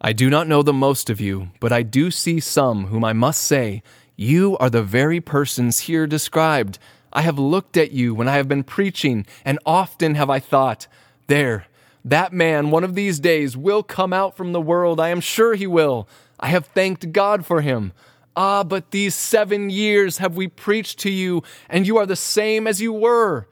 I 0.00 0.12
do 0.12 0.28
not 0.28 0.48
know 0.48 0.64
the 0.64 0.72
most 0.72 1.10
of 1.10 1.20
you, 1.20 1.50
but 1.60 1.70
I 1.70 1.84
do 1.84 2.10
see 2.10 2.40
some 2.40 2.86
whom 2.86 3.04
I 3.04 3.12
must 3.12 3.44
say, 3.44 3.84
You 4.16 4.56
are 4.58 4.68
the 4.68 4.82
very 4.82 5.20
persons 5.20 5.78
here 5.86 6.08
described. 6.08 6.80
I 7.16 7.22
have 7.22 7.38
looked 7.38 7.78
at 7.78 7.92
you 7.92 8.14
when 8.14 8.28
I 8.28 8.36
have 8.36 8.46
been 8.46 8.62
preaching, 8.62 9.24
and 9.42 9.58
often 9.64 10.16
have 10.16 10.28
I 10.28 10.38
thought, 10.38 10.86
there, 11.28 11.64
that 12.04 12.30
man 12.30 12.70
one 12.70 12.84
of 12.84 12.94
these 12.94 13.18
days 13.18 13.56
will 13.56 13.82
come 13.82 14.12
out 14.12 14.36
from 14.36 14.52
the 14.52 14.60
world. 14.60 15.00
I 15.00 15.08
am 15.08 15.22
sure 15.22 15.54
he 15.54 15.66
will. 15.66 16.06
I 16.38 16.48
have 16.48 16.66
thanked 16.66 17.12
God 17.12 17.46
for 17.46 17.62
him. 17.62 17.94
Ah, 18.36 18.62
but 18.62 18.90
these 18.90 19.14
seven 19.14 19.70
years 19.70 20.18
have 20.18 20.36
we 20.36 20.46
preached 20.46 20.98
to 21.00 21.10
you, 21.10 21.42
and 21.70 21.86
you 21.86 21.96
are 21.96 22.04
the 22.04 22.16
same 22.16 22.66
as 22.66 22.82
you 22.82 22.92
were. 22.92 23.48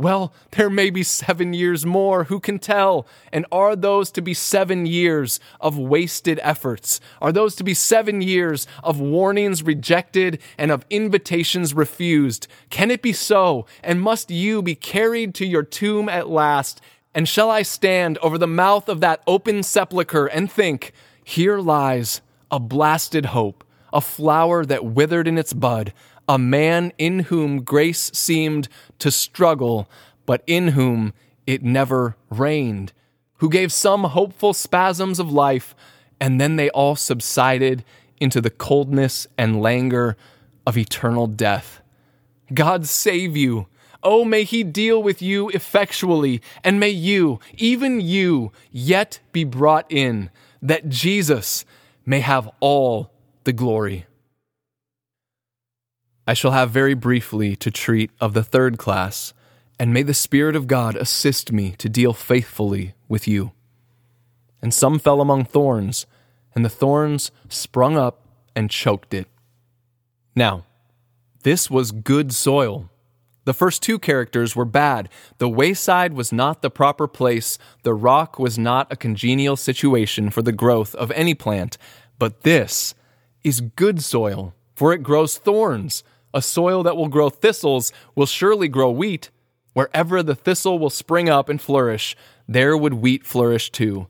Well, 0.00 0.32
there 0.52 0.70
may 0.70 0.90
be 0.90 1.02
seven 1.02 1.52
years 1.52 1.84
more, 1.84 2.24
who 2.24 2.38
can 2.38 2.60
tell? 2.60 3.04
And 3.32 3.44
are 3.50 3.74
those 3.74 4.12
to 4.12 4.22
be 4.22 4.32
seven 4.32 4.86
years 4.86 5.40
of 5.60 5.76
wasted 5.76 6.38
efforts? 6.40 7.00
Are 7.20 7.32
those 7.32 7.56
to 7.56 7.64
be 7.64 7.74
seven 7.74 8.22
years 8.22 8.68
of 8.84 9.00
warnings 9.00 9.64
rejected 9.64 10.40
and 10.56 10.70
of 10.70 10.86
invitations 10.88 11.74
refused? 11.74 12.46
Can 12.70 12.92
it 12.92 13.02
be 13.02 13.12
so? 13.12 13.66
And 13.82 14.00
must 14.00 14.30
you 14.30 14.62
be 14.62 14.76
carried 14.76 15.34
to 15.34 15.44
your 15.44 15.64
tomb 15.64 16.08
at 16.08 16.28
last? 16.28 16.80
And 17.12 17.28
shall 17.28 17.50
I 17.50 17.62
stand 17.62 18.18
over 18.18 18.38
the 18.38 18.46
mouth 18.46 18.88
of 18.88 19.00
that 19.00 19.24
open 19.26 19.64
sepulchre 19.64 20.26
and 20.26 20.50
think, 20.50 20.92
Here 21.24 21.58
lies 21.58 22.20
a 22.52 22.60
blasted 22.60 23.26
hope, 23.26 23.64
a 23.92 24.00
flower 24.00 24.64
that 24.64 24.84
withered 24.84 25.26
in 25.26 25.38
its 25.38 25.52
bud, 25.52 25.92
a 26.28 26.38
man 26.38 26.92
in 26.98 27.20
whom 27.20 27.62
grace 27.62 28.10
seemed 28.14 28.68
to 28.98 29.10
struggle, 29.10 29.88
but 30.26 30.42
in 30.46 30.68
whom 30.68 31.14
it 31.46 31.62
never 31.62 32.16
reigned, 32.30 32.92
who 33.38 33.48
gave 33.48 33.72
some 33.72 34.04
hopeful 34.04 34.52
spasms 34.52 35.18
of 35.18 35.32
life, 35.32 35.74
and 36.20 36.40
then 36.40 36.56
they 36.56 36.68
all 36.70 36.96
subsided 36.96 37.84
into 38.20 38.40
the 38.40 38.50
coldness 38.50 39.26
and 39.38 39.62
languor 39.62 40.16
of 40.66 40.76
eternal 40.76 41.26
death. 41.26 41.80
God 42.52 42.86
save 42.86 43.36
you 43.36 43.66
Oh, 44.02 44.24
may 44.24 44.44
he 44.44 44.62
deal 44.62 45.02
with 45.02 45.20
you 45.20 45.48
effectually, 45.50 46.40
and 46.62 46.78
may 46.78 46.90
you, 46.90 47.40
even 47.56 48.00
you, 48.00 48.52
yet 48.70 49.18
be 49.32 49.42
brought 49.42 49.90
in, 49.90 50.30
that 50.62 50.88
Jesus 50.88 51.64
may 52.06 52.20
have 52.20 52.48
all 52.60 53.10
the 53.44 53.52
glory. 53.52 54.06
I 56.28 56.34
shall 56.34 56.52
have 56.52 56.70
very 56.70 56.94
briefly 56.94 57.56
to 57.56 57.70
treat 57.70 58.12
of 58.20 58.34
the 58.34 58.44
third 58.44 58.78
class, 58.78 59.34
and 59.80 59.92
may 59.92 60.04
the 60.04 60.14
Spirit 60.14 60.54
of 60.54 60.68
God 60.68 60.94
assist 60.94 61.50
me 61.50 61.74
to 61.78 61.88
deal 61.88 62.12
faithfully 62.12 62.94
with 63.08 63.26
you. 63.26 63.50
And 64.62 64.72
some 64.72 65.00
fell 65.00 65.20
among 65.20 65.46
thorns, 65.46 66.06
and 66.54 66.64
the 66.64 66.68
thorns 66.68 67.32
sprung 67.48 67.96
up 67.96 68.20
and 68.54 68.70
choked 68.70 69.14
it. 69.14 69.26
Now, 70.36 70.66
this 71.42 71.70
was 71.70 71.90
good 71.90 72.32
soil 72.32 72.90
the 73.48 73.54
first 73.54 73.82
two 73.82 73.98
characters 73.98 74.54
were 74.54 74.66
bad. 74.66 75.08
The 75.38 75.48
wayside 75.48 76.12
was 76.12 76.34
not 76.34 76.60
the 76.60 76.68
proper 76.68 77.08
place. 77.08 77.56
The 77.82 77.94
rock 77.94 78.38
was 78.38 78.58
not 78.58 78.92
a 78.92 78.96
congenial 78.96 79.56
situation 79.56 80.28
for 80.28 80.42
the 80.42 80.52
growth 80.52 80.94
of 80.96 81.10
any 81.12 81.32
plant. 81.32 81.78
But 82.18 82.42
this 82.42 82.94
is 83.42 83.62
good 83.62 84.04
soil, 84.04 84.52
for 84.74 84.92
it 84.92 85.02
grows 85.02 85.38
thorns. 85.38 86.04
A 86.34 86.42
soil 86.42 86.82
that 86.82 86.96
will 86.96 87.08
grow 87.08 87.30
thistles 87.30 87.92
will 88.14 88.26
surely 88.26 88.68
grow 88.68 88.90
wheat. 88.90 89.30
Wherever 89.72 90.22
the 90.22 90.34
thistle 90.34 90.78
will 90.78 90.90
spring 90.90 91.28
up 91.28 91.48
and 91.48 91.60
flourish, 91.60 92.16
there 92.46 92.76
would 92.76 92.94
wheat 92.94 93.24
flourish 93.24 93.70
too. 93.70 94.08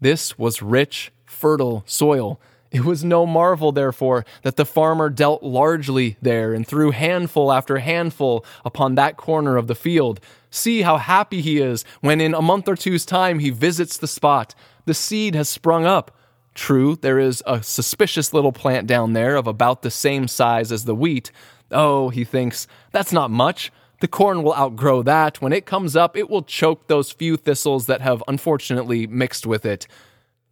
This 0.00 0.38
was 0.38 0.62
rich, 0.62 1.12
fertile 1.24 1.82
soil. 1.86 2.40
It 2.70 2.84
was 2.84 3.02
no 3.02 3.24
marvel, 3.24 3.72
therefore, 3.72 4.26
that 4.42 4.56
the 4.56 4.66
farmer 4.66 5.08
dealt 5.08 5.42
largely 5.42 6.16
there 6.20 6.52
and 6.52 6.66
threw 6.66 6.90
handful 6.90 7.50
after 7.50 7.78
handful 7.78 8.44
upon 8.64 8.94
that 8.94 9.16
corner 9.16 9.56
of 9.56 9.66
the 9.66 9.74
field. 9.74 10.20
See 10.50 10.82
how 10.82 10.98
happy 10.98 11.40
he 11.40 11.58
is 11.58 11.84
when 12.00 12.20
in 12.20 12.34
a 12.34 12.42
month 12.42 12.68
or 12.68 12.76
two's 12.76 13.06
time 13.06 13.38
he 13.38 13.50
visits 13.50 13.96
the 13.96 14.06
spot. 14.06 14.54
The 14.84 14.94
seed 14.94 15.34
has 15.34 15.48
sprung 15.48 15.86
up. 15.86 16.14
True, 16.54 16.96
there 16.96 17.18
is 17.18 17.42
a 17.46 17.62
suspicious 17.62 18.34
little 18.34 18.52
plant 18.52 18.86
down 18.86 19.12
there 19.12 19.36
of 19.36 19.46
about 19.46 19.82
the 19.82 19.90
same 19.90 20.26
size 20.28 20.72
as 20.72 20.84
the 20.84 20.94
wheat. 20.94 21.30
Oh, 21.70 22.08
he 22.08 22.24
thinks, 22.24 22.66
that's 22.92 23.12
not 23.12 23.30
much. 23.30 23.70
The 24.00 24.08
corn 24.08 24.42
will 24.42 24.54
outgrow 24.54 25.02
that. 25.02 25.42
When 25.42 25.52
it 25.52 25.66
comes 25.66 25.96
up, 25.96 26.16
it 26.16 26.30
will 26.30 26.42
choke 26.42 26.86
those 26.86 27.10
few 27.10 27.36
thistles 27.36 27.86
that 27.86 28.00
have 28.00 28.22
unfortunately 28.28 29.06
mixed 29.06 29.44
with 29.46 29.66
it. 29.66 29.86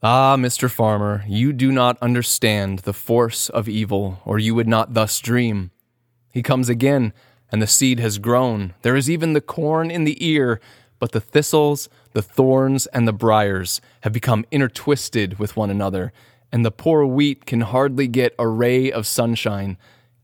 Ah, 0.03 0.37
Mr. 0.37 0.71
Farmer, 0.71 1.25
you 1.27 1.53
do 1.53 1.73
not 1.73 1.97
understand 2.03 2.81
the 2.81 2.93
force 2.93 3.49
of 3.49 3.69
evil, 3.69 4.21
or 4.25 4.39
you 4.39 4.55
would 4.55 4.69
not 4.69 4.95
thus 4.95 5.21
dream. 5.21 5.71
He 6.33 6.43
comes 6.43 6.69
again, 6.69 7.13
and 7.51 7.63
the 7.63 7.67
seed 7.67 7.99
has 8.01 8.19
grown. 8.19 8.75
There 8.83 8.97
is 8.97 9.09
even 9.09 9.33
the 9.33 9.41
corn 9.41 9.91
in 9.91 10.05
the 10.05 10.25
ear, 10.25 10.61
but 10.99 11.13
the 11.13 11.21
thistles, 11.21 11.89
the 12.13 12.23
thorns, 12.23 12.87
and 12.89 13.07
the 13.07 13.13
briars 13.13 13.81
have 14.03 14.13
become 14.13 14.45
intertwisted 14.53 15.39
with 15.39 15.57
one 15.57 15.71
another, 15.71 16.13
and 16.53 16.65
the 16.65 16.71
poor 16.71 17.07
wheat 17.07 17.47
can 17.47 17.63
hardly 17.63 18.07
get 18.07 18.35
a 18.39 18.49
ray 18.49 18.91
of 18.91 19.07
sunshine. 19.07 19.79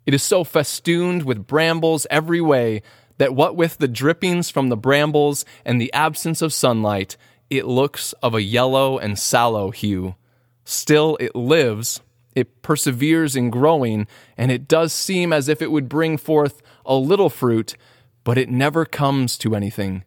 It 0.06 0.14
is 0.14 0.22
so 0.22 0.44
festooned 0.44 1.22
with 1.22 1.46
brambles 1.46 2.06
every 2.10 2.40
way 2.40 2.82
that 3.18 3.34
what 3.34 3.56
with 3.56 3.78
the 3.78 3.88
drippings 3.88 4.50
from 4.50 4.68
the 4.68 4.76
brambles 4.76 5.44
and 5.64 5.80
the 5.80 5.92
absence 5.92 6.42
of 6.42 6.52
sunlight, 6.52 7.16
it 7.50 7.66
looks 7.66 8.12
of 8.14 8.34
a 8.34 8.42
yellow 8.42 8.98
and 8.98 9.18
sallow 9.18 9.70
hue. 9.70 10.16
Still, 10.64 11.16
it 11.20 11.36
lives, 11.36 12.00
it 12.34 12.62
perseveres 12.62 13.36
in 13.36 13.50
growing, 13.50 14.06
and 14.36 14.50
it 14.50 14.66
does 14.66 14.92
seem 14.92 15.32
as 15.32 15.48
if 15.48 15.60
it 15.60 15.70
would 15.70 15.88
bring 15.88 16.16
forth 16.16 16.62
a 16.86 16.96
little 16.96 17.30
fruit, 17.30 17.76
but 18.24 18.38
it 18.38 18.48
never 18.48 18.84
comes 18.84 19.36
to 19.38 19.54
anything. 19.54 20.04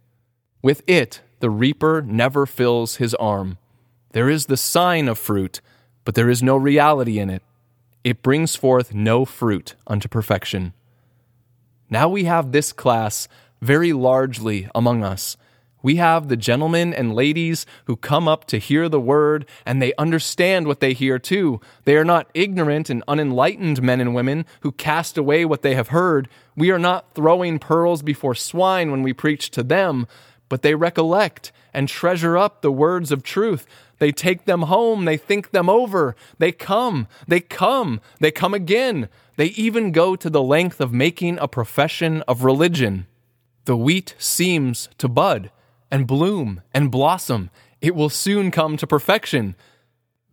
With 0.61 0.81
it, 0.87 1.21
the 1.39 1.49
reaper 1.49 2.01
never 2.01 2.45
fills 2.45 2.95
his 2.95 3.13
arm. 3.15 3.57
There 4.11 4.29
is 4.29 4.47
the 4.47 4.57
sign 4.57 5.07
of 5.07 5.19
fruit, 5.19 5.61
but 6.03 6.15
there 6.15 6.29
is 6.29 6.41
no 6.41 6.55
reality 6.55 7.19
in 7.19 7.29
it. 7.29 7.43
It 8.05 8.21
brings 8.21 8.55
forth 8.55 8.93
no 8.93 9.25
fruit 9.25 9.75
unto 9.85 10.07
perfection. 10.07 10.71
Now 11.89 12.07
we 12.07 12.23
have 12.23 12.53
this 12.53 12.71
class 12.71 13.27
very 13.61 13.91
largely 13.91 14.69
among 14.73 15.03
us 15.03 15.35
we 15.85 15.97
have 15.97 16.29
the 16.29 16.35
gentlemen 16.35 16.95
and 16.95 17.13
ladies 17.13 17.67
who 17.85 17.95
come 17.95 18.27
up 18.27 18.45
to 18.45 18.57
hear 18.57 18.89
the 18.89 18.99
word 18.99 19.45
and 19.67 19.79
they 19.79 19.93
understand 19.99 20.65
what 20.65 20.79
they 20.79 20.93
hear 20.93 21.19
too. 21.19 21.61
They 21.83 21.95
are 21.95 22.03
not 22.03 22.27
ignorant 22.33 22.89
and 22.89 23.03
unenlightened 23.07 23.83
men 23.83 24.01
and 24.01 24.15
women 24.15 24.47
who 24.61 24.71
cast 24.71 25.15
away 25.15 25.45
what 25.45 25.61
they 25.61 25.75
have 25.75 25.89
heard. 25.89 26.27
We 26.55 26.71
are 26.71 26.79
not 26.79 27.13
throwing 27.13 27.59
pearls 27.59 28.01
before 28.01 28.33
swine 28.33 28.89
when 28.89 29.03
we 29.03 29.13
preach 29.13 29.51
to 29.51 29.61
them, 29.61 30.07
but 30.49 30.61
they 30.61 30.75
recollect 30.75 31.51
and 31.73 31.89
treasure 31.89 32.37
up 32.37 32.61
the 32.61 32.71
words 32.71 33.11
of 33.11 33.23
truth. 33.23 33.65
They 33.99 34.11
take 34.11 34.45
them 34.45 34.63
home, 34.63 35.05
they 35.05 35.17
think 35.17 35.51
them 35.51 35.69
over, 35.69 36.15
they 36.37 36.51
come, 36.51 37.07
they 37.27 37.39
come, 37.39 38.01
they 38.19 38.31
come 38.31 38.53
again. 38.53 39.09
They 39.37 39.47
even 39.47 39.91
go 39.91 40.15
to 40.15 40.29
the 40.29 40.43
length 40.43 40.79
of 40.79 40.93
making 40.93 41.37
a 41.39 41.47
profession 41.47 42.21
of 42.23 42.43
religion. 42.43 43.07
The 43.65 43.75
wheat 43.75 44.15
seems 44.17 44.89
to 44.97 45.07
bud 45.07 45.51
and 45.91 46.07
bloom 46.07 46.61
and 46.73 46.91
blossom. 46.91 47.49
It 47.81 47.95
will 47.95 48.09
soon 48.09 48.51
come 48.51 48.77
to 48.77 48.87
perfection. 48.87 49.55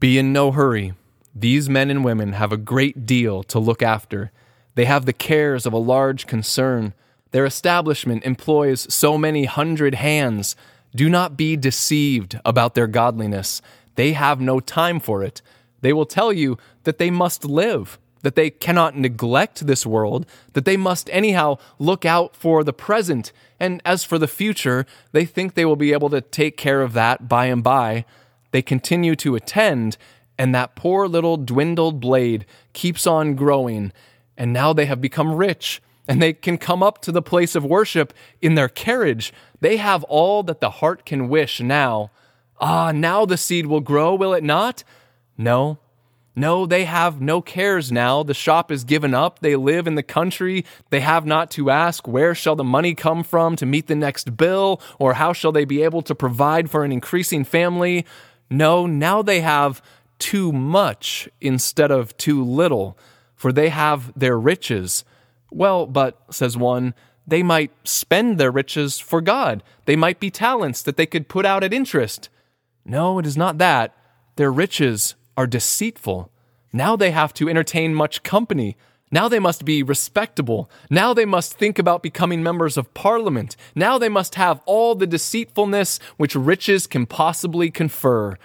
Be 0.01 0.19
in 0.19 0.33
no 0.33 0.53
hurry. 0.53 0.95
These 1.35 1.69
men 1.69 1.91
and 1.91 2.05
women 2.05 2.33
have 2.33 2.53
a 2.53 2.57
great 2.57 3.07
deal 3.07 3.43
to 3.45 3.59
look 3.59 3.83
after. 3.83 4.33
They 4.75 4.85
have 4.85 5.07
the 5.07 5.13
cares 5.13 5.67
of 5.67 5.73
a 5.73 5.79
large 5.79 6.27
concern. 6.27 6.95
Their 7.33 7.45
establishment 7.45 8.25
employs 8.25 8.93
so 8.93 9.19
many 9.19 9.45
hundred 9.45 9.97
hands. 9.97 10.57
Do 10.95 11.09
not 11.09 11.37
be 11.37 11.57
deceived 11.57 12.39
about 12.45 12.75
their 12.75 12.87
godliness. 12.87 13.61
They 13.97 14.13
have 14.13 14.41
no 14.41 14.61
time 14.61 15.01
for 15.01 15.23
it. 15.23 15.43
They 15.81 15.93
will 15.93 16.07
tell 16.07 16.33
you 16.33 16.57
that 16.85 16.99
they 16.99 17.11
must 17.11 17.45
live 17.45 17.99
that 18.23 18.37
they 18.37 18.51
cannot 18.51 18.97
neglect 18.97 19.67
this 19.67 19.85
world, 19.85 20.27
that 20.55 20.65
they 20.65 20.77
must 20.77 21.11
anyhow 21.13 21.59
look 21.79 22.05
out 22.05 22.35
for 22.35 22.65
the 22.65 22.73
present, 22.73 23.33
and 23.61 23.83
as 23.85 24.05
for 24.05 24.19
the 24.19 24.29
future, 24.29 24.87
they 25.13 25.25
think 25.25 25.55
they 25.55 25.65
will 25.65 25.77
be 25.77 25.93
able 25.93 26.11
to 26.11 26.21
take 26.21 26.57
care 26.57 26.83
of 26.83 26.93
that 26.95 27.29
by 27.29 27.47
and 27.47 27.63
by. 27.63 28.05
They 28.53 28.63
continue 28.63 29.15
to 29.17 29.35
attend, 29.35 29.97
and 30.39 30.55
that 30.55 30.75
poor 30.75 31.07
little 31.07 31.37
dwindled 31.37 32.01
blade 32.01 32.47
keeps 32.73 33.07
on 33.07 33.35
growing, 33.35 33.93
and 34.37 34.53
now 34.53 34.73
they 34.73 34.87
have 34.87 35.01
become 35.01 35.35
rich, 35.35 35.83
and 36.09 36.21
they 36.21 36.33
can 36.33 36.59
come 36.59 36.83
up 36.83 37.01
to 37.03 37.13
the 37.13 37.23
place 37.23 37.55
of 37.55 37.65
worship 37.65 38.13
in 38.41 38.55
their 38.55 38.69
carriage. 38.69 39.33
They 39.61 39.77
have 39.77 40.05
all 40.05 40.43
that 40.45 40.61
the 40.61 40.71
heart 40.71 41.05
can 41.05 41.29
wish 41.29 41.61
now. 41.61 42.11
Ah, 42.61 42.93
now 42.93 43.25
the 43.25 43.37
seed 43.37 43.67
will 43.67 43.81
grow, 43.81 44.15
will 44.15 44.35
it 44.35 44.45
not? 44.45 44.85
No, 45.39 45.79
no, 46.35 46.65
they 46.65 46.85
have 46.85 47.21
no 47.21 47.43
cares 47.43 47.93
now. 47.93 48.23
The 48.23 48.33
shop 48.33 48.73
is 48.73 48.85
given 48.85 49.13
up. 49.13 49.41
They 49.41 49.55
live 49.55 49.87
in 49.87 49.97
the 49.97 50.03
country. 50.03 50.65
They 50.89 51.01
have 51.01 51.27
not 51.27 51.51
to 51.53 51.69
ask, 51.69 52.09
where 52.09 52.35
shall 52.35 52.57
the 52.57 52.65
money 52.65 52.95
come 52.95 53.23
from 53.23 53.55
to 53.57 53.67
meet 53.67 53.87
the 53.87 53.95
next 53.95 54.37
bill, 54.37 54.81
or 54.99 55.15
how 55.15 55.35
shall 55.35 55.53
they 55.53 55.67
be 55.67 55.83
able 55.83 56.01
to 56.03 56.15
provide 56.15 56.71
for 56.71 56.85
an 56.85 56.93
increasing 56.93 57.45
family? 57.45 58.07
No, 58.49 58.87
now 58.87 59.21
they 59.21 59.41
have 59.41 59.83
too 60.19 60.53
much 60.53 61.29
instead 61.41 61.91
of 61.91 62.17
too 62.17 62.43
little, 62.43 62.97
for 63.35 63.53
they 63.53 63.69
have 63.69 64.19
their 64.19 64.39
riches. 64.39 65.05
Well, 65.53 65.87
but, 65.87 66.19
says 66.31 66.57
one, 66.57 66.95
they 67.27 67.43
might 67.43 67.71
spend 67.85 68.39
their 68.39 68.51
riches 68.51 68.99
for 68.99 69.21
God. 69.21 69.63
They 69.85 69.97
might 69.97 70.19
be 70.19 70.31
talents 70.31 70.83
that 70.83 70.97
they 70.97 71.07
could 71.07 71.29
put 71.29 71.47
out 71.47 71.63
at 71.63 71.73
interest. 71.73 72.29
No, 72.85 73.19
it 73.19 73.27
is 73.27 73.37
not 73.37 73.59
that. 73.59 73.95
Their 74.37 74.51
riches 74.51 75.15
are 75.37 75.47
deceitful. 75.47 76.31
Now 76.73 76.97
they 76.97 77.11
have 77.11 77.35
to 77.35 77.49
entertain 77.49 77.95
much 77.95 78.23
company. 78.23 78.77
Now 79.11 79.29
they 79.29 79.39
must 79.39 79.67
be 79.67 79.83
respectable. 79.83 80.71
Now 80.89 81.13
they 81.13 81.27
must 81.27 81.53
think 81.53 81.79
about 81.79 82.03
becoming 82.03 82.43
members 82.43 82.79
of 82.79 82.95
parliament. 82.95 83.57
Now 83.75 83.99
they 83.99 84.09
must 84.09 84.37
have 84.37 84.63
all 84.65 84.95
the 84.95 85.07
deceitfulness 85.07 86.01
which 86.17 86.35
riches 86.35 86.87
can 86.87 87.05
possibly 87.05 87.71
confer. 87.71 88.39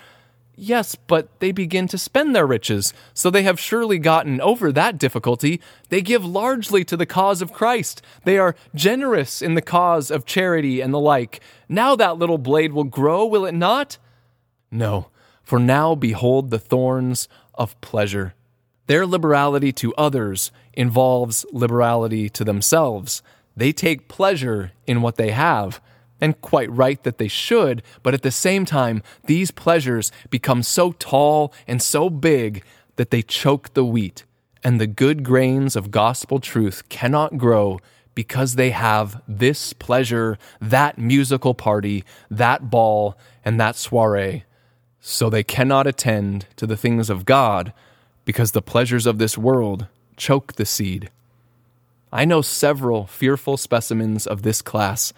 Yes, 0.59 0.95
but 0.95 1.39
they 1.39 1.51
begin 1.51 1.87
to 1.89 1.99
spend 1.99 2.35
their 2.35 2.47
riches, 2.47 2.91
so 3.13 3.29
they 3.29 3.43
have 3.43 3.59
surely 3.59 3.99
gotten 3.99 4.41
over 4.41 4.71
that 4.71 4.97
difficulty. 4.97 5.61
They 5.89 6.01
give 6.01 6.25
largely 6.25 6.83
to 6.85 6.97
the 6.97 7.05
cause 7.05 7.43
of 7.43 7.53
Christ. 7.53 8.01
They 8.23 8.39
are 8.39 8.55
generous 8.73 9.43
in 9.43 9.53
the 9.53 9.61
cause 9.61 10.09
of 10.09 10.25
charity 10.25 10.81
and 10.81 10.91
the 10.91 10.99
like. 10.99 11.41
Now 11.69 11.95
that 11.95 12.17
little 12.17 12.39
blade 12.39 12.73
will 12.73 12.85
grow, 12.85 13.23
will 13.23 13.45
it 13.45 13.53
not? 13.53 13.99
No, 14.71 15.11
for 15.43 15.59
now 15.59 15.93
behold 15.93 16.49
the 16.49 16.57
thorns 16.57 17.29
of 17.53 17.79
pleasure. 17.79 18.33
Their 18.87 19.05
liberality 19.05 19.71
to 19.73 19.93
others 19.93 20.51
involves 20.73 21.45
liberality 21.51 22.29
to 22.29 22.43
themselves. 22.43 23.21
They 23.55 23.71
take 23.71 24.07
pleasure 24.07 24.71
in 24.87 25.03
what 25.03 25.17
they 25.17 25.29
have, 25.31 25.79
and 26.19 26.41
quite 26.41 26.71
right 26.71 27.01
that 27.03 27.17
they 27.17 27.27
should, 27.27 27.83
but 28.03 28.13
at 28.13 28.21
the 28.21 28.31
same 28.31 28.65
time, 28.65 29.03
these 29.25 29.51
pleasures 29.51 30.11
become 30.29 30.63
so 30.63 30.91
tall 30.93 31.53
and 31.67 31.81
so 31.81 32.09
big 32.09 32.63
that 32.95 33.11
they 33.11 33.21
choke 33.21 33.73
the 33.73 33.85
wheat, 33.85 34.25
and 34.63 34.81
the 34.81 34.87
good 34.87 35.23
grains 35.23 35.75
of 35.75 35.91
gospel 35.91 36.39
truth 36.39 36.89
cannot 36.89 37.37
grow 37.37 37.79
because 38.15 38.55
they 38.55 38.71
have 38.71 39.21
this 39.27 39.73
pleasure, 39.73 40.39
that 40.59 40.97
musical 40.97 41.53
party, 41.53 42.03
that 42.31 42.67
ball, 42.69 43.15
and 43.45 43.59
that 43.59 43.75
soiree. 43.75 44.43
So 44.99 45.29
they 45.29 45.43
cannot 45.43 45.85
attend 45.85 46.47
to 46.55 46.65
the 46.65 46.75
things 46.75 47.11
of 47.11 47.25
God 47.25 47.73
because 48.25 48.53
the 48.53 48.61
pleasures 48.61 49.05
of 49.05 49.19
this 49.19 49.37
world 49.37 49.85
choke 50.17 50.53
the 50.53 50.65
seed. 50.65 51.11
I 52.11 52.25
know 52.25 52.41
several 52.41 53.05
fearful 53.05 53.55
specimens 53.55 54.25
of 54.25 54.41
this 54.41 54.63
class. 54.63 55.13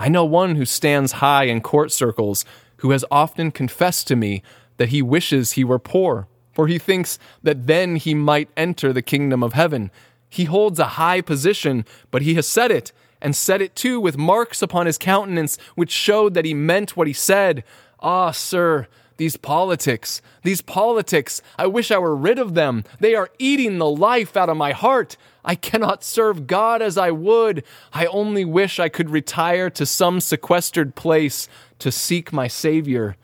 I 0.00 0.08
know 0.08 0.24
one 0.24 0.56
who 0.56 0.64
stands 0.64 1.12
high 1.12 1.44
in 1.44 1.60
court 1.60 1.92
circles 1.92 2.46
who 2.76 2.92
has 2.92 3.04
often 3.10 3.50
confessed 3.50 4.08
to 4.08 4.16
me 4.16 4.42
that 4.78 4.88
he 4.88 5.02
wishes 5.02 5.52
he 5.52 5.62
were 5.62 5.78
poor, 5.78 6.26
for 6.54 6.68
he 6.68 6.78
thinks 6.78 7.18
that 7.42 7.66
then 7.66 7.96
he 7.96 8.14
might 8.14 8.48
enter 8.56 8.94
the 8.94 9.02
kingdom 9.02 9.42
of 9.42 9.52
heaven. 9.52 9.90
He 10.30 10.44
holds 10.44 10.78
a 10.78 10.96
high 10.96 11.20
position, 11.20 11.84
but 12.10 12.22
he 12.22 12.32
has 12.36 12.46
said 12.48 12.70
it, 12.70 12.92
and 13.20 13.36
said 13.36 13.60
it 13.60 13.76
too 13.76 14.00
with 14.00 14.16
marks 14.16 14.62
upon 14.62 14.86
his 14.86 14.96
countenance 14.96 15.58
which 15.74 15.90
showed 15.90 16.32
that 16.32 16.46
he 16.46 16.54
meant 16.54 16.96
what 16.96 17.06
he 17.06 17.12
said. 17.12 17.62
Ah, 18.00 18.30
sir, 18.30 18.88
These 19.20 19.36
politics, 19.36 20.22
these 20.44 20.62
politics, 20.62 21.42
I 21.58 21.66
wish 21.66 21.90
I 21.90 21.98
were 21.98 22.16
rid 22.16 22.38
of 22.38 22.54
them. 22.54 22.84
They 23.00 23.14
are 23.14 23.28
eating 23.38 23.76
the 23.76 23.90
life 23.90 24.34
out 24.34 24.48
of 24.48 24.56
my 24.56 24.72
heart. 24.72 25.18
I 25.44 25.56
cannot 25.56 26.02
serve 26.02 26.46
God 26.46 26.80
as 26.80 26.96
I 26.96 27.10
would. 27.10 27.62
I 27.92 28.06
only 28.06 28.46
wish 28.46 28.80
I 28.80 28.88
could 28.88 29.10
retire 29.10 29.68
to 29.68 29.84
some 29.84 30.22
sequestered 30.22 30.94
place 30.94 31.50
to 31.80 31.92
seek 31.92 32.32
my 32.32 32.48
Savior. 32.48 33.14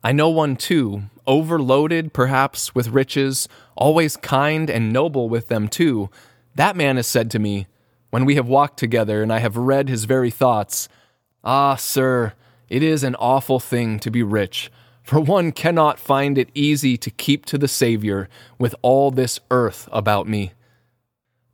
I 0.00 0.12
know 0.12 0.28
one 0.28 0.54
too, 0.54 1.02
overloaded 1.26 2.12
perhaps 2.12 2.72
with 2.76 2.90
riches, 2.90 3.48
always 3.74 4.16
kind 4.16 4.70
and 4.70 4.92
noble 4.92 5.28
with 5.28 5.48
them 5.48 5.66
too. 5.66 6.08
That 6.54 6.76
man 6.76 6.94
has 6.94 7.08
said 7.08 7.32
to 7.32 7.40
me, 7.40 7.66
when 8.10 8.26
we 8.26 8.36
have 8.36 8.46
walked 8.46 8.78
together 8.78 9.24
and 9.24 9.32
I 9.32 9.40
have 9.40 9.56
read 9.56 9.88
his 9.88 10.04
very 10.04 10.30
thoughts, 10.30 10.88
Ah, 11.42 11.74
sir, 11.74 12.34
it 12.68 12.84
is 12.84 13.02
an 13.02 13.16
awful 13.16 13.58
thing 13.58 13.98
to 13.98 14.10
be 14.12 14.22
rich, 14.22 14.70
for 15.06 15.20
one 15.20 15.52
cannot 15.52 16.00
find 16.00 16.36
it 16.36 16.50
easy 16.52 16.96
to 16.96 17.12
keep 17.12 17.46
to 17.46 17.56
the 17.56 17.68
Saviour 17.68 18.28
with 18.58 18.74
all 18.82 19.12
this 19.12 19.38
earth 19.52 19.88
about 19.92 20.26
me. 20.26 20.50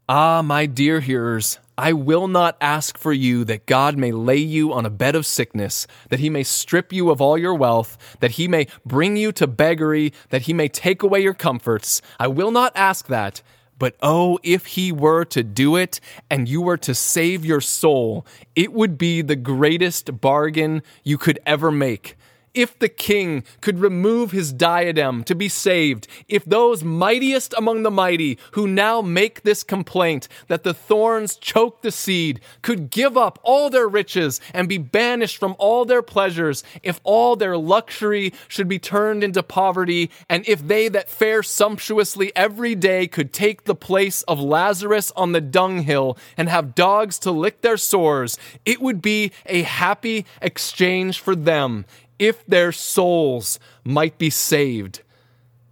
Ah, 0.09 0.41
my 0.41 0.65
dear 0.65 1.01
hearers, 1.01 1.59
I 1.77 1.93
will 1.93 2.29
not 2.29 2.57
ask 2.63 2.97
for 2.97 3.13
you 3.13 3.45
that 3.45 3.67
God 3.67 3.99
may 3.99 4.11
lay 4.11 4.39
you 4.39 4.73
on 4.73 4.87
a 4.87 4.91
bed 4.91 5.15
of 5.15 5.27
sickness, 5.27 5.87
that 6.09 6.19
he 6.19 6.31
may 6.31 6.43
strip 6.43 6.95
you 6.95 7.11
of 7.11 7.21
all 7.21 7.37
your 7.37 7.55
wealth, 7.55 8.17
that 8.21 8.33
he 8.33 8.49
may 8.49 8.69
bring 8.87 9.19
you 9.19 9.33
to 9.33 9.47
beggary, 9.47 10.15
that 10.31 10.43
he 10.43 10.55
may 10.55 10.69
take 10.69 11.03
away 11.03 11.21
your 11.21 11.35
comforts. 11.35 12.01
I 12.19 12.29
will 12.29 12.53
not 12.53 12.73
ask 12.75 13.07
that. 13.09 13.43
But 13.79 13.97
oh, 14.01 14.39
if 14.43 14.65
he 14.65 14.93
were 14.93 15.27
to 15.27 15.43
do 15.43 15.77
it 15.77 16.01
and 16.31 16.49
you 16.49 16.63
were 16.63 16.79
to 16.79 16.95
save 16.95 17.45
your 17.45 17.61
soul, 17.61 18.27
it 18.55 18.73
would 18.73 18.97
be 18.97 19.21
the 19.21 19.37
greatest 19.37 20.23
bargain 20.23 20.83
you 21.05 21.19
could 21.19 21.39
ever 21.45 21.71
make. 21.71 22.17
If 22.55 22.79
the 22.79 22.91
king 22.91 23.45
could 23.63 23.79
remove 23.79 24.31
his 24.31 24.53
diadem 24.53 25.25
to 25.25 25.35
be 25.35 25.49
saved, 25.49 26.07
if 26.29 26.45
those 26.45 26.85
mightiest 26.85 27.55
among 27.57 27.83
the 27.83 27.91
mighty 27.91 28.39
who 28.51 28.67
now 28.67 29.01
make 29.01 29.43
this 29.43 29.65
complaint 29.65 30.29
that 30.49 30.63
the 30.63 30.75
thorns 30.75 31.37
choke 31.37 31.81
the 31.81 31.91
seed 31.91 32.41
could 32.61 32.91
give 32.91 33.17
up 33.17 33.39
all 33.43 33.71
their 33.71 33.89
riches 33.89 34.39
and 34.53 34.69
be 34.69 34.77
banished 34.77 35.39
from 35.39 35.57
all 35.59 35.87
their 35.87 36.03
pleasures, 36.03 36.63
if 36.83 37.01
all 37.05 37.37
their 37.37 37.57
luxury 37.57 38.35
should 38.49 38.69
be 38.69 38.79
turned 38.79 39.25
into 39.25 39.43
poverty, 39.43 40.11
and 40.29 40.47
if 40.47 40.67
they 40.67 40.89
that 40.89 41.09
fare 41.09 41.43
sumptuously 41.43 42.37
every 42.37 42.75
day 42.75 43.07
could 43.07 43.33
take 43.33 43.65
the 43.65 43.75
place 43.75 44.21
of 44.25 44.39
Lazarus 44.39 45.11
on 45.17 45.33
the 45.33 45.41
dunghill 45.41 46.19
and 46.37 46.51
have 46.51 46.75
dogs 46.75 47.19
to 47.21 47.31
lick 47.31 47.63
their 47.63 47.79
sores, 47.79 48.37
it 48.67 48.83
would 48.83 49.01
be 49.01 49.33
a 49.47 49.63
happy 49.63 50.27
exchange 50.43 51.19
for 51.19 51.35
them 51.35 51.87
if 52.19 52.45
their 52.47 52.73
souls 52.73 53.59
might 53.85 54.19
be 54.19 54.31
saved. 54.31 55.03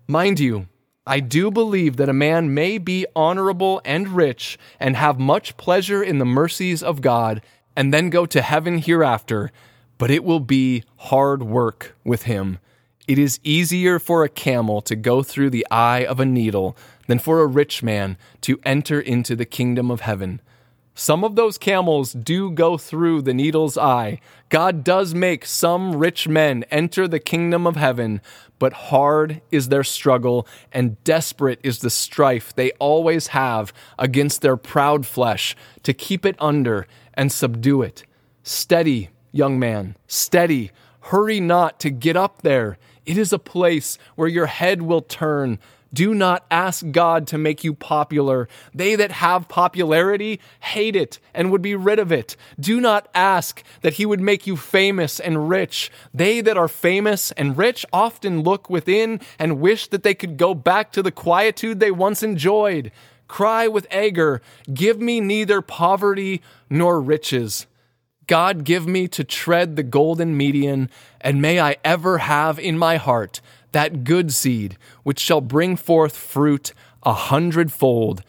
Mind 0.07 0.41
you, 0.41 0.67
I 1.07 1.21
do 1.21 1.51
believe 1.51 1.97
that 1.97 2.09
a 2.09 2.13
man 2.13 2.55
may 2.55 2.79
be 2.79 3.07
honorable 3.17 3.81
and 3.85 4.09
rich 4.09 4.59
and 4.79 4.97
have 4.97 5.19
much 5.19 5.57
pleasure 5.57 6.03
in 6.03 6.19
the 6.19 6.25
mercies 6.25 6.83
of 6.83 7.01
God 7.01 7.43
and 7.75 7.93
then 7.93 8.11
go 8.11 8.27
to 8.27 8.43
heaven 8.43 8.79
hereafter, 8.79 9.51
but 9.99 10.11
it 10.11 10.25
will 10.25 10.41
be 10.41 10.85
hard 10.97 11.43
work 11.43 11.97
with 12.05 12.25
him. 12.25 12.59
It 13.09 13.19
is 13.19 13.41
easier 13.43 13.99
for 13.99 14.23
a 14.23 14.29
camel 14.29 14.81
to 14.83 14.95
go 14.95 15.23
through 15.23 15.51
the 15.51 15.67
eye 15.71 16.05
of 16.05 16.21
a 16.21 16.25
needle 16.25 16.77
than 17.07 17.19
for 17.19 17.41
a 17.41 17.47
rich 17.47 17.83
man 17.83 18.17
to 18.43 18.61
enter 18.65 19.01
into 19.01 19.35
the 19.35 19.45
kingdom 19.45 19.91
of 19.91 20.03
heaven. 20.03 20.41
Some 21.01 21.25
of 21.25 21.35
those 21.35 21.57
camels 21.57 22.13
do 22.13 22.51
go 22.51 22.77
through 22.77 23.23
the 23.23 23.33
needle's 23.33 23.79
eye. 23.79 24.21
God 24.51 24.85
does 24.85 25.15
make 25.15 25.47
some 25.47 25.97
rich 25.97 26.29
men 26.29 26.63
enter 26.71 27.09
the 27.09 27.19
kingdom 27.19 27.67
of 27.67 27.77
heaven, 27.77 28.21
but 28.59 28.75
hard 28.75 29.41
is 29.51 29.71
their 29.71 29.83
struggle 29.83 30.47
and 30.71 31.03
desperate 31.03 31.59
is 31.63 31.79
the 31.79 31.89
strife 31.89 32.55
they 32.55 32.73
always 32.73 33.29
have 33.29 33.73
against 33.99 34.43
their 34.43 34.59
proud 34.59 35.07
flesh 35.07 35.57
to 35.85 35.95
keep 35.95 36.27
it 36.27 36.37
under 36.39 36.87
and 37.15 37.33
subdue 37.33 37.81
it. 37.81 38.05
Steady, 38.43 39.09
young 39.33 39.59
man, 39.59 39.97
steady. 40.07 40.71
Hurry 41.05 41.41
not 41.41 41.81
to 41.81 41.89
get 41.89 42.15
up 42.15 42.43
there. 42.43 42.77
It 43.07 43.17
is 43.17 43.33
a 43.33 43.39
place 43.39 43.97
where 44.17 44.29
your 44.29 44.45
head 44.45 44.83
will 44.83 45.01
turn 45.01 45.61
do 45.93 46.15
not 46.15 46.47
ask 46.51 46.85
God 46.91 47.27
to 47.29 47.39
make 47.39 47.65
you 47.65 47.75
popular. 47.75 48.49
They 48.73 48.95
that 48.97 49.11
have 49.13 49.49
popularity 49.49 50.41
hate 50.61 50.95
it 50.95 51.19
and 51.35 51.51
would 51.51 51.63
be 51.63 51.75
rid 51.75 51.99
of 51.99 52.13
it. 52.13 52.37
Do 52.59 52.81
not 52.81 53.09
ask 53.15 53.63
that 53.83 53.95
He 53.95 54.07
would 54.07 54.21
make 54.21 54.47
you 54.47 54.57
famous 54.57 55.19
and 55.19 55.49
rich. 55.49 55.91
They 56.15 56.41
that 56.43 56.57
are 56.57 56.69
famous 56.69 57.33
and 57.33 57.57
rich 57.59 57.85
often 57.93 58.43
look 58.43 58.71
within 58.71 59.21
and 59.39 59.61
wish 59.61 59.89
that 59.89 60.03
they 60.03 60.15
could 60.15 60.37
go 60.37 60.55
back 60.55 60.93
to 60.93 61.03
the 61.03 61.13
quietude 61.13 61.81
they 61.81 61.91
once 61.91 62.23
enjoyed. 62.23 62.93
Cry 63.27 63.69
with 63.69 63.87
Agur, 63.91 64.43
Give 64.73 65.01
me 65.01 65.21
neither 65.21 65.61
poverty 65.63 66.43
nor 66.69 67.01
riches. 67.01 67.67
God, 68.27 68.63
give 68.63 68.87
me 68.87 69.09
to 69.09 69.25
tread 69.25 69.75
the 69.75 69.83
golden 69.83 70.37
median, 70.37 70.89
and 71.21 71.43
may 71.43 71.59
I 71.59 71.77
ever 71.85 72.19
have 72.19 72.61
in 72.61 72.79
my 72.79 72.97
heart 72.97 73.41
that 73.73 74.05
good 74.05 74.33
seed 74.33 74.77
which 75.03 75.19
shall 75.19 75.41
bring 75.41 75.77
forth 75.77 76.17
fruit 76.17 76.73
a 77.03 77.13
hundredfold 77.13 78.23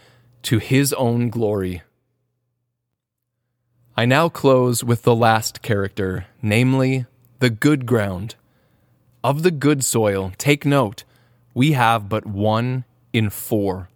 to 0.44 0.58
his 0.58 0.94
own 0.94 1.30
glory. 1.30 1.82
I 3.96 4.06
now 4.06 4.30
close 4.30 4.84
with 4.84 5.04
the 5.04 5.16
last 5.16 5.62
character, 5.62 6.26
namely 6.42 7.06
the 7.40 7.50
good 7.50 7.86
ground. 7.86 8.36
Of 9.24 9.44
the 9.44 9.52
good 9.52 9.84
soil, 9.84 10.32
take 10.38 10.66
note, 10.66 11.04
we 11.54 11.74
have 11.74 12.10
but 12.10 12.26
one 12.26 12.86
in 13.14 13.30
four. 13.30 13.90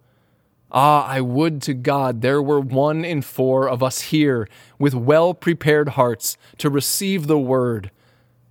Ah, 0.72 1.08
I 1.08 1.22
would 1.22 1.62
to 1.64 1.74
God 1.74 2.22
there 2.22 2.42
were 2.42 2.60
one 2.60 3.06
in 3.06 3.22
four 3.22 3.70
of 3.70 3.82
us 3.82 4.02
here 4.02 4.48
with 4.78 4.94
well 4.94 5.34
prepared 5.34 5.90
hearts 5.90 6.38
to 6.58 6.70
receive 6.70 7.28
the 7.28 7.40
word. 7.40 7.92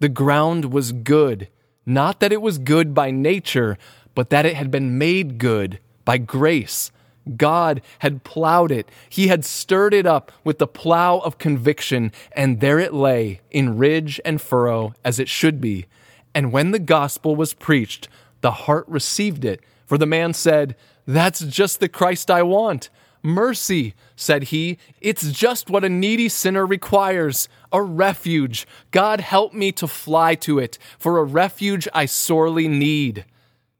The 0.01 0.09
ground 0.09 0.73
was 0.73 0.93
good 0.93 1.49
not 1.87 2.21
that 2.21 2.33
it 2.33 2.43
was 2.43 2.59
good 2.59 2.95
by 2.95 3.11
nature, 3.11 3.79
but 4.15 4.31
that 4.31 4.47
it 4.47 4.55
had 4.55 4.71
been 4.71 4.99
made 4.99 5.39
good 5.39 5.79
by 6.05 6.19
grace. 6.19 6.91
God 7.37 7.81
had 8.01 8.25
plowed 8.25 8.71
it. 8.71 8.89
He 9.09 9.29
had 9.29 9.45
stirred 9.45 9.95
it 9.95 10.07
up 10.07 10.31
with 10.45 10.59
the 10.59 10.67
plow 10.67 11.19
of 11.19 11.39
conviction, 11.39 12.13
and 12.33 12.61
there 12.61 12.79
it 12.79 12.93
lay, 12.93 13.41
in 13.51 13.79
ridge 13.79 14.21
and 14.25 14.41
furrow, 14.41 14.95
as 15.05 15.19
it 15.19 15.29
should 15.29 15.61
be. 15.61 15.87
And 16.35 16.53
when 16.53 16.73
the 16.73 16.79
gospel 16.79 17.35
was 17.37 17.55
preached, 17.55 18.09
the 18.41 18.51
heart 18.51 18.85
received 18.89 19.45
it, 19.45 19.63
for 19.87 19.97
the 19.97 20.07
man 20.07 20.35
said, 20.35 20.77
That's 21.07 21.41
just 21.41 21.81
the 21.81 21.89
Christ 21.89 22.31
I 22.31 22.43
want. 22.43 22.91
Mercy, 23.23 23.95
said 24.17 24.45
he, 24.45 24.77
it's 25.01 25.33
just 25.33 25.71
what 25.71 25.83
a 25.83 25.89
needy 25.89 26.29
sinner 26.29 26.67
requires 26.67 27.49
a 27.75 27.83
refuge. 27.83 28.67
God 28.91 29.21
help 29.21 29.53
me 29.53 29.73
to 29.73 29.87
fly 29.87 30.35
to 30.37 30.59
it, 30.59 30.79
for 30.99 31.19
a 31.19 31.25
refuge 31.25 31.87
I 31.93 32.07
sorely 32.07 32.69
need. 32.69 33.27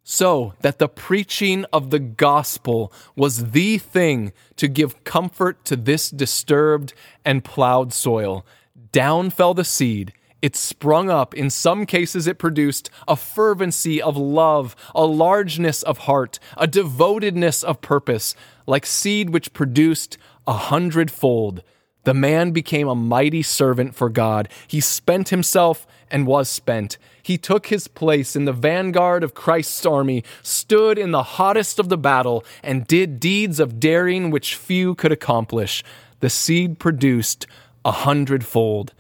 So 0.03 0.53
that 0.61 0.79
the 0.79 0.89
preaching 0.89 1.65
of 1.73 1.89
the 1.89 1.99
gospel 2.01 2.93
was 3.17 3.53
the 3.53 3.79
thing 3.79 4.35
to 4.57 4.69
give 4.69 5.05
comfort 5.05 5.65
to 5.65 5.77
this 5.77 6.11
disturbed 6.11 6.93
and 7.25 7.43
plowed 7.43 7.95
soil. 7.95 8.45
Down 8.93 9.31
fell 9.31 9.55
the 9.55 9.65
seed 9.65 10.13
it 10.45 10.57
sprung 10.57 11.09
up. 11.09 11.33
In 11.33 11.49
some 11.49 11.87
cases, 11.87 12.27
it 12.27 12.37
produced 12.39 12.91
a 13.09 13.17
fervency 13.17 14.03
of 14.03 14.15
love, 14.15 14.77
a 14.95 15.07
largeness 15.07 15.83
of 15.83 16.01
heart, 16.01 16.39
a 16.59 16.67
devotedness 16.67 17.65
of 17.65 17.81
purpose, 17.81 18.37
like 18.67 18.85
seed 18.85 19.31
which 19.31 19.55
produced 19.55 20.19
a 20.47 20.53
hundredfold. 20.53 21.63
The 22.05 22.15
man 22.15 22.53
became 22.53 22.89
a 22.89 22.95
mighty 22.95 23.43
servant 23.43 23.95
for 23.95 24.09
God. 24.09 24.49
He 24.67 24.81
spent 24.81 25.31
himself 25.31 25.87
and 26.11 26.27
was 26.27 26.49
spent. 26.49 26.99
He 27.23 27.39
took 27.39 27.67
his 27.67 27.89
place 27.89 28.37
in 28.37 28.45
the 28.45 28.53
vanguard 28.53 29.25
of 29.25 29.35
Christ's 29.35 29.85
army, 29.87 30.23
stood 30.43 30.99
in 30.99 31.11
the 31.11 31.23
hottest 31.23 31.79
of 31.79 31.89
the 31.89 31.97
battle, 31.97 32.45
and 32.63 32.87
did 32.87 33.19
deeds 33.19 33.59
of 33.59 33.81
daring 33.81 34.31
which 34.31 34.55
few 34.55 34.95
could 34.95 35.13
accomplish. 35.13 35.83
The 36.21 36.31
seed 36.31 36.79
produced 36.79 37.47
a 37.85 37.93
hundredfold. 37.93 38.93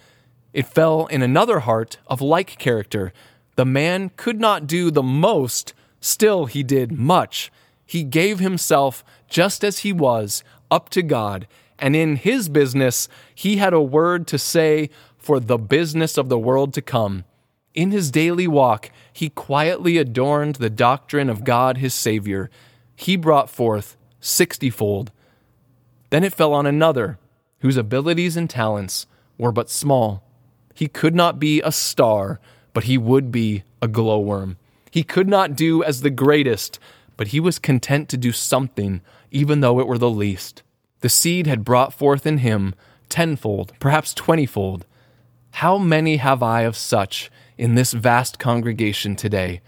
It 0.52 0.66
fell 0.66 1.07
in 1.07 1.20
another 1.20 1.61
heart 1.61 1.98
of 2.07 2.20
like 2.20 2.59
character. 2.59 3.12
The 3.57 3.64
man 3.66 4.11
could 4.16 4.40
not 4.40 4.66
do 4.66 4.90
the 4.90 5.02
most, 5.02 5.74
still 6.00 6.46
he 6.46 6.62
did 6.62 6.90
much. 6.92 7.52
He 7.84 8.02
gave 8.02 8.40
himself 8.40 9.05
just 9.28 9.62
as 9.62 9.80
he 9.80 9.92
was 9.92 10.42
up 10.70 10.88
to 10.90 11.02
God, 11.02 11.46
and 11.79 11.95
in 11.95 12.16
his 12.16 12.49
business 12.49 13.09
he 13.35 13.57
had 13.57 13.72
a 13.72 13.81
word 13.81 14.27
to 14.29 14.39
say 14.39 14.91
for 15.18 15.41
the 15.41 15.59
business 15.59 16.16
of 16.18 16.29
the 16.29 16.39
world 16.39 16.75
to 16.75 16.83
come. 16.83 17.25
In 17.75 17.91
his 17.91 18.11
daily 18.11 18.47
walk, 18.47 18.91
he 19.12 19.29
quietly 19.29 19.99
adorned 19.99 20.57
the 20.57 20.70
doctrine 20.70 21.29
of 21.29 21.45
God 21.45 21.79
his 21.79 21.93
Savior. 21.93 22.49
He 22.95 23.16
brought 23.16 23.51
forth 23.51 23.97
sixtyfold. 24.20 25.11
Then 26.11 26.22
it 26.22 26.35
fell 26.35 26.53
on 26.53 26.66
another, 26.66 27.18
whose 27.59 27.77
abilities 27.77 28.37
and 28.37 28.49
talents 28.49 29.07
were 29.39 29.51
but 29.51 29.70
small. 29.70 30.22
He 30.75 30.87
could 30.87 31.14
not 31.14 31.41
be 31.41 31.61
a 31.62 31.72
star, 31.72 32.39
but 32.72 32.85
he 32.85 32.97
would 32.97 33.33
be 33.33 33.64
a 33.83 33.89
glowworm. 33.89 34.57
He 34.91 35.03
could 35.03 35.29
not 35.29 35.57
do 35.57 35.83
as 35.83 36.01
the 36.03 36.11
greatest, 36.11 36.79
but 37.16 37.29
he 37.29 37.41
was 37.41 37.59
content 37.59 38.09
to 38.11 38.16
do 38.16 38.31
something, 38.31 39.01
even 39.31 39.61
though 39.61 39.81
it 39.81 39.89
were 39.89 39.99
the 39.99 40.11
least. 40.11 40.62
The 41.05 41.11
seed 41.11 41.46
had 41.46 41.66
brought 41.66 41.92
forth 41.92 42.24
in 42.24 42.38
him 42.38 42.74
tenfold, 43.11 43.74
perhaps 43.78 44.14
twentyfold. 44.14 44.86
How 45.50 45.76
many 45.76 46.16
have 46.16 46.42
I 46.42 46.62
of 46.62 46.78
such 46.78 47.30
in 47.59 47.74
this 47.74 47.92
vast 47.92 48.38
congregation 48.38 49.14
today? 49.14 49.61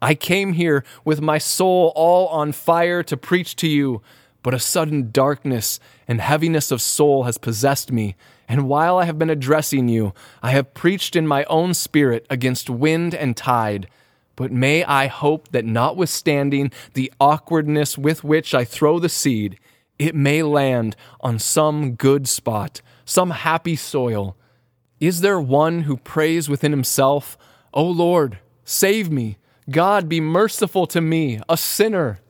I 0.00 0.14
came 0.14 0.52
here 0.52 0.84
with 1.04 1.20
my 1.20 1.38
soul 1.38 1.92
all 1.96 2.28
on 2.28 2.52
fire 2.52 3.02
to 3.02 3.16
preach 3.16 3.56
to 3.56 3.66
you, 3.66 4.02
but 4.44 4.54
a 4.54 4.60
sudden 4.60 5.10
darkness 5.10 5.80
and 6.06 6.20
heaviness 6.20 6.70
of 6.70 6.80
soul 6.80 7.24
has 7.24 7.38
possessed 7.38 7.90
me. 7.90 8.14
And 8.46 8.68
while 8.68 8.98
I 8.98 9.04
have 9.04 9.18
been 9.18 9.30
addressing 9.30 9.88
you, 9.88 10.14
I 10.44 10.52
have 10.52 10.74
preached 10.74 11.16
in 11.16 11.26
my 11.26 11.42
own 11.46 11.74
spirit 11.74 12.24
against 12.30 12.70
wind 12.70 13.16
and 13.16 13.36
tide. 13.36 13.88
But 14.36 14.52
may 14.52 14.84
I 14.84 15.08
hope 15.08 15.48
that 15.48 15.64
notwithstanding 15.64 16.70
the 16.94 17.12
awkwardness 17.20 17.98
with 17.98 18.22
which 18.22 18.54
I 18.54 18.64
throw 18.64 19.00
the 19.00 19.08
seed, 19.08 19.58
it 19.98 20.14
may 20.14 20.42
land 20.42 20.96
on 21.20 21.38
some 21.38 21.94
good 21.94 22.28
spot, 22.28 22.80
some 23.04 23.30
happy 23.30 23.76
soil. 23.76 24.36
Is 25.00 25.20
there 25.20 25.40
one 25.40 25.82
who 25.82 25.96
prays 25.96 26.48
within 26.48 26.72
himself, 26.72 27.36
O 27.72 27.84
Lord, 27.84 28.38
save 28.64 29.10
me? 29.10 29.38
God, 29.70 30.08
be 30.08 30.20
merciful 30.20 30.86
to 30.88 31.00
me, 31.00 31.40
a 31.48 31.56
sinner. 31.56 32.20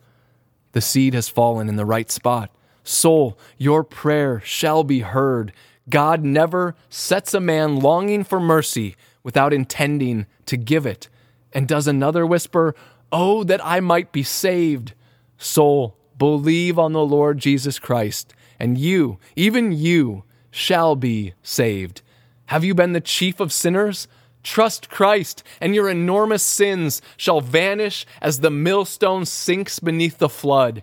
The 0.73 0.81
seed 0.81 1.14
has 1.14 1.29
fallen 1.29 1.69
in 1.69 1.77
the 1.77 1.87
right 1.87 2.11
spot. 2.11 2.51
Soul, 2.83 3.39
your 3.57 3.85
prayer 3.85 4.41
shall 4.45 4.83
be 4.83 5.01
heard. 5.01 5.53
God 5.89 6.25
never 6.25 6.75
sets 6.89 7.35
a 7.35 7.41
man 7.41 7.77
longing 7.77 8.25
for 8.25 8.41
mercy 8.41 8.97
without 9.23 9.53
intending 9.53 10.27
to 10.47 10.57
give 10.57 10.87
it. 10.87 11.09
And 11.53 11.69
does 11.69 11.87
another 11.87 12.27
whisper, 12.27 12.75
Oh, 13.11 13.45
that 13.45 13.64
I 13.64 13.81
might 13.81 14.12
be 14.12 14.23
saved? 14.23 14.95
Soul, 15.39 15.97
believe 16.19 16.79
on 16.79 16.93
the 16.93 17.05
Lord 17.05 17.39
Jesus 17.39 17.79
Christ, 17.79 18.35
and 18.59 18.77
you, 18.77 19.19
even 19.37 19.73
you, 19.73 20.25
shall 20.51 20.97
be 20.97 21.35
saved. 21.43 22.03
Have 22.47 22.64
you 22.64 22.75
been 22.75 22.93
the 22.93 23.01
chief 23.01 23.41
of 23.41 23.53
sinners? 23.53 24.09
Trust 24.43 24.89
Christ, 24.89 25.43
and 25.61 25.75
your 25.75 25.89
enormous 25.89 26.43
sins 26.43 27.03
shall 27.16 27.41
vanish 27.41 28.07
as 28.21 28.41
the 28.41 28.51
millstone 28.51 29.27
sinks 29.27 29.79
beneath 29.79 30.19
the 30.19 30.29
flood. 30.29 30.83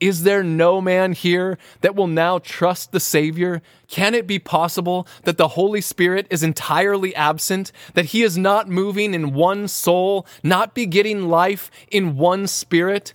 Is 0.00 0.24
there 0.24 0.42
no 0.42 0.80
man 0.80 1.12
here 1.12 1.58
that 1.82 1.94
will 1.94 2.08
now 2.08 2.40
trust 2.40 2.90
the 2.90 2.98
Savior? 2.98 3.62
Can 3.86 4.14
it 4.14 4.26
be 4.26 4.40
possible 4.40 5.06
that 5.22 5.36
the 5.36 5.48
Holy 5.48 5.80
Spirit 5.80 6.26
is 6.28 6.42
entirely 6.42 7.14
absent, 7.14 7.70
that 7.94 8.06
He 8.06 8.22
is 8.22 8.36
not 8.36 8.68
moving 8.68 9.14
in 9.14 9.32
one 9.32 9.68
soul, 9.68 10.26
not 10.42 10.74
begetting 10.74 11.28
life 11.28 11.70
in 11.88 12.16
one 12.16 12.48
spirit? 12.48 13.14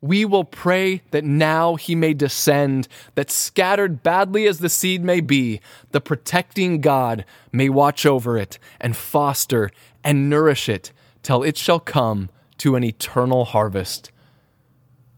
We 0.00 0.24
will 0.24 0.44
pray 0.44 1.02
that 1.10 1.24
now 1.24 1.74
he 1.74 1.94
may 1.94 2.12
descend, 2.12 2.86
that 3.14 3.30
scattered 3.30 4.02
badly 4.02 4.46
as 4.46 4.58
the 4.58 4.68
seed 4.68 5.02
may 5.02 5.20
be, 5.20 5.60
the 5.92 6.00
protecting 6.00 6.80
God 6.80 7.24
may 7.52 7.68
watch 7.68 8.04
over 8.04 8.36
it 8.36 8.58
and 8.80 8.96
foster 8.96 9.70
and 10.04 10.28
nourish 10.28 10.68
it 10.68 10.92
till 11.22 11.42
it 11.42 11.56
shall 11.56 11.80
come 11.80 12.28
to 12.58 12.76
an 12.76 12.84
eternal 12.84 13.46
harvest. 13.46 14.10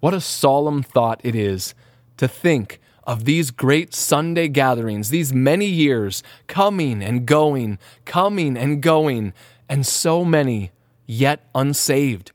What 0.00 0.14
a 0.14 0.20
solemn 0.20 0.82
thought 0.82 1.20
it 1.24 1.34
is 1.34 1.74
to 2.16 2.28
think 2.28 2.80
of 3.04 3.24
these 3.24 3.50
great 3.50 3.94
Sunday 3.94 4.48
gatherings, 4.48 5.08
these 5.08 5.32
many 5.32 5.66
years 5.66 6.22
coming 6.46 7.02
and 7.02 7.26
going, 7.26 7.78
coming 8.04 8.56
and 8.56 8.82
going, 8.82 9.32
and 9.68 9.86
so 9.86 10.24
many 10.24 10.70
yet 11.06 11.48
unsaved 11.54 12.32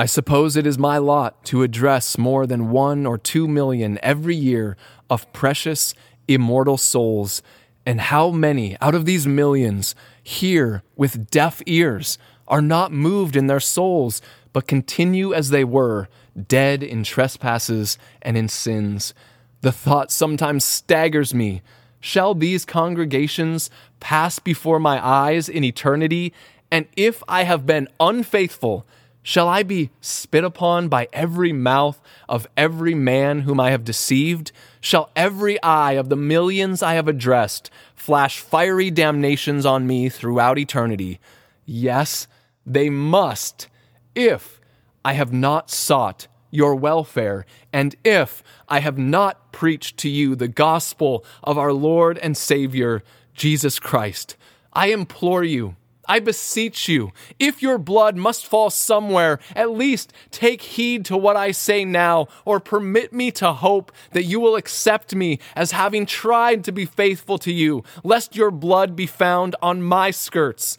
I 0.00 0.06
suppose 0.06 0.56
it 0.56 0.66
is 0.66 0.78
my 0.78 0.98
lot 0.98 1.44
to 1.46 1.64
address 1.64 2.16
more 2.16 2.46
than 2.46 2.70
one 2.70 3.04
or 3.04 3.18
two 3.18 3.48
million 3.48 3.98
every 4.00 4.36
year 4.36 4.76
of 5.10 5.32
precious, 5.32 5.92
immortal 6.28 6.76
souls, 6.76 7.42
and 7.84 8.00
how 8.00 8.30
many 8.30 8.76
out 8.80 8.94
of 8.94 9.06
these 9.06 9.26
millions 9.26 9.96
hear 10.22 10.84
with 10.94 11.30
deaf 11.30 11.62
ears, 11.66 12.18
are 12.46 12.62
not 12.62 12.92
moved 12.92 13.36
in 13.36 13.46
their 13.46 13.60
souls, 13.60 14.22
but 14.52 14.66
continue 14.66 15.34
as 15.34 15.50
they 15.50 15.64
were, 15.64 16.08
dead 16.46 16.82
in 16.82 17.02
trespasses 17.02 17.98
and 18.22 18.36
in 18.36 18.48
sins. 18.48 19.14
The 19.60 19.72
thought 19.72 20.10
sometimes 20.10 20.64
staggers 20.64 21.34
me. 21.34 21.62
Shall 22.00 22.34
these 22.34 22.64
congregations 22.64 23.70
pass 24.00 24.38
before 24.38 24.78
my 24.78 25.04
eyes 25.04 25.48
in 25.48 25.64
eternity? 25.64 26.32
And 26.70 26.86
if 26.96 27.22
I 27.26 27.42
have 27.42 27.66
been 27.66 27.88
unfaithful, 27.98 28.86
Shall 29.28 29.46
I 29.46 29.62
be 29.62 29.90
spit 30.00 30.42
upon 30.42 30.88
by 30.88 31.06
every 31.12 31.52
mouth 31.52 32.00
of 32.30 32.46
every 32.56 32.94
man 32.94 33.40
whom 33.40 33.60
I 33.60 33.72
have 33.72 33.84
deceived? 33.84 34.52
Shall 34.80 35.10
every 35.14 35.62
eye 35.62 35.92
of 35.92 36.08
the 36.08 36.16
millions 36.16 36.82
I 36.82 36.94
have 36.94 37.08
addressed 37.08 37.70
flash 37.94 38.38
fiery 38.38 38.90
damnations 38.90 39.66
on 39.66 39.86
me 39.86 40.08
throughout 40.08 40.56
eternity? 40.58 41.20
Yes, 41.66 42.26
they 42.64 42.88
must, 42.88 43.68
if 44.14 44.62
I 45.04 45.12
have 45.12 45.30
not 45.30 45.70
sought 45.70 46.26
your 46.50 46.74
welfare, 46.74 47.44
and 47.70 47.96
if 48.06 48.42
I 48.66 48.80
have 48.80 48.96
not 48.96 49.52
preached 49.52 49.98
to 49.98 50.08
you 50.08 50.36
the 50.36 50.48
gospel 50.48 51.22
of 51.44 51.58
our 51.58 51.74
Lord 51.74 52.16
and 52.16 52.34
Savior, 52.34 53.02
Jesus 53.34 53.78
Christ. 53.78 54.38
I 54.72 54.86
implore 54.86 55.44
you, 55.44 55.76
I 56.08 56.20
beseech 56.20 56.88
you, 56.88 57.12
if 57.38 57.62
your 57.62 57.76
blood 57.76 58.16
must 58.16 58.46
fall 58.46 58.70
somewhere, 58.70 59.38
at 59.54 59.70
least 59.70 60.12
take 60.30 60.62
heed 60.62 61.04
to 61.04 61.16
what 61.16 61.36
I 61.36 61.52
say 61.52 61.84
now, 61.84 62.28
or 62.46 62.60
permit 62.60 63.12
me 63.12 63.30
to 63.32 63.52
hope 63.52 63.92
that 64.12 64.24
you 64.24 64.40
will 64.40 64.56
accept 64.56 65.14
me 65.14 65.38
as 65.54 65.72
having 65.72 66.06
tried 66.06 66.64
to 66.64 66.72
be 66.72 66.86
faithful 66.86 67.36
to 67.38 67.52
you, 67.52 67.84
lest 68.02 68.34
your 68.34 68.50
blood 68.50 68.96
be 68.96 69.06
found 69.06 69.54
on 69.60 69.82
my 69.82 70.10
skirts. 70.10 70.78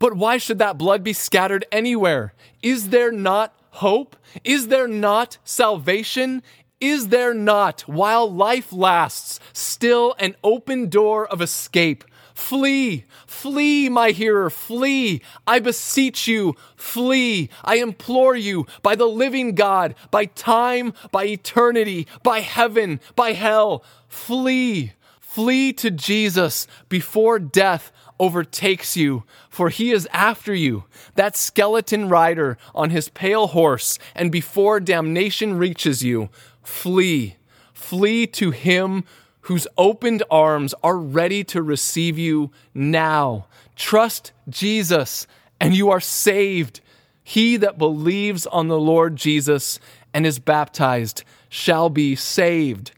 But 0.00 0.16
why 0.16 0.38
should 0.38 0.58
that 0.58 0.76
blood 0.76 1.04
be 1.04 1.12
scattered 1.12 1.64
anywhere? 1.70 2.34
Is 2.60 2.88
there 2.88 3.12
not 3.12 3.56
hope? 3.70 4.16
Is 4.42 4.68
there 4.68 4.88
not 4.88 5.38
salvation? 5.44 6.42
Is 6.80 7.08
there 7.08 7.32
not, 7.32 7.82
while 7.82 8.30
life 8.30 8.72
lasts, 8.72 9.38
still 9.52 10.16
an 10.18 10.34
open 10.42 10.88
door 10.88 11.26
of 11.26 11.40
escape? 11.40 12.04
Flee, 12.34 13.04
flee, 13.26 13.88
my 13.88 14.10
hearer, 14.10 14.50
flee. 14.50 15.22
I 15.46 15.60
beseech 15.60 16.26
you, 16.26 16.56
flee. 16.74 17.48
I 17.62 17.76
implore 17.76 18.34
you, 18.34 18.66
by 18.82 18.96
the 18.96 19.06
living 19.06 19.54
God, 19.54 19.94
by 20.10 20.26
time, 20.26 20.92
by 21.12 21.26
eternity, 21.26 22.08
by 22.24 22.40
heaven, 22.40 23.00
by 23.14 23.32
hell, 23.32 23.84
flee. 24.08 24.92
Flee 25.20 25.72
to 25.74 25.92
Jesus 25.92 26.66
before 26.88 27.38
death 27.38 27.92
overtakes 28.18 28.96
you, 28.96 29.22
for 29.48 29.68
he 29.68 29.92
is 29.92 30.08
after 30.12 30.54
you, 30.54 30.84
that 31.14 31.36
skeleton 31.36 32.08
rider 32.08 32.58
on 32.74 32.90
his 32.90 33.08
pale 33.08 33.48
horse, 33.48 33.98
and 34.14 34.30
before 34.30 34.80
damnation 34.80 35.56
reaches 35.56 36.02
you, 36.02 36.30
flee. 36.62 37.36
Flee 37.72 38.26
to 38.28 38.50
him 38.50 39.04
whose 39.44 39.66
opened 39.76 40.22
arms 40.30 40.74
are 40.82 40.96
ready 40.96 41.44
to 41.44 41.62
receive 41.62 42.18
you 42.18 42.50
now. 42.72 43.46
Trust 43.76 44.32
Jesus, 44.48 45.26
and 45.60 45.74
you 45.74 45.90
are 45.90 46.00
saved. 46.00 46.80
He 47.22 47.58
that 47.58 47.76
believes 47.76 48.46
on 48.46 48.68
the 48.68 48.78
Lord 48.80 49.16
Jesus 49.16 49.78
and 50.14 50.24
is 50.24 50.38
baptized 50.38 51.24
shall 51.50 51.90
be 51.90 52.16
saved. 52.16 52.92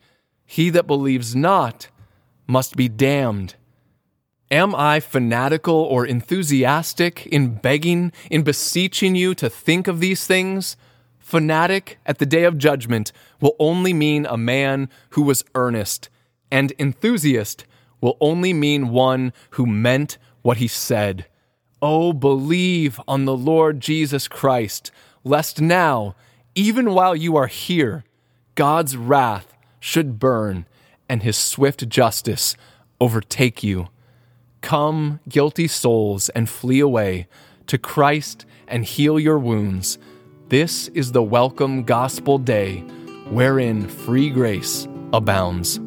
He 0.44 0.70
that 0.70 0.86
believes 0.86 1.34
not 1.34 1.88
must 2.46 2.76
be 2.76 2.88
damned. 2.88 3.56
Am 4.48 4.72
I 4.72 5.00
fanatical 5.00 5.74
or 5.74 6.06
enthusiastic 6.06 7.26
in 7.26 7.56
begging, 7.56 8.12
in 8.30 8.44
beseeching 8.44 9.16
you 9.16 9.34
to 9.34 9.50
think 9.50 9.88
of 9.88 9.98
these 9.98 10.28
things? 10.28 10.76
Fanatic 11.18 11.98
at 12.06 12.18
the 12.18 12.26
day 12.26 12.44
of 12.44 12.56
judgment 12.56 13.10
will 13.40 13.56
only 13.58 13.92
mean 13.92 14.26
a 14.26 14.36
man 14.36 14.88
who 15.10 15.22
was 15.22 15.44
earnest 15.56 16.08
and 16.50 16.72
enthusiast 16.78 17.64
will 18.00 18.16
only 18.20 18.52
mean 18.52 18.88
one 18.88 19.32
who 19.50 19.66
meant 19.66 20.18
what 20.42 20.58
he 20.58 20.68
said. 20.68 21.26
Oh, 21.82 22.12
believe 22.12 23.00
on 23.06 23.24
the 23.24 23.36
Lord 23.36 23.80
Jesus 23.80 24.28
Christ, 24.28 24.90
lest 25.24 25.60
now, 25.60 26.14
even 26.54 26.92
while 26.92 27.14
you 27.14 27.36
are 27.36 27.48
here, 27.48 28.04
God's 28.54 28.96
wrath 28.96 29.54
should 29.80 30.18
burn 30.18 30.66
and 31.08 31.22
his 31.22 31.36
swift 31.36 31.88
justice 31.88 32.56
overtake 33.00 33.62
you. 33.62 33.88
Come, 34.60 35.20
guilty 35.28 35.68
souls, 35.68 36.28
and 36.30 36.48
flee 36.48 36.80
away 36.80 37.28
to 37.66 37.78
Christ 37.78 38.46
and 38.66 38.84
heal 38.84 39.18
your 39.20 39.38
wounds. 39.38 39.98
This 40.48 40.88
is 40.88 41.12
the 41.12 41.22
welcome 41.22 41.84
gospel 41.84 42.38
day 42.38 42.80
wherein 43.28 43.88
free 43.88 44.30
grace 44.30 44.88
abounds. 45.12 45.80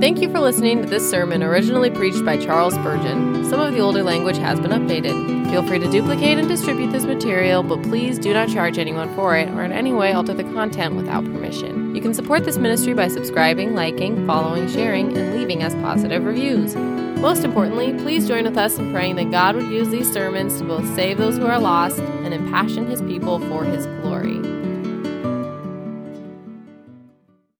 Thank 0.00 0.22
you 0.22 0.30
for 0.30 0.40
listening 0.40 0.80
to 0.80 0.88
this 0.88 1.08
sermon 1.10 1.42
originally 1.42 1.90
preached 1.90 2.24
by 2.24 2.38
Charles 2.38 2.72
Spurgeon. 2.72 3.44
Some 3.50 3.60
of 3.60 3.74
the 3.74 3.80
older 3.80 4.02
language 4.02 4.38
has 4.38 4.58
been 4.58 4.70
updated. 4.70 5.50
Feel 5.50 5.62
free 5.62 5.78
to 5.78 5.90
duplicate 5.90 6.38
and 6.38 6.48
distribute 6.48 6.90
this 6.90 7.04
material, 7.04 7.62
but 7.62 7.82
please 7.82 8.18
do 8.18 8.32
not 8.32 8.48
charge 8.48 8.78
anyone 8.78 9.14
for 9.14 9.36
it 9.36 9.48
or 9.50 9.62
in 9.62 9.72
any 9.72 9.92
way 9.92 10.12
alter 10.12 10.32
the 10.32 10.44
content 10.44 10.94
without 10.94 11.24
permission. 11.24 11.94
You 11.94 12.00
can 12.00 12.14
support 12.14 12.44
this 12.44 12.56
ministry 12.56 12.94
by 12.94 13.08
subscribing, 13.08 13.74
liking, 13.74 14.26
following, 14.26 14.68
sharing, 14.68 15.14
and 15.16 15.36
leaving 15.36 15.62
us 15.62 15.74
positive 15.74 16.24
reviews. 16.24 16.74
Most 16.76 17.44
importantly, 17.44 17.92
please 17.92 18.26
join 18.26 18.44
with 18.44 18.56
us 18.56 18.78
in 18.78 18.92
praying 18.92 19.16
that 19.16 19.30
God 19.30 19.54
would 19.54 19.66
use 19.66 19.90
these 19.90 20.10
sermons 20.10 20.56
to 20.58 20.64
both 20.64 20.86
save 20.94 21.18
those 21.18 21.36
who 21.36 21.44
are 21.44 21.60
lost 21.60 21.98
and 21.98 22.32
impassion 22.32 22.88
his 22.88 23.02
people 23.02 23.38
for 23.48 23.64
his 23.64 23.84
glory. 24.00 24.59